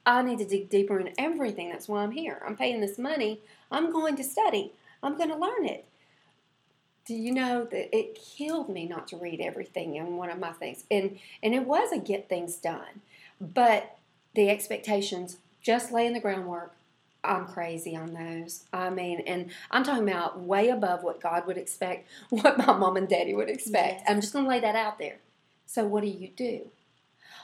I 0.08 0.24
need 0.24 0.40
to 0.40 0.46
dig 0.46 0.68
deeper 0.68 1.00
in 1.00 1.14
everything. 1.20 1.70
That's 1.70 1.88
why 1.88 2.02
I'm 2.02 2.12
here. 2.12 2.42
I'm 2.44 2.58
paying 2.58 2.82
this 2.82 2.98
money. 2.98 3.42
I'm 3.72 3.92
going 3.92 4.16
to 4.18 4.24
study. 4.24 4.74
I'm 5.04 5.18
going 5.18 5.30
to 5.30 5.38
learn 5.38 5.66
it. 5.66 5.86
Do 7.06 7.14
you 7.14 7.32
know 7.32 7.64
that 7.64 7.96
it 7.96 8.16
killed 8.16 8.70
me 8.70 8.86
not 8.86 9.08
to 9.10 9.18
read 9.18 9.40
everything 9.40 9.96
in 9.96 10.18
one 10.18 10.30
of 10.30 10.40
my 10.40 10.52
things? 10.52 10.84
And 10.92 11.18
and 11.42 11.54
it 11.54 11.66
was 11.66 11.92
a 11.92 11.98
get 11.98 12.28
things 12.28 12.58
done. 12.58 13.02
But 13.40 13.98
the 14.36 14.50
expectations, 14.50 15.38
just 15.62 15.92
laying 15.92 16.14
the 16.14 16.20
groundwork, 16.20 16.76
I'm 17.24 17.46
crazy 17.46 17.96
on 17.96 18.14
those. 18.14 18.66
I 18.74 18.90
mean, 18.90 19.22
and 19.22 19.52
I'm 19.72 19.84
talking 19.84 20.08
about 20.08 20.40
way 20.40 20.70
above 20.70 21.04
what 21.04 21.22
God 21.22 21.46
would 21.48 21.58
expect, 21.58 22.08
what 22.30 22.58
my 22.58 22.74
mom 22.74 22.98
and 22.98 23.08
daddy 23.08 23.34
would 23.34 23.50
expect. 23.50 24.00
Yes. 24.00 24.06
I'm 24.08 24.22
just 24.22 24.34
going 24.34 24.46
to 24.46 24.50
lay 24.50 24.60
that 24.60 24.76
out 24.76 25.00
there. 25.00 25.18
So, 25.66 25.86
what 25.86 26.04
do 26.04 26.10
you 26.10 26.30
do? 26.30 26.68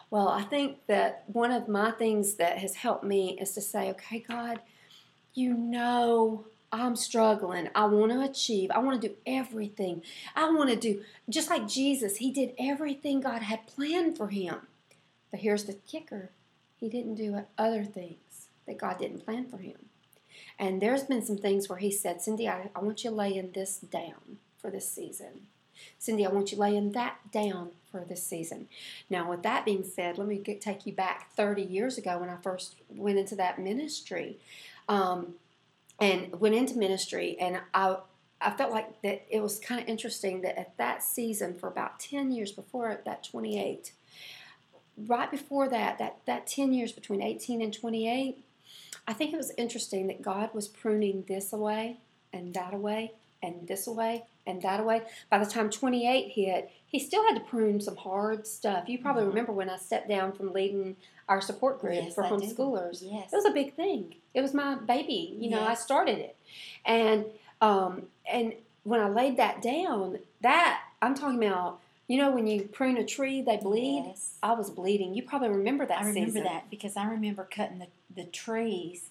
Well, 0.09 0.27
I 0.27 0.43
think 0.43 0.85
that 0.87 1.23
one 1.27 1.51
of 1.51 1.67
my 1.67 1.91
things 1.91 2.35
that 2.35 2.59
has 2.59 2.75
helped 2.75 3.03
me 3.03 3.37
is 3.41 3.51
to 3.53 3.61
say, 3.61 3.89
okay, 3.91 4.19
God, 4.19 4.59
you 5.33 5.53
know 5.53 6.45
I'm 6.71 6.95
struggling. 6.95 7.69
I 7.75 7.85
want 7.85 8.11
to 8.11 8.21
achieve. 8.21 8.71
I 8.71 8.79
want 8.79 8.99
to 8.99 9.07
do 9.07 9.15
everything. 9.27 10.01
I 10.35 10.49
want 10.51 10.71
to 10.71 10.75
do, 10.75 11.01
just 11.29 11.49
like 11.49 11.67
Jesus, 11.67 12.17
he 12.17 12.31
did 12.31 12.53
everything 12.57 13.21
God 13.21 13.43
had 13.43 13.67
planned 13.67 14.17
for 14.17 14.29
him. 14.29 14.55
But 15.29 15.41
here's 15.41 15.65
the 15.65 15.73
kicker 15.73 16.31
he 16.75 16.89
didn't 16.89 17.15
do 17.15 17.43
other 17.57 17.83
things 17.83 18.47
that 18.65 18.77
God 18.77 18.97
didn't 18.97 19.23
plan 19.23 19.45
for 19.45 19.57
him. 19.57 19.77
And 20.57 20.81
there's 20.81 21.03
been 21.03 21.23
some 21.23 21.37
things 21.37 21.69
where 21.69 21.77
he 21.77 21.91
said, 21.91 22.21
Cindy, 22.21 22.47
I, 22.47 22.69
I 22.75 22.79
want 22.79 23.03
you 23.03 23.11
laying 23.11 23.51
this 23.51 23.77
down 23.77 24.39
for 24.57 24.69
this 24.69 24.89
season. 24.89 25.47
Cindy, 25.99 26.25
I 26.25 26.29
want 26.29 26.51
you 26.51 26.57
laying 26.57 26.91
that 26.93 27.31
down 27.31 27.71
for 27.91 28.01
this 28.01 28.23
season. 28.23 28.67
Now, 29.09 29.29
with 29.29 29.43
that 29.43 29.65
being 29.65 29.83
said, 29.83 30.17
let 30.17 30.27
me 30.27 30.37
get, 30.37 30.61
take 30.61 30.85
you 30.85 30.93
back 30.93 31.31
30 31.35 31.61
years 31.61 31.97
ago 31.97 32.19
when 32.19 32.29
I 32.29 32.37
first 32.37 32.75
went 32.89 33.19
into 33.19 33.35
that 33.35 33.59
ministry. 33.59 34.37
Um, 34.87 35.35
and 35.99 36.39
went 36.39 36.55
into 36.55 36.77
ministry, 36.77 37.37
and 37.39 37.61
I, 37.73 37.97
I 38.41 38.51
felt 38.51 38.71
like 38.71 39.01
that 39.03 39.25
it 39.29 39.41
was 39.41 39.59
kind 39.59 39.81
of 39.81 39.87
interesting 39.87 40.41
that 40.41 40.57
at 40.57 40.77
that 40.77 41.03
season, 41.03 41.53
for 41.53 41.67
about 41.67 41.99
10 41.99 42.31
years 42.31 42.51
before 42.51 42.99
that 43.05 43.23
28, 43.23 43.93
right 45.07 45.31
before 45.31 45.69
that, 45.69 45.97
that, 45.99 46.17
that 46.25 46.47
10 46.47 46.73
years 46.73 46.91
between 46.91 47.21
18 47.21 47.61
and 47.61 47.73
28, 47.73 48.43
I 49.07 49.13
think 49.13 49.33
it 49.33 49.37
was 49.37 49.51
interesting 49.57 50.07
that 50.07 50.21
God 50.21 50.49
was 50.53 50.67
pruning 50.67 51.25
this 51.27 51.53
away 51.53 51.97
and 52.31 52.53
that 52.53 52.73
away 52.73 53.13
and 53.41 53.67
this 53.67 53.87
away 53.87 54.23
and 54.45 54.61
that 54.61 54.79
away. 54.79 55.03
By 55.29 55.39
the 55.39 55.45
time 55.45 55.69
28 55.69 56.29
hit, 56.29 56.71
he 56.93 56.99
still 56.99 57.23
had 57.25 57.33
to 57.33 57.41
prune 57.41 57.81
some 57.81 57.97
hard 57.97 58.45
stuff. 58.47 58.87
You 58.87 58.99
probably 58.99 59.23
Mhm. 59.23 59.29
remember 59.29 59.51
when 59.51 59.67
I 59.69 59.77
stepped 59.77 60.07
down 60.07 60.31
from 60.31 60.53
leading 60.53 60.95
our 61.27 61.41
support 61.41 61.81
group 61.81 61.95
Yes, 61.95 62.13
for 62.13 62.23
I 62.23 62.29
do. 62.29 62.35
homeschoolers. 62.35 63.01
Yes. 63.01 63.33
It 63.33 63.35
was 63.35 63.45
a 63.45 63.51
big 63.51 63.73
thing. 63.73 64.15
It 64.35 64.41
was 64.41 64.53
my 64.53 64.75
baby. 64.75 65.35
You 65.39 65.49
know, 65.49 65.63
I 65.65 65.73
started 65.73 66.19
it. 66.19 66.35
And 66.85 67.25
um 67.61 68.07
and 68.31 68.53
when 68.83 68.99
I 68.99 69.09
laid 69.09 69.37
that 69.37 69.61
down, 69.61 70.19
that 70.41 70.81
I'm 71.01 71.15
talking 71.15 71.43
about, 71.43 71.79
you 72.07 72.17
know, 72.17 72.29
when 72.31 72.45
you 72.45 72.63
prune 72.63 72.97
a 72.97 73.05
tree, 73.05 73.41
they 73.41 73.57
bleed. 73.57 74.03
Yes. 74.05 74.37
I 74.43 74.53
was 74.53 74.69
bleeding. 74.69 75.15
You 75.15 75.23
probably 75.23 75.49
remember 75.49 75.85
that 75.87 75.97
I 76.01 76.05
remember 76.05 76.27
season. 76.29 76.43
that 76.43 76.69
because 76.69 76.95
I 76.95 77.05
remember 77.05 77.43
cutting 77.49 77.79
the, 77.79 77.87
the 78.15 78.25
trees 78.25 79.09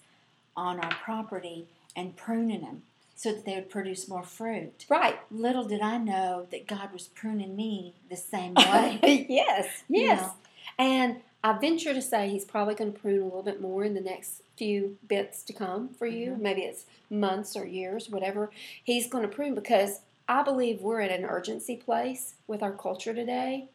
on 0.55 0.79
our 0.79 0.91
property 0.91 1.67
and 1.97 2.15
pruning 2.15 2.61
them 2.61 2.83
so 3.15 3.31
that 3.31 3.45
they 3.45 3.55
would 3.55 3.69
produce 3.69 4.07
more 4.07 4.23
fruit. 4.23 4.85
Right. 4.89 5.19
Little 5.31 5.63
did 5.65 5.81
I 5.81 5.97
know 5.97 6.47
that 6.51 6.67
God 6.67 6.91
was 6.91 7.07
pruning 7.07 7.55
me 7.55 7.93
the 8.09 8.15
same 8.17 8.53
way. 8.57 9.25
yes, 9.29 9.83
You 9.87 10.01
yes. 10.01 10.21
know. 10.21 10.33
And 10.79 11.17
I 11.43 11.57
venture 11.59 11.93
to 11.93 12.01
say 12.01 12.29
he's 12.29 12.45
probably 12.45 12.73
going 12.75 12.93
to 12.93 12.99
prune 12.99 13.21
a 13.21 13.25
little 13.25 13.43
bit 13.43 13.61
more 13.61 13.83
in 13.83 13.93
the 13.93 14.01
next 14.01 14.41
few 14.57 14.97
bits 15.07 15.43
to 15.43 15.53
come 15.53 15.89
for 15.89 16.05
you. 16.07 16.31
Mhm. 16.31 16.39
Maybe 16.39 16.61
it's 16.61 16.85
months 17.09 17.55
or 17.55 17.65
years, 17.65 18.09
whatever. 18.09 18.49
He's 18.83 19.07
going 19.07 19.23
to 19.27 19.33
prune 19.35 19.53
because 19.55 19.99
I 20.27 20.41
believe 20.43 20.81
we're 20.81 21.01
at 21.01 21.11
an 21.11 21.25
urgency 21.25 21.75
place 21.75 22.35
with 22.47 22.63
our 22.63 22.71
culture 22.71 23.13
today. 23.13 23.67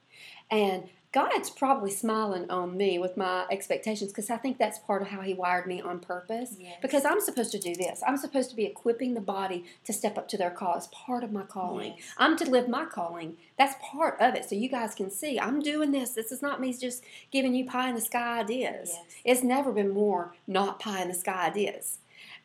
And 0.51 0.85
God's 1.11 1.49
probably 1.49 1.91
smiling 1.91 2.51
on 2.51 2.77
me 2.77 2.99
with 2.99 3.17
my 3.17 3.47
expectations 3.51 4.11
because 4.11 4.29
I 4.29 4.37
think 4.37 4.59
that's 4.59 4.79
part 4.79 5.01
of 5.01 5.09
how 5.09 5.23
He 5.23 5.33
wired 5.33 5.67
me 5.67 5.81
on 5.81 6.01
purpose. 6.01 6.57
Yes. 6.59 6.77
Because 6.83 7.05
I'm 7.05 7.21
supposed 7.21 7.51
to 7.53 7.59
do 7.59 7.75
this. 7.75 8.03
I'm 8.07 8.19
supposed 8.19 8.51
to 8.51 8.57
be 8.57 8.67
equipping 8.67 9.15
the 9.15 9.21
body 9.21 9.65
to 9.85 9.93
step 9.93 10.19
up 10.19 10.29
to 10.29 10.37
their 10.37 10.51
call. 10.51 10.77
It's 10.77 10.89
part 10.93 11.25
of 11.25 11.33
my 11.33 11.45
calling. 11.45 11.95
Yes. 11.97 12.07
I'm 12.19 12.37
to 12.37 12.51
live 12.51 12.69
my 12.69 12.85
calling. 12.85 13.37
That's 13.57 13.75
part 13.83 14.21
of 14.21 14.35
it. 14.35 14.49
So 14.49 14.55
you 14.55 14.69
guys 14.69 14.95
can 14.95 15.11
see 15.11 15.41
I'm 15.41 15.61
doing 15.61 15.93
this. 15.93 16.11
This 16.11 16.31
is 16.31 16.43
not 16.43 16.61
me 16.61 16.73
just 16.75 17.03
giving 17.31 17.55
you 17.55 17.65
pie 17.65 17.89
in 17.89 17.95
the 17.95 18.01
sky 18.03 18.41
ideas. 18.41 18.91
Yes. 18.93 19.15
It's 19.25 19.43
never 19.43 19.73
been 19.73 19.91
more 19.91 20.35
not 20.47 20.79
pie 20.79 21.01
in 21.03 21.09
the 21.09 21.15
sky 21.15 21.47
ideas 21.47 21.99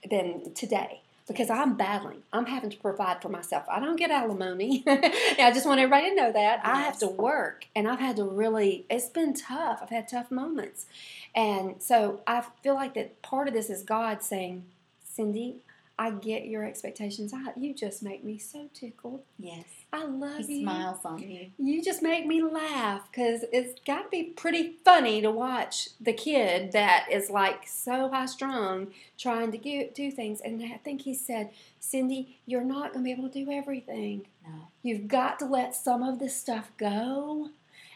than 0.09 0.53
today. 0.53 1.02
Because 1.27 1.49
I'm 1.49 1.75
battling. 1.75 2.23
I'm 2.33 2.45
having 2.47 2.69
to 2.69 2.77
provide 2.77 3.21
for 3.21 3.29
myself. 3.29 3.63
I 3.69 3.79
don't 3.79 3.95
get 3.95 4.11
alimony. 4.11 4.83
I 4.87 5.51
just 5.53 5.65
want 5.65 5.79
everybody 5.79 6.09
to 6.09 6.15
know 6.15 6.31
that. 6.33 6.59
I 6.65 6.81
have 6.81 6.99
to 6.99 7.07
work. 7.07 7.65
And 7.75 7.87
I've 7.87 7.99
had 7.99 8.17
to 8.17 8.25
really, 8.25 8.85
it's 8.89 9.07
been 9.07 9.33
tough. 9.33 9.79
I've 9.81 9.89
had 9.89 10.07
tough 10.09 10.31
moments. 10.31 10.85
And 11.33 11.81
so 11.81 12.21
I 12.27 12.43
feel 12.61 12.73
like 12.75 12.93
that 12.95 13.21
part 13.21 13.47
of 13.47 13.53
this 13.53 13.69
is 13.69 13.83
God 13.83 14.21
saying, 14.21 14.65
Cindy, 15.03 15.57
I 16.03 16.09
get 16.11 16.47
your 16.47 16.65
expectations. 16.65 17.33
I, 17.33 17.53
you 17.57 17.73
just 17.73 18.03
make 18.03 18.25
me 18.25 18.37
so 18.37 18.67
tickled. 18.73 19.21
Yes. 19.39 19.63
I 19.93 20.03
love 20.03 20.47
He 20.47 20.55
you. 20.57 20.63
smiles 20.63 20.99
on 21.05 21.19
you. 21.19 21.51
You 21.57 21.81
just 21.81 22.01
make 22.01 22.25
me 22.25 22.43
laugh 22.43 23.09
because 23.09 23.45
it's 23.53 23.79
got 23.87 24.03
to 24.03 24.09
be 24.09 24.23
pretty 24.23 24.73
funny 24.83 25.21
to 25.21 25.31
watch 25.31 25.87
the 26.01 26.11
kid 26.11 26.73
that 26.73 27.07
is 27.09 27.29
like 27.29 27.65
so 27.65 28.09
high 28.09 28.25
strung 28.25 28.87
trying 29.17 29.53
to 29.53 29.57
do, 29.57 29.87
do 29.95 30.11
things. 30.11 30.41
And 30.41 30.61
I 30.61 30.75
think 30.83 31.03
he 31.03 31.13
said, 31.13 31.51
Cindy, 31.79 32.37
you're 32.45 32.65
not 32.65 32.91
going 32.91 33.05
to 33.05 33.05
be 33.05 33.11
able 33.13 33.29
to 33.29 33.45
do 33.45 33.49
everything. 33.49 34.25
No. 34.45 34.67
You've 34.81 35.07
got 35.07 35.39
to 35.39 35.45
let 35.45 35.73
some 35.73 36.03
of 36.03 36.19
this 36.19 36.35
stuff 36.35 36.69
go, 36.77 37.51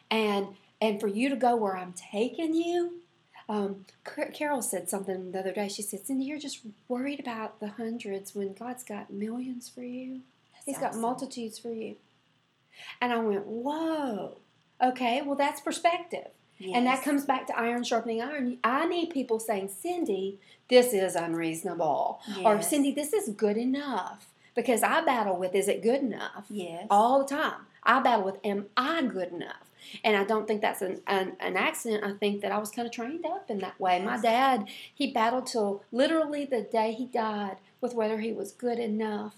and 0.10 0.48
and 0.80 1.02
for 1.02 1.08
you 1.08 1.28
to 1.28 1.36
go 1.36 1.58
where 1.58 1.76
I'm 1.76 1.92
taking 1.92 2.54
you. 2.54 3.02
Um, 3.50 3.86
Carol 4.34 4.62
said 4.62 4.90
something 4.90 5.32
the 5.32 5.40
other 5.40 5.54
day. 5.54 5.68
She 5.68 5.82
said, 5.82 6.06
"Cindy, 6.06 6.26
you're 6.26 6.40
just 6.40 6.60
worried 6.88 7.20
about 7.20 7.60
the 7.60 7.70
hundreds 7.70 8.36
when 8.36 8.54
God's 8.54 8.84
got 8.84 9.12
millions 9.12 9.70
for 9.70 9.84
you. 9.84 10.22
He's 10.66 10.78
That's 10.78 10.96
got 10.96 11.02
multitudes 11.02 11.58
for 11.58 11.70
you." 11.70 11.96
And 13.02 13.14
I 13.14 13.20
went, 13.20 13.46
"Whoa, 13.46 14.38
okay. 14.82 15.22
Well, 15.22 15.36
that's 15.36 15.62
perspective." 15.62 16.28
And 16.60 16.88
that 16.88 17.04
comes 17.04 17.24
back 17.26 17.46
to 17.48 17.58
iron 17.58 17.84
sharpening 17.84 18.22
iron. 18.22 18.58
I 18.64 18.88
need 18.88 19.12
people 19.12 19.40
saying, 19.40 19.70
Cindy, 19.70 20.40
this 20.70 20.94
is 20.94 21.16
unreasonable. 21.16 22.20
Or 22.44 22.62
Cindy, 22.62 22.92
this 22.92 23.14
is 23.14 23.30
good 23.30 23.58
enough. 23.58 24.28
Because 24.56 24.82
I 24.82 25.02
battle 25.02 25.38
with, 25.38 25.54
is 25.54 25.68
it 25.68 25.84
good 25.84 26.02
enough? 26.02 26.46
Yes. 26.50 26.88
All 26.90 27.20
the 27.20 27.28
time. 27.28 27.68
I 27.84 28.00
battle 28.00 28.26
with, 28.26 28.38
am 28.44 28.66
I 28.76 29.04
good 29.04 29.32
enough? 29.32 29.67
And 30.04 30.16
I 30.18 30.24
don't 30.24 30.48
think 30.48 30.62
that's 30.62 30.82
an, 30.82 31.02
an, 31.08 31.36
an 31.40 31.58
accident. 31.58 32.04
I 32.04 32.14
think 32.14 32.42
that 32.42 32.52
I 32.52 32.58
was 32.58 32.70
kind 32.72 32.86
of 32.88 32.92
trained 32.94 33.26
up 33.26 33.50
in 33.50 33.60
that 33.60 33.80
way. 33.80 34.02
My 34.02 34.18
dad, 34.20 34.68
he 34.94 35.12
battled 35.12 35.48
till 35.48 35.84
literally 35.92 36.46
the 36.46 36.62
day 36.62 36.92
he 36.94 37.06
died 37.06 37.58
with 37.82 37.94
whether 37.94 38.20
he 38.20 38.32
was 38.32 38.52
good 38.52 38.80
enough. 38.80 39.34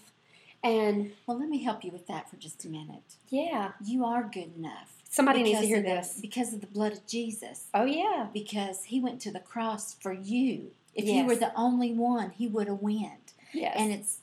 And 0.62 1.12
Well, 1.26 1.38
let 1.38 1.48
me 1.48 1.62
help 1.62 1.84
you 1.84 1.90
with 1.90 2.06
that 2.08 2.28
for 2.28 2.36
just 2.36 2.64
a 2.64 2.68
minute. 2.68 3.16
yeah, 3.30 3.72
You 3.84 4.04
are 4.04 4.22
good 4.22 4.52
enough. 4.56 4.92
somebody 5.08 5.42
needs 5.42 5.60
to 5.60 5.66
hear 5.66 5.78
of 5.78 5.84
the- 5.84 5.88
this. 5.90 6.18
Because 6.20 6.52
of 6.52 6.60
the 6.60 6.66
blood 6.66 6.92
of 6.92 7.06
Jesus. 7.06 7.66
Oh, 7.74 7.84
yeah. 7.84 8.26
Because 8.32 8.84
he 8.84 9.00
went 9.00 9.20
to 9.22 9.30
the 9.32 9.40
cross 9.40 9.94
for 9.94 10.12
you. 10.12 10.72
If 10.94 11.04
you 11.06 11.24
were 11.24 11.36
the 11.36 11.54
only 11.54 11.92
one, 11.94 12.30
he 12.30 12.46
would 12.46 12.66
have 12.66 12.80
went. 12.82 13.32
Yes. 13.54 13.74
And 13.78 13.92
it's 13.92 14.18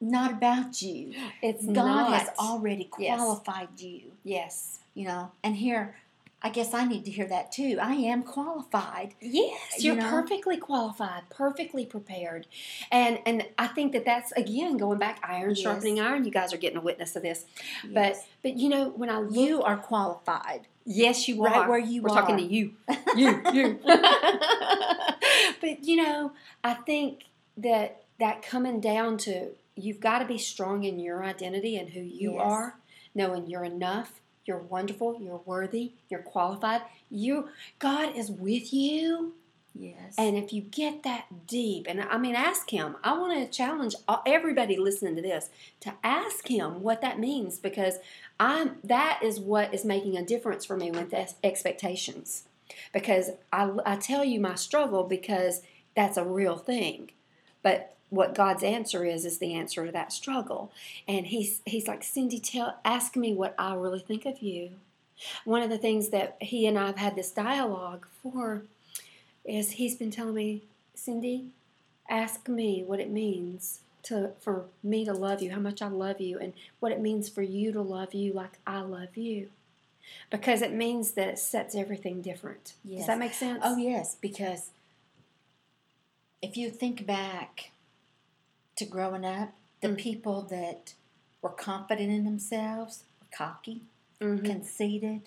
not 0.00 0.30
about 0.32 0.80
you. 0.82 1.12
it's 1.42 1.64
God 1.64 1.74
not. 1.74 2.12
has 2.12 2.28
already 2.38 2.88
Yes. 2.98 3.18
qualified 3.18 3.68
you. 3.80 4.12
Yes. 4.22 4.79
You 4.94 5.06
know, 5.06 5.32
and 5.44 5.54
here, 5.56 5.96
I 6.42 6.48
guess 6.50 6.74
I 6.74 6.84
need 6.84 7.04
to 7.04 7.10
hear 7.10 7.26
that 7.28 7.52
too. 7.52 7.78
I 7.80 7.92
am 7.94 8.22
qualified. 8.22 9.14
Yes, 9.20 9.82
You 9.82 9.92
you're 9.92 10.02
know? 10.02 10.10
perfectly 10.10 10.56
qualified, 10.56 11.22
perfectly 11.30 11.86
prepared, 11.86 12.46
and 12.90 13.18
and 13.26 13.46
I 13.58 13.66
think 13.68 13.92
that 13.92 14.04
that's 14.04 14.32
again 14.32 14.76
going 14.76 14.98
back 14.98 15.20
iron 15.22 15.50
Yes. 15.50 15.60
sharpening 15.60 16.00
iron. 16.00 16.24
You 16.24 16.30
guys 16.30 16.52
are 16.52 16.56
getting 16.56 16.78
a 16.78 16.82
witness 16.82 17.14
of 17.14 17.22
this, 17.22 17.44
Yes. 17.88 17.92
but 17.94 18.26
but 18.42 18.56
you 18.58 18.68
know 18.68 18.88
when 18.90 19.10
I 19.10 19.18
look, 19.20 19.34
you 19.36 19.62
are 19.62 19.76
qualified. 19.76 20.66
yes, 20.84 21.28
you 21.28 21.42
right 21.44 21.54
are 21.54 21.60
Right 21.60 21.68
where 21.68 21.78
you 21.78 22.02
We're 22.02 22.10
are. 22.10 22.14
talking 22.22 22.36
to 22.38 22.42
you, 22.42 22.72
you, 23.16 23.40
you. 23.52 23.78
but 25.60 25.84
you 25.84 25.96
know, 25.96 26.32
I 26.64 26.74
think 26.74 27.24
that 27.56 28.02
that 28.18 28.42
coming 28.42 28.80
down 28.80 29.18
to 29.18 29.50
you've 29.76 30.00
got 30.00 30.18
to 30.18 30.24
be 30.24 30.38
strong 30.38 30.84
in 30.84 30.98
your 30.98 31.22
identity 31.24 31.76
and 31.76 31.90
who 31.90 32.00
you 32.00 32.34
Yes. 32.34 32.42
are, 32.42 32.74
knowing 33.14 33.46
you're 33.46 33.64
enough, 33.64 34.20
you're 34.44 34.58
wonderful, 34.58 35.20
you're 35.20 35.42
worthy, 35.44 35.92
you're 36.08 36.22
qualified. 36.22 36.82
You, 37.10 37.48
God 37.78 38.16
is 38.16 38.30
with 38.30 38.72
you. 38.72 39.34
Yes. 39.74 40.14
And 40.18 40.36
if 40.36 40.52
you 40.52 40.62
get 40.62 41.04
that 41.04 41.46
deep, 41.46 41.86
and 41.88 42.00
I 42.02 42.18
mean, 42.18 42.34
ask 42.34 42.68
him. 42.68 42.96
I 43.04 43.16
want 43.16 43.38
to 43.38 43.56
challenge 43.56 43.94
everybody 44.26 44.76
listening 44.76 45.16
to 45.16 45.22
this 45.22 45.48
to 45.80 45.94
ask 46.02 46.48
him 46.48 46.82
what 46.82 47.00
that 47.02 47.20
means 47.20 47.58
because 47.58 47.98
I'm 48.40 48.76
that 48.82 49.20
is 49.22 49.38
what 49.38 49.72
is 49.72 49.84
making 49.84 50.16
a 50.16 50.24
difference 50.24 50.64
for 50.64 50.76
me 50.76 50.90
with 50.90 51.14
expectations. 51.44 52.44
Because 52.92 53.30
I, 53.52 53.70
I 53.86 53.96
tell 53.96 54.24
you 54.24 54.40
my 54.40 54.56
struggle 54.56 55.04
because 55.04 55.62
that's 55.94 56.16
a 56.16 56.24
real 56.24 56.56
thing, 56.56 57.10
but 57.62 57.96
what 58.10 58.34
God's 58.34 58.62
answer 58.62 59.04
is 59.04 59.24
is 59.24 59.38
the 59.38 59.54
answer 59.54 59.86
to 59.86 59.92
that 59.92 60.12
struggle. 60.12 60.70
And 61.08 61.26
he's 61.26 61.62
he's 61.64 61.88
like 61.88 62.02
Cindy, 62.02 62.38
tell 62.38 62.78
ask 62.84 63.16
me 63.16 63.32
what 63.32 63.54
I 63.58 63.74
really 63.74 64.00
think 64.00 64.26
of 64.26 64.42
you. 64.42 64.70
One 65.44 65.62
of 65.62 65.70
the 65.70 65.78
things 65.78 66.08
that 66.10 66.36
he 66.40 66.66
and 66.66 66.78
I've 66.78 66.96
had 66.96 67.16
this 67.16 67.30
dialogue 67.30 68.06
for 68.22 68.62
is 69.44 69.72
he's 69.72 69.94
been 69.94 70.10
telling 70.10 70.34
me, 70.34 70.62
Cindy, 70.94 71.46
ask 72.08 72.48
me 72.48 72.82
what 72.86 73.00
it 73.00 73.10
means 73.10 73.80
to 74.02 74.30
for 74.40 74.64
me 74.82 75.04
to 75.04 75.12
love 75.12 75.40
you, 75.40 75.52
how 75.52 75.60
much 75.60 75.80
I 75.80 75.88
love 75.88 76.20
you, 76.20 76.38
and 76.38 76.52
what 76.80 76.92
it 76.92 77.00
means 77.00 77.28
for 77.28 77.42
you 77.42 77.72
to 77.72 77.80
love 77.80 78.14
you 78.14 78.32
like 78.32 78.58
I 78.66 78.80
love 78.80 79.16
you. 79.16 79.48
Because 80.30 80.62
it 80.62 80.72
means 80.72 81.12
that 81.12 81.28
it 81.28 81.38
sets 81.38 81.74
everything 81.74 82.20
different. 82.20 82.72
Does 82.88 83.06
that 83.06 83.18
make 83.18 83.34
sense? 83.34 83.60
Oh, 83.62 83.76
yes, 83.76 84.16
because 84.20 84.70
if 86.42 86.56
you 86.56 86.70
think 86.70 87.06
back 87.06 87.70
to 88.80 88.86
growing 88.86 89.24
up, 89.26 89.50
the 89.82 89.88
Mm. 89.88 89.98
people 89.98 90.42
that 90.42 90.94
were 91.42 91.50
confident 91.50 92.10
in 92.10 92.24
themselves, 92.24 93.04
were 93.20 93.28
cocky, 93.30 93.82
Mhm. 94.20 94.44
conceited, 94.44 95.22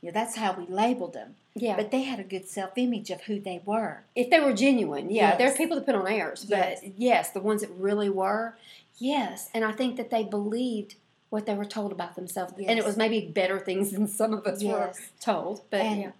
you 0.00 0.08
know, 0.08 0.12
that's 0.12 0.36
how 0.36 0.52
we 0.52 0.66
labeled 0.66 1.12
them. 1.14 1.34
yeah. 1.54 1.74
But 1.74 1.90
they 1.90 2.02
had 2.02 2.20
a 2.20 2.24
good 2.24 2.46
self 2.48 2.78
image 2.78 3.10
of 3.10 3.22
who 3.22 3.40
they 3.40 3.60
were. 3.64 4.04
if 4.14 4.30
they 4.30 4.38
were 4.38 4.52
genuine, 4.52 5.10
yeah, 5.10 5.34
there 5.36 5.50
are 5.50 5.56
people 5.56 5.74
that 5.76 5.84
put 5.86 5.94
on 5.96 6.06
airs, 6.06 6.44
but 6.44 6.56
Yes. 6.82 6.84
yes. 6.96 7.30
the 7.30 7.40
ones 7.40 7.62
that 7.62 7.70
really 7.70 8.08
were, 8.08 8.56
yes, 8.98 9.50
and 9.52 9.64
I 9.64 9.72
think 9.72 9.96
that 9.96 10.10
they 10.10 10.22
believed 10.22 10.94
what 11.30 11.46
they 11.46 11.54
were 11.54 11.64
told 11.64 11.90
about 11.92 12.14
themselves, 12.14 12.52
and 12.56 12.78
it 12.78 12.84
was 12.84 12.96
maybe 12.96 13.20
better 13.26 13.58
things 13.58 13.90
than 13.90 14.06
some 14.06 14.32
of 14.32 14.46
us 14.46 14.62
were 14.62 14.92
told. 15.18 15.62
But 15.70 15.80
And 15.80 16.00
yeah, 16.00 16.12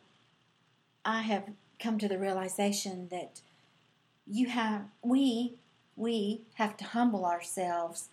I 1.05 1.23
have 1.23 1.45
come 1.79 1.99
to 2.01 2.09
the 2.09 2.19
realization 2.19 3.09
that 3.11 3.41
you 4.27 4.49
have 4.49 4.87
we 5.03 5.55
we 5.99 6.43
have 6.55 6.77
to 6.79 6.85
humble 6.85 7.25
ourselves 7.27 8.09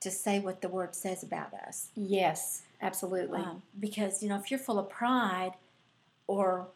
to 0.00 0.10
say 0.10 0.38
what 0.38 0.60
the 0.60 0.68
word 0.68 0.94
says 0.94 1.22
about 1.22 1.52
us. 1.54 1.88
yes, 1.94 2.62
absolutely. 2.80 3.40
Um, 3.40 3.62
because 3.78 4.22
you 4.22 4.28
know, 4.28 4.36
if 4.36 4.50
you're 4.50 4.60
full 4.60 4.78
of 4.78 4.88
pride 4.90 5.52
or 6.26 6.68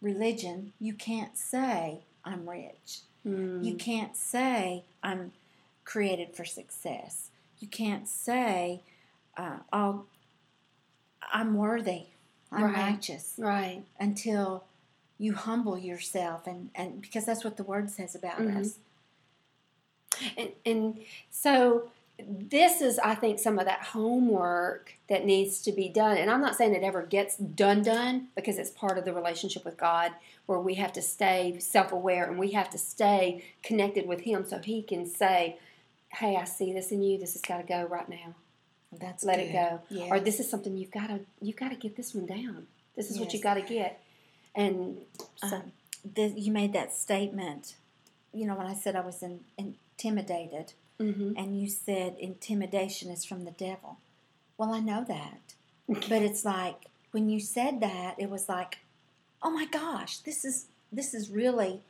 religion, 0.00 0.72
you 0.80 0.94
can't 0.94 1.36
say 1.36 2.00
I'm 2.24 2.48
rich. 2.48 3.00
Mm. 3.26 3.64
You 3.64 3.74
can't 3.74 4.16
say 4.16 4.84
I'm 5.02 5.32
created 5.84 6.34
for 6.34 6.44
success. 6.44 7.30
You 7.60 7.68
can't 7.68 8.08
say 8.08 8.80
uh, 9.36 9.58
I'll, 9.72 10.06
I'm 11.32 11.54
worthy. 11.56 12.04
I'm 12.52 12.64
Right. 12.64 12.74
righteous 12.92 13.34
right. 13.38 13.82
until 13.98 14.64
you 15.18 15.34
humble 15.34 15.76
yourself 15.76 16.46
and, 16.46 16.70
and 16.74 17.00
because 17.02 17.24
that's 17.26 17.44
what 17.44 17.56
the 17.56 17.62
word 17.64 17.90
says 17.90 18.14
about 18.14 18.38
Mhm. 18.38 18.60
us. 18.60 18.78
And, 20.36 20.50
and 20.64 21.00
so 21.30 21.88
this 22.18 22.80
is, 22.80 22.98
I 23.00 23.14
think, 23.14 23.38
some 23.38 23.58
of 23.58 23.66
that 23.66 23.82
homework 23.82 24.94
that 25.08 25.24
needs 25.24 25.60
to 25.62 25.72
be 25.72 25.88
done. 25.88 26.16
And 26.16 26.30
I'm 26.30 26.40
not 26.40 26.56
saying 26.56 26.74
it 26.74 26.82
ever 26.82 27.02
gets 27.02 27.36
done, 27.36 27.82
done, 27.82 28.28
because 28.36 28.58
it's 28.58 28.70
part 28.70 28.98
of 28.98 29.04
the 29.04 29.12
relationship 29.12 29.64
with 29.64 29.76
God 29.76 30.12
where 30.46 30.60
we 30.60 30.74
have 30.74 30.92
to 30.92 31.02
stay 31.02 31.58
self 31.58 31.90
aware 31.92 32.24
and 32.28 32.38
we 32.38 32.52
have 32.52 32.70
to 32.70 32.78
stay 32.78 33.44
connected 33.62 34.06
with 34.06 34.20
Him 34.20 34.44
so 34.46 34.58
He 34.58 34.82
can 34.82 35.06
say, 35.06 35.58
Hey, 36.10 36.36
I 36.36 36.44
see 36.44 36.72
this 36.72 36.92
in 36.92 37.02
you. 37.02 37.18
This 37.18 37.32
has 37.32 37.42
got 37.42 37.58
to 37.58 37.64
go 37.64 37.84
right 37.86 38.08
now. 38.08 38.34
That's 38.92 39.24
Let 39.24 39.40
it 39.40 39.52
go. 39.52 39.80
Yes. 39.90 40.08
Or 40.12 40.20
this 40.20 40.38
is 40.38 40.48
something 40.48 40.76
you've 40.76 40.92
got 40.92 41.08
to 41.08 41.20
you've 41.40 41.56
got 41.56 41.70
to 41.70 41.76
get 41.76 41.96
this 41.96 42.14
one 42.14 42.26
down. 42.26 42.68
This 42.94 43.10
is 43.10 43.18
what 43.18 43.32
you 43.32 43.38
Yes. 43.38 43.42
got 43.42 43.54
to 43.54 43.62
get. 43.62 44.00
And 44.54 44.98
so, 45.36 45.56
um, 45.56 45.72
the, 46.14 46.28
you 46.28 46.52
made 46.52 46.72
that 46.74 46.92
statement. 46.94 47.74
You 48.32 48.46
know, 48.46 48.54
when 48.54 48.66
I 48.68 48.74
said 48.74 48.94
I 48.94 49.00
was 49.00 49.22
in, 49.22 49.40
intimidated, 49.96 50.72
mhm. 50.98 51.34
and 51.36 51.60
you 51.60 51.68
said 51.68 52.16
intimidation 52.18 53.10
is 53.10 53.24
from 53.24 53.44
the 53.44 53.50
devil. 53.50 53.98
Well, 54.56 54.72
I 54.72 54.80
know 54.80 55.04
that, 55.08 55.54
but 55.88 56.22
it's 56.22 56.44
like 56.44 56.86
when 57.10 57.28
you 57.28 57.40
said 57.40 57.80
that, 57.80 58.16
it 58.18 58.30
was 58.30 58.48
like, 58.48 58.78
oh 59.42 59.50
my 59.50 59.66
gosh, 59.66 60.18
this 60.18 60.44
is 60.44 60.66
this 60.92 61.14
is 61.14 61.30
really 61.30 61.82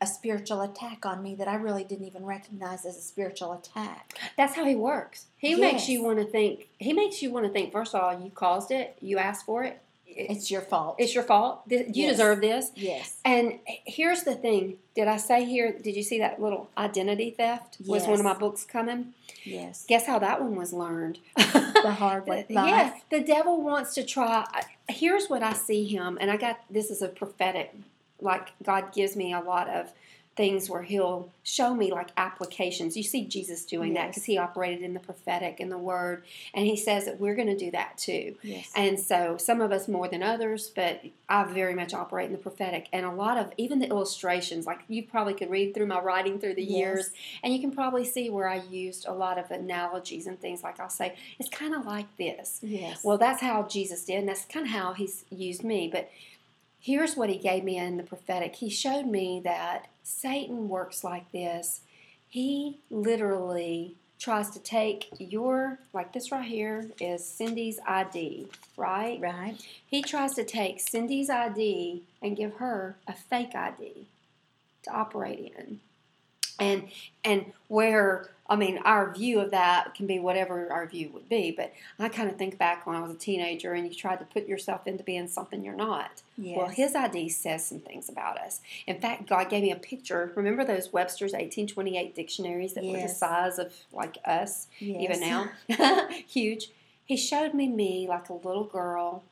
a 0.00 0.06
spiritual 0.06 0.60
attack 0.60 1.06
on 1.06 1.22
me 1.22 1.34
that 1.36 1.48
I 1.48 1.54
really 1.54 1.84
didn't 1.84 2.06
even 2.06 2.24
recognize 2.24 2.84
as 2.84 2.96
a 2.96 3.00
spiritual 3.00 3.52
attack. 3.52 4.18
That's 4.36 4.54
how 4.54 4.64
he 4.64 4.74
works. 4.74 5.26
He 5.36 5.54
makes 5.54 5.88
you 5.88 6.02
want 6.02 6.18
to 6.18 6.24
think. 6.24 6.68
He 6.78 6.92
makes 6.92 7.22
you 7.22 7.30
want 7.30 7.46
to 7.46 7.52
think. 7.52 7.72
First 7.72 7.94
of 7.94 8.02
all, 8.02 8.20
you 8.20 8.30
caused 8.30 8.70
it. 8.70 8.98
You 9.00 9.18
asked 9.18 9.46
for 9.46 9.64
it. 9.64 9.80
It's 10.16 10.50
your 10.50 10.60
fault. 10.60 10.96
It's 10.98 11.14
your 11.14 11.24
fault. 11.24 11.62
You 11.68 11.84
Yes. 11.92 12.12
deserve 12.12 12.40
this. 12.40 12.70
yes. 12.74 13.16
And 13.24 13.58
here's 13.64 14.22
the 14.22 14.34
thing. 14.34 14.78
Did 14.94 15.08
I 15.08 15.16
say 15.16 15.44
here? 15.44 15.72
Did 15.72 15.96
you 15.96 16.02
see 16.02 16.18
that 16.20 16.40
little 16.40 16.68
identity 16.78 17.30
theft? 17.30 17.78
Was 17.86 18.06
one 18.06 18.18
of 18.18 18.24
my 18.24 18.34
books 18.34 18.64
coming? 18.64 19.14
Yes. 19.44 19.84
Guess 19.86 20.06
how 20.06 20.18
that 20.20 20.40
one 20.40 20.56
was 20.56 20.72
learned. 20.72 21.18
The 21.36 21.94
hard 21.98 22.26
way. 22.28 22.46
yeah, 22.48 22.94
the 23.10 23.20
devil 23.20 23.60
wants 23.62 23.94
to 23.94 24.04
try. 24.04 24.46
Here's 24.88 25.26
what 25.28 25.42
I 25.42 25.52
see 25.52 25.84
him, 25.84 26.16
and 26.20 26.30
I 26.30 26.36
got 26.36 26.60
this 26.70 26.90
is 26.90 27.02
a 27.02 27.08
prophetic. 27.08 27.74
Like 28.20 28.52
God 28.62 28.92
gives 28.94 29.16
me 29.16 29.32
a 29.34 29.40
lot 29.40 29.68
of 29.68 29.92
things 30.36 30.68
where 30.68 30.82
he'll 30.82 31.30
show 31.44 31.74
me 31.74 31.92
like 31.92 32.08
applications. 32.16 32.96
You 32.96 33.04
see 33.04 33.24
Jesus 33.24 33.64
doing 33.64 33.94
that 33.94 34.08
because 34.08 34.24
he 34.24 34.36
operated 34.36 34.82
in 34.82 34.92
the 34.92 34.98
prophetic 35.00 35.60
and 35.60 35.70
the 35.70 35.78
word, 35.78 36.24
and 36.52 36.66
he 36.66 36.76
says 36.76 37.04
that 37.04 37.20
we're 37.20 37.36
going 37.36 37.46
to 37.48 37.56
do 37.56 37.70
that 37.70 37.96
too. 37.98 38.34
Yes. 38.42 38.72
And 38.74 38.98
so 38.98 39.36
some 39.36 39.60
of 39.60 39.70
us 39.70 39.86
more 39.86 40.08
than 40.08 40.22
others, 40.22 40.72
but 40.74 41.02
I 41.28 41.44
very 41.44 41.74
much 41.74 41.94
operate 41.94 42.26
in 42.26 42.32
the 42.32 42.38
prophetic. 42.38 42.88
And 42.92 43.06
a 43.06 43.12
lot 43.12 43.38
of 43.38 43.52
even 43.56 43.78
the 43.78 43.86
illustrations, 43.88 44.66
like 44.66 44.80
you 44.88 45.04
probably 45.04 45.34
could 45.34 45.50
read 45.50 45.72
through 45.72 45.86
my 45.86 46.00
writing 46.00 46.40
through 46.40 46.54
the 46.54 46.64
Yes. 46.64 46.70
years, 46.78 47.10
and 47.42 47.54
you 47.54 47.60
can 47.60 47.70
probably 47.70 48.04
see 48.04 48.28
where 48.30 48.48
I 48.48 48.56
used 48.70 49.06
a 49.06 49.12
lot 49.12 49.38
of 49.38 49.50
analogies 49.52 50.26
and 50.26 50.40
things 50.40 50.62
like 50.64 50.80
I'll 50.80 50.90
say, 50.90 51.14
it's 51.38 51.48
kind 51.50 51.74
of 51.74 51.86
like 51.86 52.06
this. 52.16 52.58
yes. 52.62 53.04
Well, 53.04 53.18
that's 53.18 53.40
how 53.40 53.62
Jesus 53.64 54.04
did, 54.04 54.16
and 54.18 54.28
that's 54.28 54.44
kind 54.46 54.66
of 54.66 54.72
how 54.72 54.94
he's 54.94 55.24
used 55.30 55.62
me. 55.62 55.88
But 55.92 56.10
here's 56.84 57.16
what 57.16 57.30
he 57.30 57.38
gave 57.38 57.64
me 57.64 57.78
in 57.78 57.96
the 57.96 58.02
prophetic 58.02 58.56
he 58.56 58.68
showed 58.68 59.06
me 59.06 59.40
that 59.42 59.88
Satan 60.02 60.68
works 60.68 61.02
like 61.02 61.32
this. 61.32 61.80
He 62.28 62.78
literally 62.90 63.96
tries 64.18 64.50
to 64.50 64.58
take 64.58 65.08
your, 65.18 65.78
like 65.94 66.12
this 66.12 66.30
right 66.30 66.44
here 66.44 66.90
is 67.00 67.24
Cindy's 67.24 67.80
ID, 67.86 68.48
right? 68.76 69.18
right. 69.18 69.56
He 69.86 70.02
tries 70.02 70.34
to 70.34 70.44
take 70.44 70.78
Cindy's 70.78 71.30
ID 71.30 72.02
and 72.20 72.36
give 72.36 72.56
her 72.56 72.96
a 73.08 73.14
fake 73.14 73.54
ID 73.54 74.06
to 74.82 74.90
operate 74.90 75.54
in. 75.58 75.80
And 76.58 76.88
and 77.24 77.52
where 77.68 78.30
I 78.48 78.56
mean 78.56 78.78
our 78.84 79.12
view 79.12 79.40
of 79.40 79.50
that 79.52 79.94
can 79.94 80.06
be 80.06 80.18
whatever 80.18 80.70
our 80.70 80.86
view 80.86 81.10
would 81.14 81.28
be, 81.28 81.50
but 81.50 81.72
I 81.98 82.08
kind 82.08 82.30
of 82.30 82.36
think 82.36 82.58
back 82.58 82.86
when 82.86 82.96
I 82.96 83.00
was 83.00 83.12
a 83.12 83.18
teenager 83.18 83.72
and 83.72 83.86
you 83.86 83.94
tried 83.94 84.18
to 84.20 84.24
put 84.24 84.46
yourself 84.46 84.86
into 84.86 85.02
being 85.02 85.26
something 85.28 85.64
you're 85.64 85.74
not. 85.74 86.22
Yes. 86.36 86.58
Well, 86.58 86.68
his 86.68 86.94
ID 86.94 87.28
says 87.30 87.64
some 87.64 87.80
things 87.80 88.08
about 88.08 88.38
us. 88.38 88.60
In 88.86 89.00
fact, 89.00 89.28
God 89.28 89.48
gave 89.48 89.62
me 89.62 89.72
a 89.72 89.76
picture. 89.76 90.32
Remember 90.34 90.64
those 90.64 90.92
Webster's 90.92 91.32
1828 91.32 92.14
dictionaries 92.14 92.74
that 92.74 92.84
were 92.84 93.00
the 93.00 93.08
size 93.08 93.58
of 93.58 93.72
like 93.92 94.18
us? 94.24 94.68
yes. 94.78 95.02
even 95.02 95.20
now, 95.20 96.08
huge. 96.26 96.70
He 97.06 97.16
showed 97.16 97.52
me 97.52 97.68
me 97.68 98.06
like 98.08 98.28
a 98.30 98.34
little 98.34 98.64
girl 98.64 99.22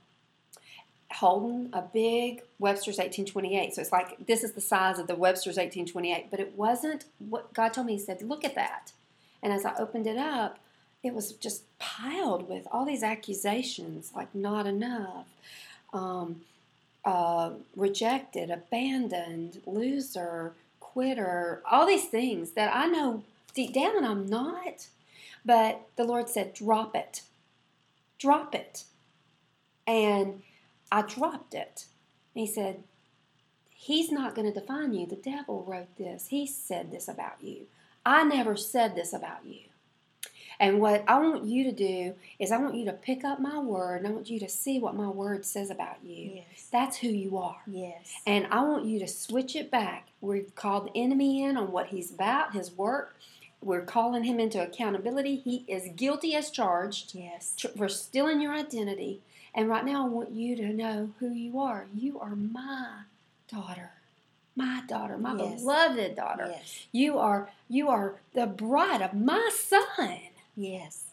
holding 1.14 1.70
a 1.72 1.82
big 1.82 2.42
Webster's 2.58 2.98
1828. 2.98 3.74
So 3.74 3.80
it's 3.80 3.92
like 3.92 4.26
this 4.26 4.42
is 4.42 4.52
the 4.52 4.60
size 4.60 4.98
of 4.98 5.06
the 5.06 5.14
Webster's 5.14 5.56
1828, 5.56 6.30
but 6.30 6.40
it 6.40 6.56
wasn't 6.56 7.04
what 7.18 7.52
God 7.52 7.72
told 7.72 7.86
me. 7.86 7.94
He 7.94 7.98
said, 7.98 8.22
"Look 8.22 8.44
at 8.44 8.54
that." 8.54 8.92
And 9.42 9.52
as 9.52 9.64
I 9.64 9.74
opened 9.76 10.06
it 10.06 10.18
up, 10.18 10.58
it 11.02 11.14
was 11.14 11.32
just 11.32 11.64
piled 11.78 12.48
with 12.48 12.66
all 12.70 12.84
these 12.84 13.02
accusations, 13.02 14.12
like 14.14 14.34
not 14.34 14.66
enough, 14.66 15.26
um, 15.92 16.42
uh, 17.04 17.50
rejected, 17.74 18.50
abandoned, 18.50 19.60
loser, 19.66 20.54
quitter, 20.78 21.62
all 21.68 21.86
these 21.86 22.04
things 22.04 22.52
that 22.52 22.74
I 22.74 22.86
know 22.86 23.24
deep 23.54 23.74
down 23.74 24.04
I'm 24.04 24.26
not. 24.26 24.86
But 25.44 25.82
the 25.96 26.04
Lord 26.04 26.28
said, 26.28 26.54
drop 26.54 26.94
it. 26.94 27.22
Drop 28.18 28.54
it. 28.54 28.84
And 29.86 30.42
I 30.92 31.02
dropped 31.02 31.54
it. 31.54 31.86
And 32.34 32.46
He 32.46 32.52
said, 32.52 32.84
He's 33.70 34.12
not 34.12 34.36
going 34.36 34.46
to 34.52 34.60
define 34.60 34.94
you. 34.94 35.06
The 35.06 35.16
devil 35.16 35.64
wrote 35.66 35.96
this. 35.96 36.28
He 36.28 36.46
said 36.46 36.92
this 36.92 37.08
about 37.08 37.42
you. 37.42 37.66
I 38.06 38.22
never 38.22 38.54
said 38.54 38.94
this 38.94 39.12
about 39.12 39.44
you. 39.44 39.62
And 40.60 40.80
what 40.80 41.02
I 41.08 41.18
want 41.18 41.44
you 41.46 41.64
to 41.64 41.72
do 41.72 42.14
is 42.38 42.52
I 42.52 42.58
want 42.58 42.76
you 42.76 42.84
to 42.84 42.92
pick 42.92 43.24
up 43.24 43.40
my 43.40 43.58
word 43.58 43.96
and 43.96 44.06
I 44.06 44.10
want 44.10 44.30
you 44.30 44.38
to 44.38 44.48
see 44.48 44.78
what 44.78 44.94
my 44.94 45.08
word 45.08 45.44
says 45.44 45.70
about 45.70 45.96
you. 46.04 46.34
Yes. 46.36 46.68
That's 46.70 46.98
who 46.98 47.08
you 47.08 47.38
are. 47.38 47.60
Yes. 47.66 48.14
And 48.24 48.46
I 48.52 48.62
want 48.62 48.84
you 48.84 49.00
to 49.00 49.08
switch 49.08 49.56
it 49.56 49.72
back. 49.72 50.08
We've 50.20 50.54
called 50.54 50.86
the 50.86 50.96
enemy 50.96 51.42
in 51.42 51.56
on 51.56 51.72
what 51.72 51.88
he's 51.88 52.12
about, 52.12 52.54
his 52.54 52.70
work. 52.70 53.16
We're 53.60 53.82
calling 53.82 54.22
him 54.22 54.38
into 54.38 54.62
accountability. 54.62 55.36
He 55.36 55.64
is 55.66 55.88
guilty 55.96 56.36
as 56.36 56.50
charged 56.50 57.16
yes. 57.16 57.56
for 57.76 57.88
stealing 57.88 58.40
your 58.40 58.52
identity. 58.52 59.22
And 59.54 59.68
right 59.68 59.84
now, 59.84 60.06
I 60.06 60.08
want 60.08 60.30
you 60.32 60.56
to 60.56 60.68
know 60.72 61.10
who 61.18 61.28
you 61.30 61.60
are. 61.60 61.86
You 61.94 62.18
are 62.20 62.34
my 62.34 63.02
daughter, 63.48 63.90
my 64.56 64.82
daughter, 64.88 65.18
my 65.18 65.34
Yes. 65.36 65.60
beloved 65.60 66.16
daughter. 66.16 66.46
Yes. 66.50 66.86
You 66.92 67.18
are 67.18 67.50
you 67.68 67.88
are 67.88 68.16
the 68.34 68.46
bride 68.46 69.02
of 69.02 69.12
my 69.14 69.50
son. 69.54 70.18
Yes. 70.56 71.04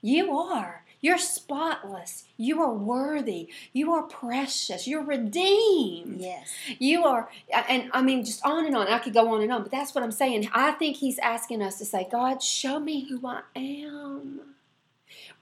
You 0.00 0.36
are. 0.38 0.84
You're 1.00 1.18
spotless. 1.18 2.24
You 2.36 2.60
are 2.60 2.72
worthy. 2.74 3.48
You 3.72 3.92
are 3.92 4.02
precious. 4.02 4.86
You're 4.88 5.02
redeemed. 5.04 6.20
Yes. 6.20 6.52
You 6.80 7.04
are, 7.04 7.28
and 7.68 7.88
I 7.92 8.02
mean, 8.02 8.24
just 8.24 8.44
on 8.44 8.66
and 8.66 8.76
on. 8.76 8.88
I 8.88 8.98
could 8.98 9.12
go 9.14 9.32
on 9.32 9.42
and 9.42 9.52
on, 9.52 9.62
but 9.62 9.70
that's 9.70 9.94
what 9.94 10.02
I'm 10.02 10.10
saying. 10.12 10.48
I 10.52 10.72
think 10.72 10.96
He's 10.96 11.18
asking 11.20 11.62
us 11.62 11.78
to 11.78 11.84
say, 11.84 12.08
God, 12.10 12.42
show 12.42 12.80
me 12.80 13.08
who 13.08 13.24
I 13.26 13.42
am. 13.54 14.40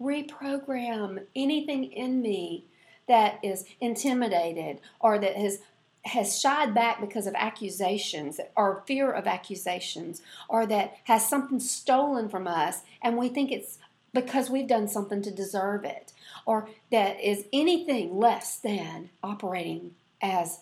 Reprogram 0.01 1.25
anything 1.35 1.85
in 1.85 2.21
me 2.23 2.65
that 3.09 3.39
is 3.43 3.65
intimidated 3.81 4.81
or 5.01 5.19
that 5.19 5.37
has 5.37 5.61
has 6.05 6.41
shied 6.41 6.73
back 6.73 7.01
because 7.01 7.27
of 7.27 7.35
accusations 7.35 8.39
or 8.57 8.85
fear 8.87 9.11
of 9.11 9.27
accusations 9.27 10.23
or 10.49 10.65
that 10.65 10.97
has 11.05 11.29
something 11.29 11.59
stolen 11.59 12.29
from 12.29 12.47
us 12.47 12.83
and 13.03 13.17
we 13.17 13.29
think 13.29 13.51
it's 13.51 13.79
because 14.15 14.49
we've 14.49 14.69
done 14.69 14.87
something 14.87 15.21
to 15.21 15.33
deserve 15.33 15.85
it 15.85 16.13
or 16.47 16.69
that 16.93 17.21
is 17.21 17.47
anything 17.53 18.17
less 18.17 18.57
than 18.57 19.11
operating 19.23 19.97
as 20.23 20.61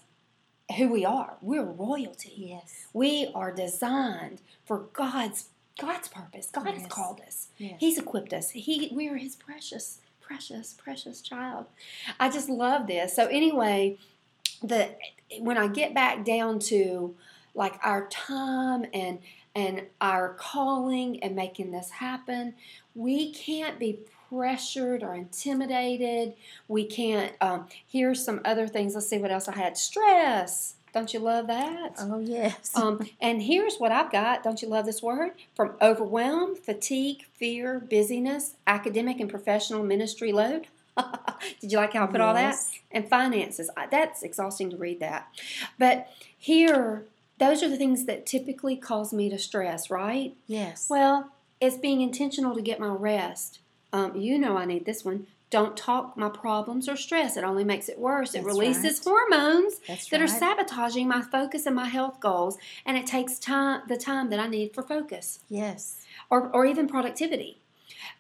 who 0.76 0.89
we 0.89 1.05
are. 1.05 1.37
We're 1.41 1.62
royalty. 1.62 2.32
Yes. 2.37 2.87
We 2.93 3.30
are 3.35 3.53
designed 3.53 4.41
for 4.64 4.78
God's 4.93 5.51
God's 5.81 6.09
purpose. 6.09 6.51
God 6.51 6.66
has 6.68 6.87
called 6.87 7.20
us. 7.27 7.49
Yes. 7.59 7.77
He's 7.79 7.99
equipped 7.99 8.33
us. 8.33 8.51
He 8.51 8.91
we 8.93 9.09
are 9.09 9.16
his 9.16 9.35
precious, 9.35 9.99
precious, 10.20 10.72
precious 10.72 11.20
child. 11.20 11.66
I 12.20 12.31
just 12.31 12.49
love 12.49 12.87
this. 12.87 13.14
So 13.14 13.27
anyway, 13.27 13.99
the 14.62 14.91
when 15.41 15.59
I 15.59 15.66
get 15.68 15.95
back 15.95 16.25
down 16.25 16.59
to 16.61 17.14
like 17.55 17.79
our 17.83 18.07
time 18.09 18.87
and 18.93 19.18
and 19.57 19.83
our 20.01 20.35
calling 20.35 21.22
and 21.22 21.37
making 21.37 21.70
this 21.70 21.91
happen, 21.91 22.55
we 22.95 23.33
can't 23.33 23.79
be 23.79 24.01
pressured 24.29 25.03
or 25.03 25.14
intimidated. 25.14 26.35
We 26.68 26.85
can't. 26.85 27.33
Um, 27.41 27.68
here's 27.87 28.25
some 28.25 28.41
other 28.45 28.66
things. 28.66 28.95
Let's 28.95 29.09
see 29.09 29.18
what 29.18 29.31
else 29.31 29.49
I 29.49 29.57
had. 29.57 29.77
Stress. 29.77 30.75
Don't 30.95 31.12
you 31.12 31.18
love 31.18 31.49
that? 31.49 31.97
Oh 31.99 32.20
yes. 32.20 32.72
Um, 32.76 33.09
and 33.20 33.42
here's 33.42 33.76
what 33.76 33.90
I've 33.92 34.12
got. 34.12 34.42
Don't 34.45 34.62
you 34.62 34.68
love 34.68 34.86
this 34.86 35.03
word? 35.03 35.32
From 35.55 35.72
overwhelm, 35.82 36.55
fatigue, 36.55 37.24
fear, 37.34 37.80
busyness, 37.80 38.55
academic 38.66 39.18
and 39.20 39.28
professional 39.28 39.82
ministry 39.82 40.32
load. 40.32 40.68
Did 41.61 41.72
you 41.72 41.78
like 41.78 41.95
how 41.95 42.05
I 42.05 42.07
put 42.07 42.20
all 42.20 42.34
that? 42.34 42.57
And 42.92 43.09
finances. 43.09 43.68
That's 43.90 44.22
exhausting 44.22 44.70
to 44.70 44.76
read 44.76 45.01
that. 45.01 45.28
But 45.78 46.09
here, 46.38 47.05
those 47.38 47.62
are 47.64 47.68
the 47.68 47.76
things 47.76 48.05
that 48.05 48.24
typically 48.26 48.76
cause 48.76 49.12
me 49.12 49.28
to 49.30 49.38
stress, 49.38 49.90
right? 49.90 50.36
Yes. 50.47 50.86
Well, 50.88 51.32
it's 51.61 51.76
being 51.76 52.01
intentional 52.01 52.55
to 52.55 52.62
get 52.62 52.78
my 52.78 52.88
rest. 52.88 53.59
Um, 53.92 54.16
you 54.16 54.38
know 54.38 54.57
I 54.57 54.64
need 54.64 54.86
this 54.86 55.05
one. 55.05 55.26
Don't 55.55 55.76
talk 55.76 56.16
my 56.16 56.28
problems 56.30 56.88
or 56.88 56.96
stress. 56.96 57.36
It 57.36 57.44
only 57.44 57.62
makes 57.62 57.88
it 57.88 57.96
worse. 57.96 58.34
It 58.34 58.42
releases 58.42 58.98
right. 58.98 59.05
hormones 59.05 59.74
That's 59.86 60.09
that 60.09 60.20
are 60.20 60.26
sabotaging 60.26 61.07
my 61.07 61.22
focus 61.22 61.64
and 61.64 61.76
my 61.76 61.84
health 61.86 62.18
goals, 62.18 62.59
and 62.84 62.96
it 62.96 63.07
takes 63.07 63.38
time 63.38 63.82
the 63.86 63.96
time 63.96 64.30
that 64.30 64.40
I 64.40 64.48
need 64.48 64.74
for 64.74 64.82
focus 64.82 65.38
Yes. 65.48 66.05
or, 66.28 66.48
or 66.50 66.66
even 66.66 66.88
productivity. 66.88 67.61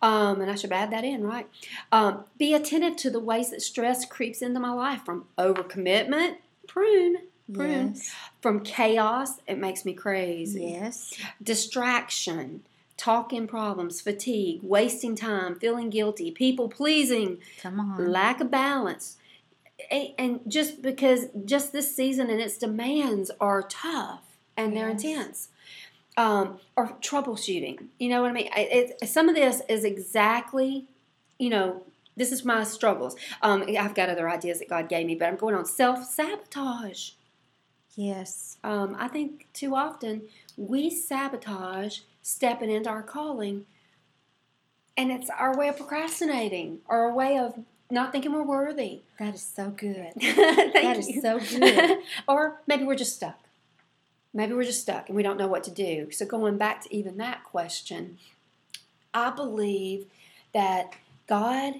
Um, 0.00 0.42
and 0.42 0.48
I 0.48 0.54
should 0.54 0.70
add 0.70 0.92
that 0.92 1.02
in, 1.02 1.24
right? 1.24 1.48
Um, 1.90 2.22
be 2.38 2.54
attentive 2.54 2.94
to 2.98 3.10
the 3.10 3.18
ways 3.18 3.50
that 3.50 3.62
stress 3.62 4.04
creeps 4.04 4.40
into 4.40 4.60
my 4.60 4.70
life 4.70 5.04
from 5.04 5.24
overcommitment, 5.36 6.36
prune, 6.68 7.16
prune, 7.52 7.94
Yes. 7.96 8.14
from 8.40 8.60
chaos, 8.60 9.40
it 9.48 9.58
makes 9.58 9.84
me 9.84 9.92
crazy 9.92 10.78
Yes. 10.80 11.12
distraction, 11.42 12.62
talking 12.96 13.46
problems, 13.46 14.00
fatigue, 14.00 14.60
wasting 14.62 15.16
time, 15.16 15.58
feeling 15.58 15.90
guilty, 15.90 16.30
people 16.30 16.68
pleasing, 16.68 17.38
Come 17.60 17.80
on. 17.80 18.10
lack 18.12 18.40
of 18.40 18.50
balance. 18.50 19.16
And 19.90 20.40
just 20.46 20.80
because 20.82 21.26
just 21.44 21.72
this 21.72 21.94
season 21.94 22.30
and 22.30 22.40
its 22.40 22.56
demands 22.58 23.30
are 23.40 23.62
tough 23.62 24.22
and 24.56 24.76
they're 24.76 24.88
intense. 24.88 25.48
Um, 26.16 26.60
or 26.76 26.90
troubleshooting. 27.02 27.86
You 27.98 28.08
know 28.08 28.22
what 28.22 28.30
I 28.30 28.34
mean? 28.34 28.48
I- 28.54 28.60
It, 29.00 29.08
some 29.08 29.28
of 29.28 29.34
this 29.34 29.62
is 29.68 29.82
exactly, 29.82 30.86
you 31.40 31.50
know, 31.50 31.82
this 32.16 32.30
is 32.30 32.44
my 32.44 32.62
struggles. 32.62 33.16
Um, 33.42 33.64
I've 33.76 33.96
got 33.96 34.08
other 34.08 34.28
ideas 34.30 34.60
that 34.60 34.68
God 34.68 34.88
gave 34.88 35.06
me, 35.06 35.16
but 35.16 35.26
I'm 35.26 35.34
going 35.34 35.56
on 35.56 35.66
self 35.66 36.04
sabotage. 36.04 37.10
Yes. 37.96 38.58
Um, 38.62 38.96
I 38.98 39.08
think 39.08 39.48
too 39.52 39.74
often 39.74 40.22
we 40.56 40.88
sabotage 40.90 42.00
stepping 42.24 42.70
into 42.72 42.90
our 42.90 43.02
calling, 43.04 43.66
and 44.96 45.12
it's 45.12 45.30
our 45.30 45.56
way 45.56 45.68
of 45.68 45.76
procrastinating 45.76 46.78
or 46.88 47.04
a 47.04 47.14
way 47.14 47.38
of 47.38 47.54
not 47.90 48.10
thinking 48.10 48.32
we're 48.32 48.42
worthy. 48.42 49.02
That 49.20 49.34
is 49.34 49.42
so 49.42 49.70
good. 49.70 50.12
Thank 50.20 50.72
That 50.74 50.96
is 50.96 51.08
you. 51.08 51.20
so 51.20 51.38
good. 51.38 51.98
or 52.28 52.60
maybe 52.66 52.82
we're 52.84 52.96
just 52.96 53.14
stuck. 53.14 53.38
maybe 54.32 54.54
we're 54.54 54.64
just 54.64 54.80
stuck 54.82 55.08
and 55.08 55.14
we 55.16 55.22
don't 55.22 55.38
know 55.38 55.46
what 55.46 55.62
to 55.64 55.70
do. 55.70 56.10
So, 56.10 56.26
going 56.26 56.56
back 56.58 56.82
to 56.82 56.92
even 56.94 57.16
that 57.18 57.44
question, 57.44 58.18
I 59.12 59.30
believe 59.30 60.06
that 60.52 60.94
God, 61.28 61.74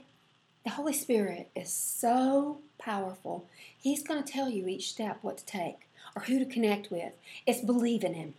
the 0.64 0.70
Holy 0.70 0.92
Spirit, 0.92 1.48
is 1.56 1.72
so 1.72 2.58
powerful. 2.78 3.46
He's 3.76 4.02
going 4.04 4.22
to 4.22 4.32
tell 4.32 4.48
you 4.48 4.68
each 4.68 4.90
step 4.90 5.18
what 5.22 5.38
to 5.38 5.46
take 5.46 5.88
or 6.14 6.22
who 6.22 6.38
to 6.38 6.44
connect 6.44 6.90
with. 6.92 7.12
It's 7.46 7.60
believe 7.60 8.04
in 8.04 8.14
Him. 8.14 8.34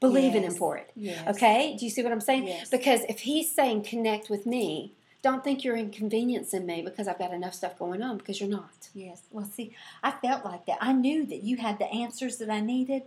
Believe 0.00 0.34
in 0.34 0.42
Him 0.44 0.54
for 0.54 0.76
it. 0.76 0.90
Yes. 0.94 1.26
Okay? 1.36 1.76
Do 1.78 1.84
you 1.84 1.90
see 1.90 2.02
what 2.02 2.12
I'm 2.12 2.20
saying? 2.20 2.46
Yes. 2.46 2.68
Because 2.68 3.02
if 3.08 3.20
He's 3.20 3.54
saying 3.54 3.84
connect 3.84 4.28
with 4.28 4.46
me, 4.46 4.92
don't 5.22 5.42
think 5.42 5.64
you're 5.64 5.76
inconveniencing 5.76 6.64
me 6.66 6.82
because 6.82 7.08
I've 7.08 7.18
got 7.18 7.32
enough 7.32 7.54
stuff 7.54 7.78
going 7.78 8.02
on 8.02 8.18
because 8.18 8.40
you're 8.40 8.48
not. 8.48 8.90
Yes. 8.94 9.22
Well, 9.30 9.44
see, 9.44 9.74
I 10.02 10.12
felt 10.12 10.44
like 10.44 10.66
that. 10.66 10.78
I 10.80 10.92
knew 10.92 11.26
that 11.26 11.42
you 11.42 11.56
had 11.56 11.78
the 11.78 11.86
answers 11.86 12.36
that 12.36 12.50
I 12.50 12.60
needed, 12.60 13.02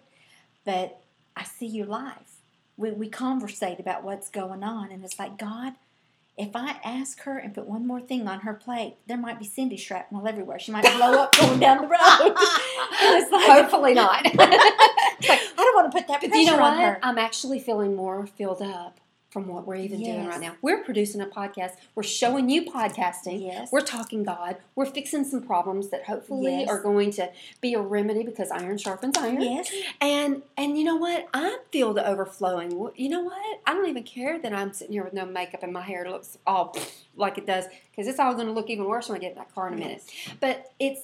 but 0.65 1.01
I 1.35 1.43
see 1.43 1.67
your 1.67 1.85
life. 1.85 2.41
We, 2.75 2.91
we 2.91 3.09
conversate 3.09 3.79
about 3.79 4.03
what's 4.03 4.29
going 4.29 4.63
on, 4.63 4.91
and 4.91 5.03
it's 5.05 5.19
like, 5.19 5.37
God, 5.37 5.73
if 6.39 6.55
I 6.55 6.77
ask 6.85 7.19
her 7.23 7.37
and 7.37 7.53
put 7.53 7.67
one 7.67 7.85
more 7.85 7.99
thing 7.99 8.25
on 8.25 8.39
her 8.39 8.53
plate, 8.53 8.95
there 9.07 9.17
might 9.17 9.39
be 9.39 9.45
Cindy 9.45 9.75
shrapnel 9.75 10.25
everywhere. 10.25 10.57
She 10.57 10.71
might 10.71 10.83
blow 10.83 11.21
up 11.21 11.35
going 11.35 11.59
down 11.59 11.81
the 11.81 11.87
road. 11.87 12.37
Like, 13.31 13.47
Hopefully 13.47 13.93
not. 13.93 14.21
it's 14.25 14.35
like, 14.35 15.39
I 15.39 15.53
don't 15.55 15.75
want 15.75 15.91
to 15.91 15.97
put 15.97 16.07
that 16.07 16.19
pressure 16.19 16.35
you 16.35 16.45
know 16.45 16.55
on 16.55 16.77
what? 16.77 16.79
her. 16.79 16.99
I'm 17.01 17.17
actually 17.17 17.59
feeling 17.59 17.95
more 17.95 18.25
filled 18.25 18.61
up 18.61 18.99
from 19.29 19.47
what 19.47 19.67
we're 19.67 19.75
even 19.75 20.01
doing 20.03 20.25
right 20.25 20.41
now. 20.41 20.55
We're 20.61 20.83
producing 20.83 21.21
a 21.21 21.27
podcast. 21.27 21.73
We're 21.93 22.03
showing 22.03 22.49
you 22.49 22.63
podcasting. 22.65 23.41
Yes. 23.41 23.71
We're 23.71 23.81
talking 23.81 24.23
God. 24.23 24.57
We're 24.75 24.87
fixing 24.87 25.23
some 25.23 25.43
problems 25.43 25.89
that 25.89 26.05
hopefully 26.05 26.59
Yes. 26.61 26.69
are 26.69 26.81
going 26.81 27.11
to 27.11 27.31
be 27.61 27.75
a 27.75 27.81
remedy 27.81 28.23
because 28.23 28.49
iron 28.49 28.77
sharpens 28.79 29.17
iron. 29.17 29.41
Yes. 29.41 29.71
And 30.01 30.41
and 30.57 30.77
you 30.77 30.83
know 30.83 30.95
what? 30.95 31.27
I 31.33 31.59
feel 31.71 31.93
the 31.93 32.07
overflowing. 32.07 32.71
You 32.95 33.09
know 33.09 33.21
what? 33.21 33.59
I 33.67 33.73
don't 33.73 33.87
even 33.87 34.03
care 34.03 34.39
that 34.39 34.51
I'm 34.53 34.73
sitting 34.73 34.93
here 34.93 35.03
with 35.03 35.13
no 35.13 35.25
makeup 35.25 35.61
and 35.61 35.71
my 35.73 35.83
hair 35.83 36.09
looks 36.09 36.37
all 36.47 36.75
like 37.15 37.37
it 37.37 37.45
does 37.45 37.65
because 37.91 38.07
it's 38.07 38.19
all 38.19 38.33
going 38.33 38.47
to 38.47 38.53
look 38.53 38.69
even 38.69 38.85
worse 38.85 39.09
when 39.09 39.17
I 39.17 39.19
get 39.19 39.33
in 39.33 39.37
that 39.37 39.53
car 39.53 39.67
in 39.67 39.75
a 39.75 39.77
minute. 39.77 40.03
But 40.39 40.71
it's 40.79 41.01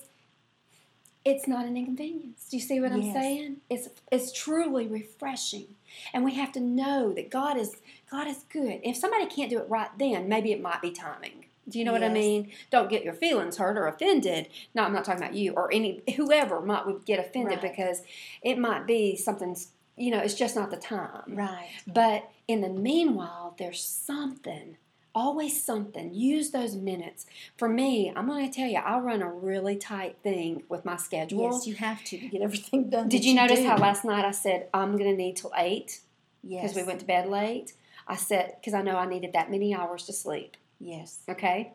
it's 1.23 1.47
not 1.47 1.65
an 1.65 1.76
inconvenience. 1.76 2.47
Do 2.51 2.57
you 2.57 2.61
see 2.61 2.80
what 2.80 2.91
I'm 2.91 3.01
saying? 3.01 3.57
It's 3.69 3.89
it's 4.11 4.32
truly 4.32 4.88
refreshing. 4.88 5.65
And 6.13 6.23
we 6.23 6.36
have 6.36 6.51
to 6.51 6.59
know 6.59 7.13
that 7.13 7.32
God 7.32 7.57
is 7.57 7.78
God 8.16 8.28
is 8.28 8.45
good. 8.49 8.80
If 8.84 8.95
somebody 8.95 9.26
can't 9.26 9.49
do 9.49 9.59
it 9.59 9.70
right 9.70 9.89
then, 9.99 10.30
maybe 10.30 10.51
it 10.53 10.61
might 10.61 10.82
be 10.82 10.91
timing. 10.91 11.45
Do 11.68 11.80
you 11.80 11.86
know 11.86 11.91
what 11.91 12.03
I 12.03 12.09
mean? 12.09 12.51
Don't 12.72 12.89
get 12.89 13.03
your 13.03 13.13
feelings 13.13 13.57
hurt 13.57 13.76
or 13.78 13.88
offended. 13.88 14.47
No, 14.76 14.84
I'm 14.84 14.93
not 14.93 15.03
talking 15.03 15.22
about 15.24 15.34
you 15.36 15.51
or 15.53 15.74
any 15.74 16.01
whoever 16.16 16.61
might 16.61 16.86
would 16.86 17.05
get 17.05 17.20
offended 17.20 17.61
Right. 17.63 17.72
because 17.76 18.03
it 18.41 18.57
might 18.57 18.86
be 18.88 19.16
something 19.16 19.57
you 19.97 20.11
know, 20.11 20.20
it's 20.20 20.34
just 20.34 20.55
not 20.57 20.72
the 20.72 20.78
time. 20.78 21.24
Right. 21.30 21.70
But 21.88 22.30
in 22.49 22.59
the 22.61 22.68
meanwhile, 22.70 23.55
there's 23.57 23.82
something, 23.82 24.76
always 25.13 25.63
something. 25.63 26.13
Use 26.13 26.51
those 26.51 26.76
minutes. 26.76 27.26
For 27.57 27.70
me, 27.70 28.11
I'm 28.16 28.28
going 28.28 28.49
to 28.49 28.53
tell 28.55 28.68
you, 28.70 28.78
I 28.78 28.99
run 28.99 29.22
a 29.22 29.30
really 29.32 29.78
tight 29.78 30.18
thing 30.22 30.63
with 30.68 30.84
my 30.84 30.97
schedule. 30.97 31.51
Yes, 31.51 31.66
you 31.66 31.76
have 31.76 32.03
to 32.05 32.18
to 32.20 32.28
get 32.28 32.41
everything 32.41 32.89
done. 32.89 33.07
Did 33.09 33.22
that 33.22 33.26
you 33.28 33.36
notice 33.36 33.59
do. 33.59 33.68
how 33.68 33.78
last 33.78 34.03
night 34.05 34.26
I 34.26 34.32
said 34.32 34.68
I'm 34.74 34.97
going 34.97 35.09
to 35.11 35.16
need 35.18 35.38
till 35.38 35.53
eight 35.57 36.01
Yes. 36.43 36.61
because 36.61 36.76
we 36.76 36.84
went 36.84 36.99
to 36.99 37.05
bed 37.05 37.28
late? 37.30 37.74
I 38.07 38.15
said 38.15 38.55
because 38.59 38.73
I 38.73 38.81
know 38.81 38.97
I 38.97 39.05
needed 39.07 39.33
that 39.33 39.49
many 39.51 39.73
hours 39.73 40.03
to 40.05 40.13
sleep. 40.13 40.57
Yes. 40.79 41.19
Okay. 41.29 41.73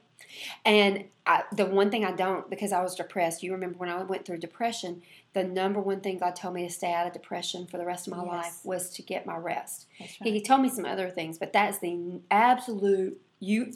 And 0.66 1.04
I, 1.26 1.44
the 1.52 1.64
one 1.64 1.90
thing 1.90 2.04
I 2.04 2.12
don't, 2.12 2.48
because 2.50 2.72
I 2.72 2.82
was 2.82 2.94
depressed, 2.94 3.42
you 3.42 3.52
remember 3.52 3.78
when 3.78 3.88
I 3.88 4.02
went 4.02 4.26
through 4.26 4.38
depression, 4.38 5.00
the 5.32 5.42
number 5.42 5.80
one 5.80 6.00
thing 6.02 6.18
God 6.18 6.36
told 6.36 6.54
me 6.54 6.66
to 6.66 6.72
stay 6.72 6.92
out 6.92 7.06
of 7.06 7.12
depression 7.14 7.66
for 7.66 7.78
the 7.78 7.86
rest 7.86 8.06
of 8.06 8.12
my 8.14 8.22
Yes. 8.24 8.26
life 8.32 8.58
was 8.64 8.90
to 8.90 9.02
get 9.02 9.24
my 9.26 9.36
rest. 9.36 9.86
Right. 9.98 10.10
He 10.34 10.40
told 10.42 10.60
me 10.60 10.68
some 10.68 10.84
other 10.84 11.08
things, 11.08 11.38
but 11.38 11.52
that's 11.54 11.78
the 11.78 12.20
absolute 12.30 13.20
you. 13.40 13.64
you 13.64 13.72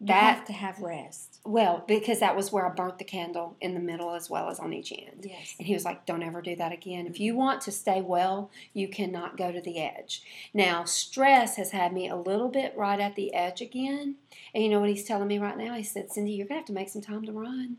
that- 0.00 0.36
have 0.36 0.44
to 0.46 0.52
have 0.54 0.80
rest. 0.80 1.29
Well, 1.44 1.84
because 1.88 2.20
that 2.20 2.36
was 2.36 2.52
where 2.52 2.66
I 2.66 2.74
burnt 2.74 2.98
the 2.98 3.04
candle 3.04 3.56
in 3.62 3.72
the 3.72 3.80
middle 3.80 4.14
as 4.14 4.28
well 4.28 4.50
as 4.50 4.60
on 4.60 4.74
each 4.74 4.92
end. 4.92 5.24
Yes. 5.24 5.54
And 5.58 5.66
he 5.66 5.72
was 5.72 5.86
like, 5.86 6.04
Don't 6.04 6.22
ever 6.22 6.42
do 6.42 6.54
that 6.56 6.72
again. 6.72 7.06
If 7.06 7.18
you 7.18 7.34
want 7.34 7.62
to 7.62 7.72
stay 7.72 8.02
well, 8.02 8.50
you 8.74 8.88
cannot 8.88 9.38
go 9.38 9.50
to 9.50 9.60
the 9.60 9.80
edge. 9.80 10.22
Now, 10.52 10.84
stress 10.84 11.56
has 11.56 11.70
had 11.70 11.94
me 11.94 12.08
a 12.08 12.16
little 12.16 12.48
bit 12.48 12.74
right 12.76 13.00
at 13.00 13.16
the 13.16 13.32
edge 13.32 13.62
again. 13.62 14.16
And 14.54 14.62
you 14.62 14.68
know 14.68 14.80
what 14.80 14.90
he's 14.90 15.04
telling 15.04 15.28
me 15.28 15.38
right 15.38 15.56
now? 15.56 15.74
He 15.74 15.82
said, 15.82 16.12
Cindy, 16.12 16.32
you're 16.32 16.46
going 16.46 16.56
to 16.56 16.60
have 16.60 16.66
to 16.66 16.72
make 16.72 16.90
some 16.90 17.02
time 17.02 17.24
to 17.24 17.32
run. 17.32 17.78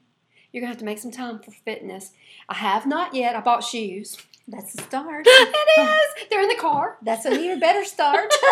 You're 0.51 0.61
going 0.61 0.69
to 0.69 0.73
have 0.73 0.79
to 0.79 0.85
make 0.85 0.99
some 0.99 1.11
time 1.11 1.39
for 1.39 1.51
fitness. 1.51 2.11
I 2.49 2.55
have 2.55 2.85
not 2.85 3.13
yet. 3.13 3.35
I 3.35 3.41
bought 3.41 3.63
shoes. 3.63 4.17
That's 4.47 4.73
the 4.73 4.81
start. 4.83 5.25
it 5.29 5.79
is. 5.79 6.27
They're 6.29 6.41
in 6.41 6.49
the 6.49 6.55
car. 6.55 6.97
That's 7.01 7.25
an 7.25 7.33
even 7.33 7.59
better 7.59 7.85
start. 7.85 8.33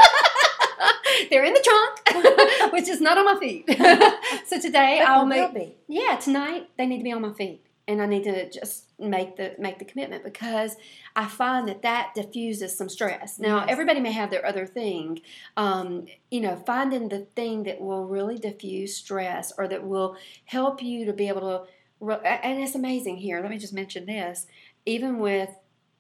They're 1.29 1.43
in 1.43 1.53
the 1.53 1.61
trunk, 1.63 2.71
which 2.73 2.87
is 2.87 3.01
not 3.01 3.17
on 3.17 3.25
my 3.25 3.39
feet. 3.39 3.65
so 4.47 4.59
today 4.59 4.97
But 5.01 5.07
I'll 5.09 5.25
make 5.25 5.53
be. 5.53 5.75
Yeah, 5.87 6.15
tonight 6.17 6.69
they 6.77 6.85
need 6.85 6.97
to 6.99 7.03
be 7.03 7.11
on 7.11 7.21
my 7.21 7.33
feet, 7.33 7.65
and 7.87 8.01
I 8.01 8.05
need 8.05 8.23
to 8.25 8.49
just 8.49 8.85
make 8.99 9.37
the 9.37 9.55
make 9.59 9.79
the 9.79 9.85
commitment 9.85 10.23
because 10.23 10.75
I 11.15 11.25
find 11.27 11.67
that 11.67 11.81
that 11.83 12.13
diffuses 12.15 12.77
some 12.77 12.89
stress. 12.89 13.39
Now, 13.39 13.57
Yes. 13.59 13.67
everybody 13.69 13.99
may 13.99 14.11
have 14.11 14.29
their 14.31 14.45
other 14.45 14.65
thing, 14.65 15.21
um, 15.57 16.05
you 16.29 16.41
know, 16.41 16.55
finding 16.65 17.09
the 17.09 17.21
thing 17.35 17.63
that 17.63 17.79
will 17.81 18.05
really 18.05 18.37
diffuse 18.37 18.95
stress 18.95 19.51
or 19.57 19.67
that 19.67 19.83
will 19.85 20.15
help 20.45 20.81
you 20.83 21.05
to 21.05 21.13
be 21.13 21.27
able 21.29 21.41
to. 21.41 21.61
re- 21.99 22.39
And 22.43 22.59
it's 22.61 22.75
amazing 22.75 23.17
here. 23.17 23.41
Let 23.41 23.49
me 23.51 23.57
just 23.57 23.73
mention 23.73 24.05
this, 24.05 24.47
even 24.85 25.19
with 25.19 25.49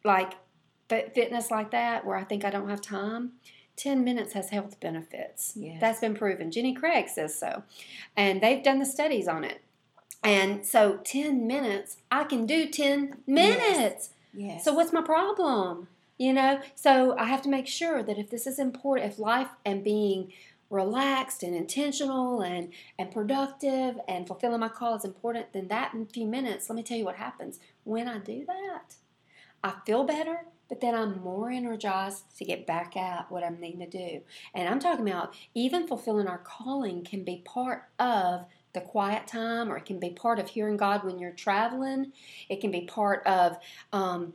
like 0.03 0.33
fitness 0.89 1.51
like 1.51 1.71
that, 1.71 2.05
where 2.05 2.17
I 2.17 2.23
think 2.23 2.43
I 2.45 2.49
don't 2.49 2.69
have 2.69 2.81
time. 2.81 3.33
10 3.79 4.03
minutes 4.03 4.33
has 4.33 4.49
health 4.49 4.79
benefits. 4.79 5.53
Yes. 5.55 5.79
That's 5.79 5.99
been 5.99 6.13
proven. 6.13 6.51
Jenny 6.51 6.73
Craig 6.73 7.07
says 7.07 7.37
so. 7.37 7.63
And 8.15 8.41
they've 8.41 8.63
done 8.63 8.79
the 8.79 8.85
studies 8.85 9.27
on 9.27 9.43
it. 9.43 9.61
And 10.23 10.65
so 10.65 10.97
10 10.97 11.47
minutes, 11.47 11.97
I 12.11 12.25
can 12.25 12.45
do 12.45 12.67
10 12.67 13.19
minutes. 13.25 14.09
Yes. 14.33 14.65
So 14.65 14.73
what's 14.73 14.91
my 14.91 15.01
problem? 15.01 15.87
You 16.17 16.33
know, 16.33 16.59
so 16.75 17.17
I 17.17 17.25
have 17.25 17.41
to 17.43 17.49
make 17.49 17.67
sure 17.67 18.03
that 18.03 18.17
if 18.17 18.29
this 18.29 18.45
is 18.45 18.59
important, 18.59 19.13
if 19.13 19.19
life 19.19 19.47
and 19.65 19.83
being 19.83 20.33
relaxed 20.69 21.41
and 21.41 21.55
intentional 21.55 22.41
and, 22.41 22.73
and 22.99 23.11
productive 23.11 23.97
and 24.07 24.27
fulfilling 24.27 24.59
my 24.59 24.67
call 24.67 24.95
is 24.95 25.05
important, 25.05 25.53
then 25.53 25.69
that 25.69 25.93
in 25.93 26.01
a 26.01 26.05
few 26.05 26.27
minutes, 26.27 26.69
let 26.69 26.75
me 26.75 26.83
tell 26.83 26.97
you 26.97 27.05
what 27.05 27.15
happens. 27.15 27.59
When 27.85 28.09
I 28.09 28.19
do 28.19 28.45
that, 28.45 28.95
I 29.63 29.73
feel 29.85 30.03
better, 30.03 30.45
but 30.69 30.79
then 30.81 30.93
I'm 30.95 31.19
more 31.21 31.49
energized 31.49 32.37
to 32.37 32.45
get 32.45 32.67
back 32.67 32.95
at 32.95 33.29
what 33.31 33.43
I'm 33.43 33.59
needing 33.59 33.79
to 33.79 33.87
do. 33.87 34.21
And 34.53 34.69
I'm 34.69 34.79
talking 34.79 35.09
about 35.09 35.33
even 35.55 35.87
fulfilling 35.87 36.27
our 36.27 36.37
calling 36.37 37.03
can 37.03 37.23
be 37.23 37.41
part 37.43 37.85
of 37.97 38.45
the 38.73 38.81
quiet 38.81 39.25
time, 39.25 39.71
or 39.71 39.77
it 39.77 39.85
can 39.85 39.99
be 39.99 40.11
part 40.11 40.37
of 40.37 40.47
hearing 40.47 40.77
God 40.77 41.03
when 41.03 41.17
you're 41.17 41.31
traveling. 41.31 42.13
It 42.49 42.61
can 42.61 42.69
be 42.69 42.81
part 42.81 43.25
of 43.25 43.57
um, 43.91 44.33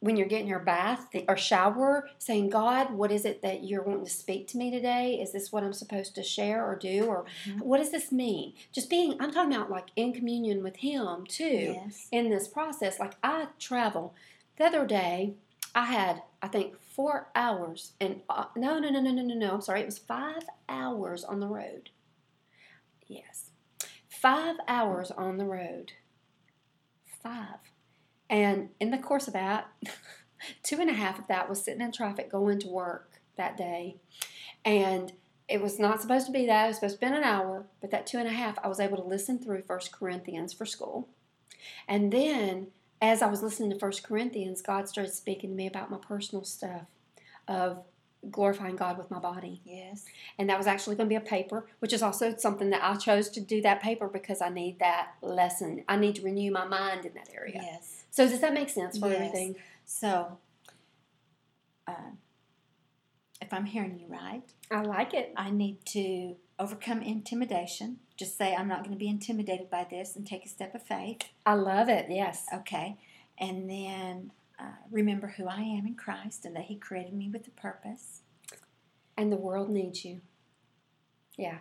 when 0.00 0.16
you're 0.16 0.26
getting 0.28 0.48
your 0.48 0.60
bath 0.60 1.08
or 1.28 1.36
shower, 1.36 2.08
saying, 2.18 2.48
God, 2.48 2.90
what 2.92 3.12
is 3.12 3.26
it 3.26 3.42
that 3.42 3.64
you're 3.64 3.82
wanting 3.82 4.04
to 4.04 4.10
speak 4.10 4.46
to 4.48 4.56
me 4.56 4.70
today? 4.70 5.20
Is 5.20 5.32
this 5.32 5.52
what 5.52 5.62
I'm 5.62 5.74
supposed 5.74 6.14
to 6.14 6.22
share 6.22 6.64
or 6.64 6.74
do? 6.76 7.04
Or 7.04 7.26
Mhm. 7.46 7.60
what 7.60 7.78
does 7.78 7.90
this 7.90 8.10
mean? 8.10 8.54
Just 8.72 8.88
being, 8.88 9.20
I'm 9.20 9.30
talking 9.30 9.52
about 9.54 9.70
like 9.70 9.88
in 9.94 10.14
communion 10.14 10.62
with 10.62 10.76
Him 10.76 11.26
too 11.26 11.76
Yes. 11.82 12.08
in 12.10 12.30
this 12.30 12.48
process. 12.48 12.98
Like 12.98 13.14
I 13.22 13.48
travel. 13.58 14.14
The 14.56 14.64
other 14.64 14.86
day, 14.86 15.34
I 15.76 15.84
had 15.84 16.22
I 16.40 16.48
think 16.48 16.80
four 16.80 17.28
hours 17.34 17.92
and 18.00 18.22
uh, 18.30 18.46
no 18.56 18.78
no 18.78 18.88
no 18.88 19.00
no 19.00 19.12
no 19.12 19.22
no 19.22 19.34
no. 19.34 19.50
I'm 19.52 19.60
sorry. 19.60 19.82
It 19.82 19.86
was 19.86 19.98
five 19.98 20.42
hours 20.70 21.22
on 21.22 21.38
the 21.38 21.46
road. 21.46 21.90
Yes, 23.06 23.50
five 24.08 24.56
hours 24.66 25.10
on 25.10 25.36
the 25.36 25.44
road. 25.44 25.92
Five, 27.22 27.58
and 28.30 28.70
in 28.80 28.90
the 28.90 28.98
course 28.98 29.26
of 29.26 29.34
that, 29.34 29.68
two 30.62 30.80
and 30.80 30.88
a 30.88 30.94
half 30.94 31.18
of 31.18 31.26
that 31.26 31.48
was 31.48 31.62
sitting 31.62 31.82
in 31.82 31.92
traffic 31.92 32.30
going 32.30 32.58
to 32.60 32.68
work 32.68 33.20
that 33.36 33.58
day, 33.58 33.96
and 34.64 35.12
it 35.46 35.60
was 35.60 35.78
not 35.78 36.00
supposed 36.00 36.26
to 36.26 36.32
be 36.32 36.46
that. 36.46 36.64
It 36.64 36.68
was 36.68 36.76
supposed 36.76 37.00
to 37.00 37.00
be 37.00 37.06
an 37.06 37.22
hour, 37.22 37.66
but 37.82 37.90
that 37.90 38.06
two 38.06 38.18
and 38.18 38.26
a 38.26 38.32
half, 38.32 38.58
I 38.64 38.68
was 38.68 38.80
able 38.80 38.96
to 38.96 39.04
listen 39.04 39.38
through 39.38 39.62
First 39.62 39.92
Corinthians 39.92 40.54
for 40.54 40.64
school. 40.64 41.08
And 41.86 42.12
then, 42.12 42.68
as 43.00 43.22
I 43.22 43.26
was 43.26 43.42
listening 43.42 43.70
to 43.70 43.78
First 43.78 44.02
Corinthians, 44.02 44.62
God 44.62 44.88
started 44.88 45.12
speaking 45.12 45.50
to 45.50 45.56
me 45.56 45.66
about 45.66 45.90
my 45.90 45.98
personal 45.98 46.44
stuff 46.44 46.82
of 47.46 47.84
glorifying 48.30 48.76
God 48.76 48.98
with 48.98 49.10
my 49.10 49.18
body. 49.18 49.60
Yes. 49.64 50.04
And 50.38 50.48
that 50.48 50.58
was 50.58 50.66
actually 50.66 50.96
going 50.96 51.08
to 51.08 51.10
be 51.10 51.16
a 51.16 51.20
paper, 51.20 51.66
which 51.78 51.92
is 51.92 52.02
also 52.02 52.34
something 52.36 52.70
that 52.70 52.82
I 52.82 52.96
chose 52.96 53.28
to 53.30 53.40
do 53.40 53.60
that 53.62 53.82
paper 53.82 54.08
because 54.08 54.40
I 54.40 54.48
need 54.48 54.78
that 54.80 55.12
lesson. 55.22 55.84
I 55.88 55.96
need 55.96 56.16
to 56.16 56.22
renew 56.22 56.50
my 56.50 56.64
mind 56.64 57.04
in 57.04 57.14
that 57.14 57.28
area. 57.34 57.60
Yes. 57.62 58.04
So, 58.10 58.26
does 58.28 58.40
that 58.40 58.54
make 58.54 58.70
sense 58.70 58.98
for 58.98 59.08
Yes. 59.08 59.16
everything? 59.16 59.56
So, 59.84 60.38
uh, 61.86 62.10
if 63.40 63.52
I'm 63.52 63.66
hearing 63.66 63.98
you 64.00 64.06
right, 64.08 64.42
I 64.70 64.80
like 64.82 65.14
it. 65.14 65.32
I 65.36 65.50
need 65.50 65.84
to 65.86 66.36
overcome 66.58 67.02
intimidation. 67.02 68.00
Just 68.16 68.38
say, 68.38 68.54
I'm 68.54 68.68
not 68.68 68.80
going 68.80 68.92
to 68.92 68.98
be 68.98 69.08
intimidated 69.08 69.68
by 69.70 69.86
this 69.88 70.16
and 70.16 70.26
take 70.26 70.44
a 70.46 70.48
step 70.48 70.74
of 70.74 70.82
faith. 70.82 71.22
I 71.44 71.54
love 71.54 71.88
it. 71.88 72.06
Yes. 72.08 72.46
Okay. 72.52 72.96
And 73.38 73.68
then 73.68 74.32
uh, 74.58 74.72
remember 74.90 75.34
who 75.36 75.46
I 75.46 75.60
am 75.60 75.86
in 75.86 75.94
Christ 75.94 76.44
and 76.46 76.56
that 76.56 76.64
He 76.64 76.76
created 76.76 77.12
me 77.12 77.28
with 77.30 77.46
a 77.46 77.50
purpose. 77.50 78.22
And 79.18 79.30
the 79.30 79.36
world 79.36 79.68
needs 79.70 80.04
you. 80.04 80.20
Yeah. 81.36 81.58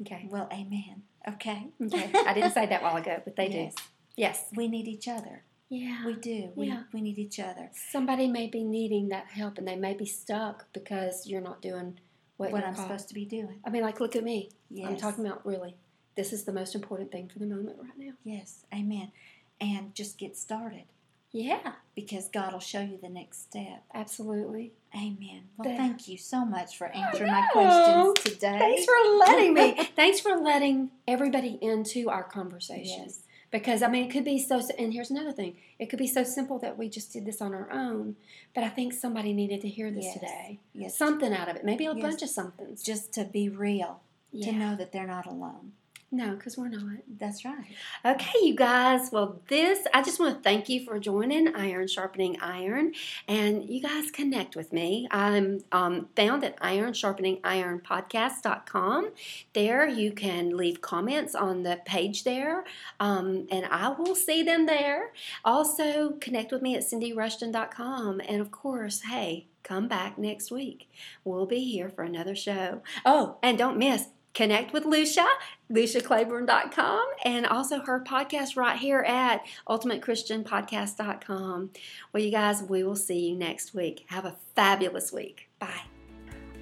Okay. 0.00 0.26
Well, 0.30 0.48
amen. 0.52 1.02
Okay. 1.28 1.68
Okay. 1.80 2.10
I 2.26 2.34
didn't 2.34 2.52
say 2.52 2.66
that 2.66 2.80
a 2.80 2.84
while 2.84 2.96
ago, 2.96 3.20
but 3.24 3.36
they 3.36 3.48
yes. 3.48 3.74
do. 3.74 3.82
Yes. 4.16 4.44
We 4.56 4.66
need 4.68 4.88
each 4.88 5.06
other. 5.06 5.44
Yeah. 5.68 6.04
We 6.04 6.14
do. 6.14 6.50
We, 6.56 6.66
Yeah. 6.66 6.82
we 6.92 7.00
need 7.00 7.18
each 7.18 7.38
other. 7.38 7.70
Somebody 7.90 8.26
may 8.26 8.48
be 8.48 8.64
needing 8.64 9.08
that 9.10 9.26
help 9.28 9.58
and 9.58 9.66
they 9.66 9.76
may 9.76 9.94
be 9.94 10.04
stuck 10.06 10.72
because 10.72 11.26
you're 11.26 11.40
not 11.40 11.62
doing 11.62 11.98
what, 12.36 12.50
What, 12.50 12.64
I'm 12.64 12.74
called. 12.74 12.88
supposed 12.88 13.08
to 13.08 13.14
be 13.14 13.24
doing. 13.24 13.60
I 13.64 13.70
mean, 13.70 13.82
like, 13.82 14.00
look 14.00 14.16
at 14.16 14.24
me. 14.24 14.50
Yes. 14.68 14.88
I'm 14.90 14.96
talking 14.96 15.24
about 15.26 15.46
really. 15.46 15.76
This 16.16 16.32
is 16.32 16.44
the 16.44 16.52
most 16.52 16.74
important 16.74 17.10
thing 17.10 17.28
for 17.28 17.38
the 17.38 17.46
moment 17.46 17.78
right 17.80 17.98
now. 17.98 18.12
Yes. 18.24 18.64
Amen. 18.72 19.12
And 19.60 19.94
just 19.94 20.18
get 20.18 20.36
started 20.36 20.84
Yeah, 21.30 21.72
because 21.94 22.28
God 22.28 22.52
will 22.52 22.60
show 22.60 22.80
you 22.80 22.98
the 23.00 23.08
next 23.08 23.42
step. 23.42 23.84
absolutely. 23.94 24.72
Amen. 24.94 25.44
Well, 25.56 25.74
thank 25.76 26.06
you 26.08 26.18
so 26.18 26.44
much 26.44 26.76
for 26.76 26.88
oh, 26.94 26.98
answering 26.98 27.30
my 27.30 27.48
questions 27.52 28.34
today. 28.34 28.58
Thanks 28.58 28.84
for 28.84 29.16
letting 29.18 29.54
me. 29.54 29.84
Thanks 29.96 30.20
for 30.20 30.36
letting 30.36 30.90
everybody 31.08 31.58
into 31.62 32.10
our 32.10 32.24
conversation. 32.24 33.04
Yes. 33.06 33.20
Because 33.50 33.82
I 33.82 33.88
mean, 33.88 34.04
it 34.06 34.10
could 34.10 34.24
be 34.24 34.38
so. 34.38 34.60
And 34.78 34.92
here's 34.92 35.10
another 35.10 35.32
thing: 35.32 35.56
it 35.78 35.86
could 35.90 35.98
be 35.98 36.06
so 36.06 36.24
simple 36.24 36.58
that 36.60 36.76
we 36.78 36.88
just 36.88 37.12
did 37.12 37.24
this 37.26 37.40
on 37.40 37.54
our 37.54 37.70
own. 37.70 38.16
But 38.54 38.64
I 38.64 38.68
think 38.68 38.92
somebody 38.92 39.32
needed 39.32 39.60
to 39.62 39.68
hear 39.68 39.90
this 39.90 40.04
Yes. 40.06 40.14
today. 40.14 40.58
Yes. 40.74 40.96
Something 40.98 41.32
out 41.34 41.48
of 41.48 41.56
it, 41.56 41.64
maybe 41.64 41.86
a 41.86 41.94
Yes. 41.94 42.02
bunch 42.02 42.22
of 42.22 42.28
somethings. 42.30 42.82
just 42.82 43.12
to 43.14 43.24
be 43.24 43.48
real, 43.48 44.00
Yeah. 44.30 44.46
to 44.46 44.58
know 44.58 44.76
that 44.76 44.92
they're 44.92 45.06
not 45.06 45.26
alone. 45.26 45.72
No, 46.14 46.34
because 46.34 46.58
we're 46.58 46.68
not. 46.68 46.98
That's 47.18 47.42
right. 47.42 47.74
Okay, 48.04 48.38
you 48.42 48.54
guys. 48.54 49.08
Well, 49.10 49.40
this, 49.48 49.86
I 49.94 50.02
just 50.02 50.20
want 50.20 50.36
to 50.36 50.42
thank 50.42 50.68
you 50.68 50.84
for 50.84 50.98
joining 50.98 51.54
Iron 51.54 51.88
Sharpening 51.88 52.36
Iron. 52.42 52.92
And 53.26 53.66
you 53.66 53.80
guys 53.80 54.10
connect 54.10 54.54
with 54.54 54.74
me. 54.74 55.08
I'm 55.10 55.64
um, 55.72 56.10
found 56.14 56.44
at 56.44 56.60
ironsharpeningironpodcast.com. 56.60 59.10
There 59.54 59.88
you 59.88 60.12
can 60.12 60.54
leave 60.54 60.82
comments 60.82 61.34
on 61.34 61.62
the 61.62 61.80
page 61.86 62.24
there, 62.24 62.64
um, 63.00 63.46
and 63.50 63.64
I 63.70 63.88
will 63.88 64.14
see 64.14 64.42
them 64.42 64.66
there. 64.66 65.14
Also, 65.46 66.10
connect 66.20 66.52
with 66.52 66.60
me 66.60 66.76
at 66.76 66.82
cindyrushton.com. 66.82 68.20
And 68.28 68.42
of 68.42 68.50
course, 68.50 69.00
hey, 69.08 69.46
come 69.62 69.88
back 69.88 70.18
next 70.18 70.50
week. 70.50 70.90
We'll 71.24 71.46
be 71.46 71.60
here 71.60 71.88
for 71.88 72.02
another 72.02 72.36
show. 72.36 72.82
Oh, 73.06 73.38
and 73.42 73.56
don't 73.56 73.78
miss. 73.78 74.08
Connect 74.34 74.72
with 74.72 74.84
Lucia, 74.86 75.26
luciaclaiborne.com, 75.70 77.06
and 77.24 77.46
also 77.46 77.80
her 77.80 78.02
podcast 78.02 78.56
right 78.56 78.78
here 78.78 79.00
at 79.00 79.42
ultimatechristianpodcast.com. 79.68 81.70
Well, 82.12 82.22
you 82.22 82.30
guys, 82.30 82.62
we 82.62 82.82
will 82.82 82.96
see 82.96 83.28
you 83.28 83.36
next 83.36 83.74
week. 83.74 84.06
Have 84.08 84.24
a 84.24 84.36
fabulous 84.54 85.12
week. 85.12 85.50
Bye. 85.58 85.82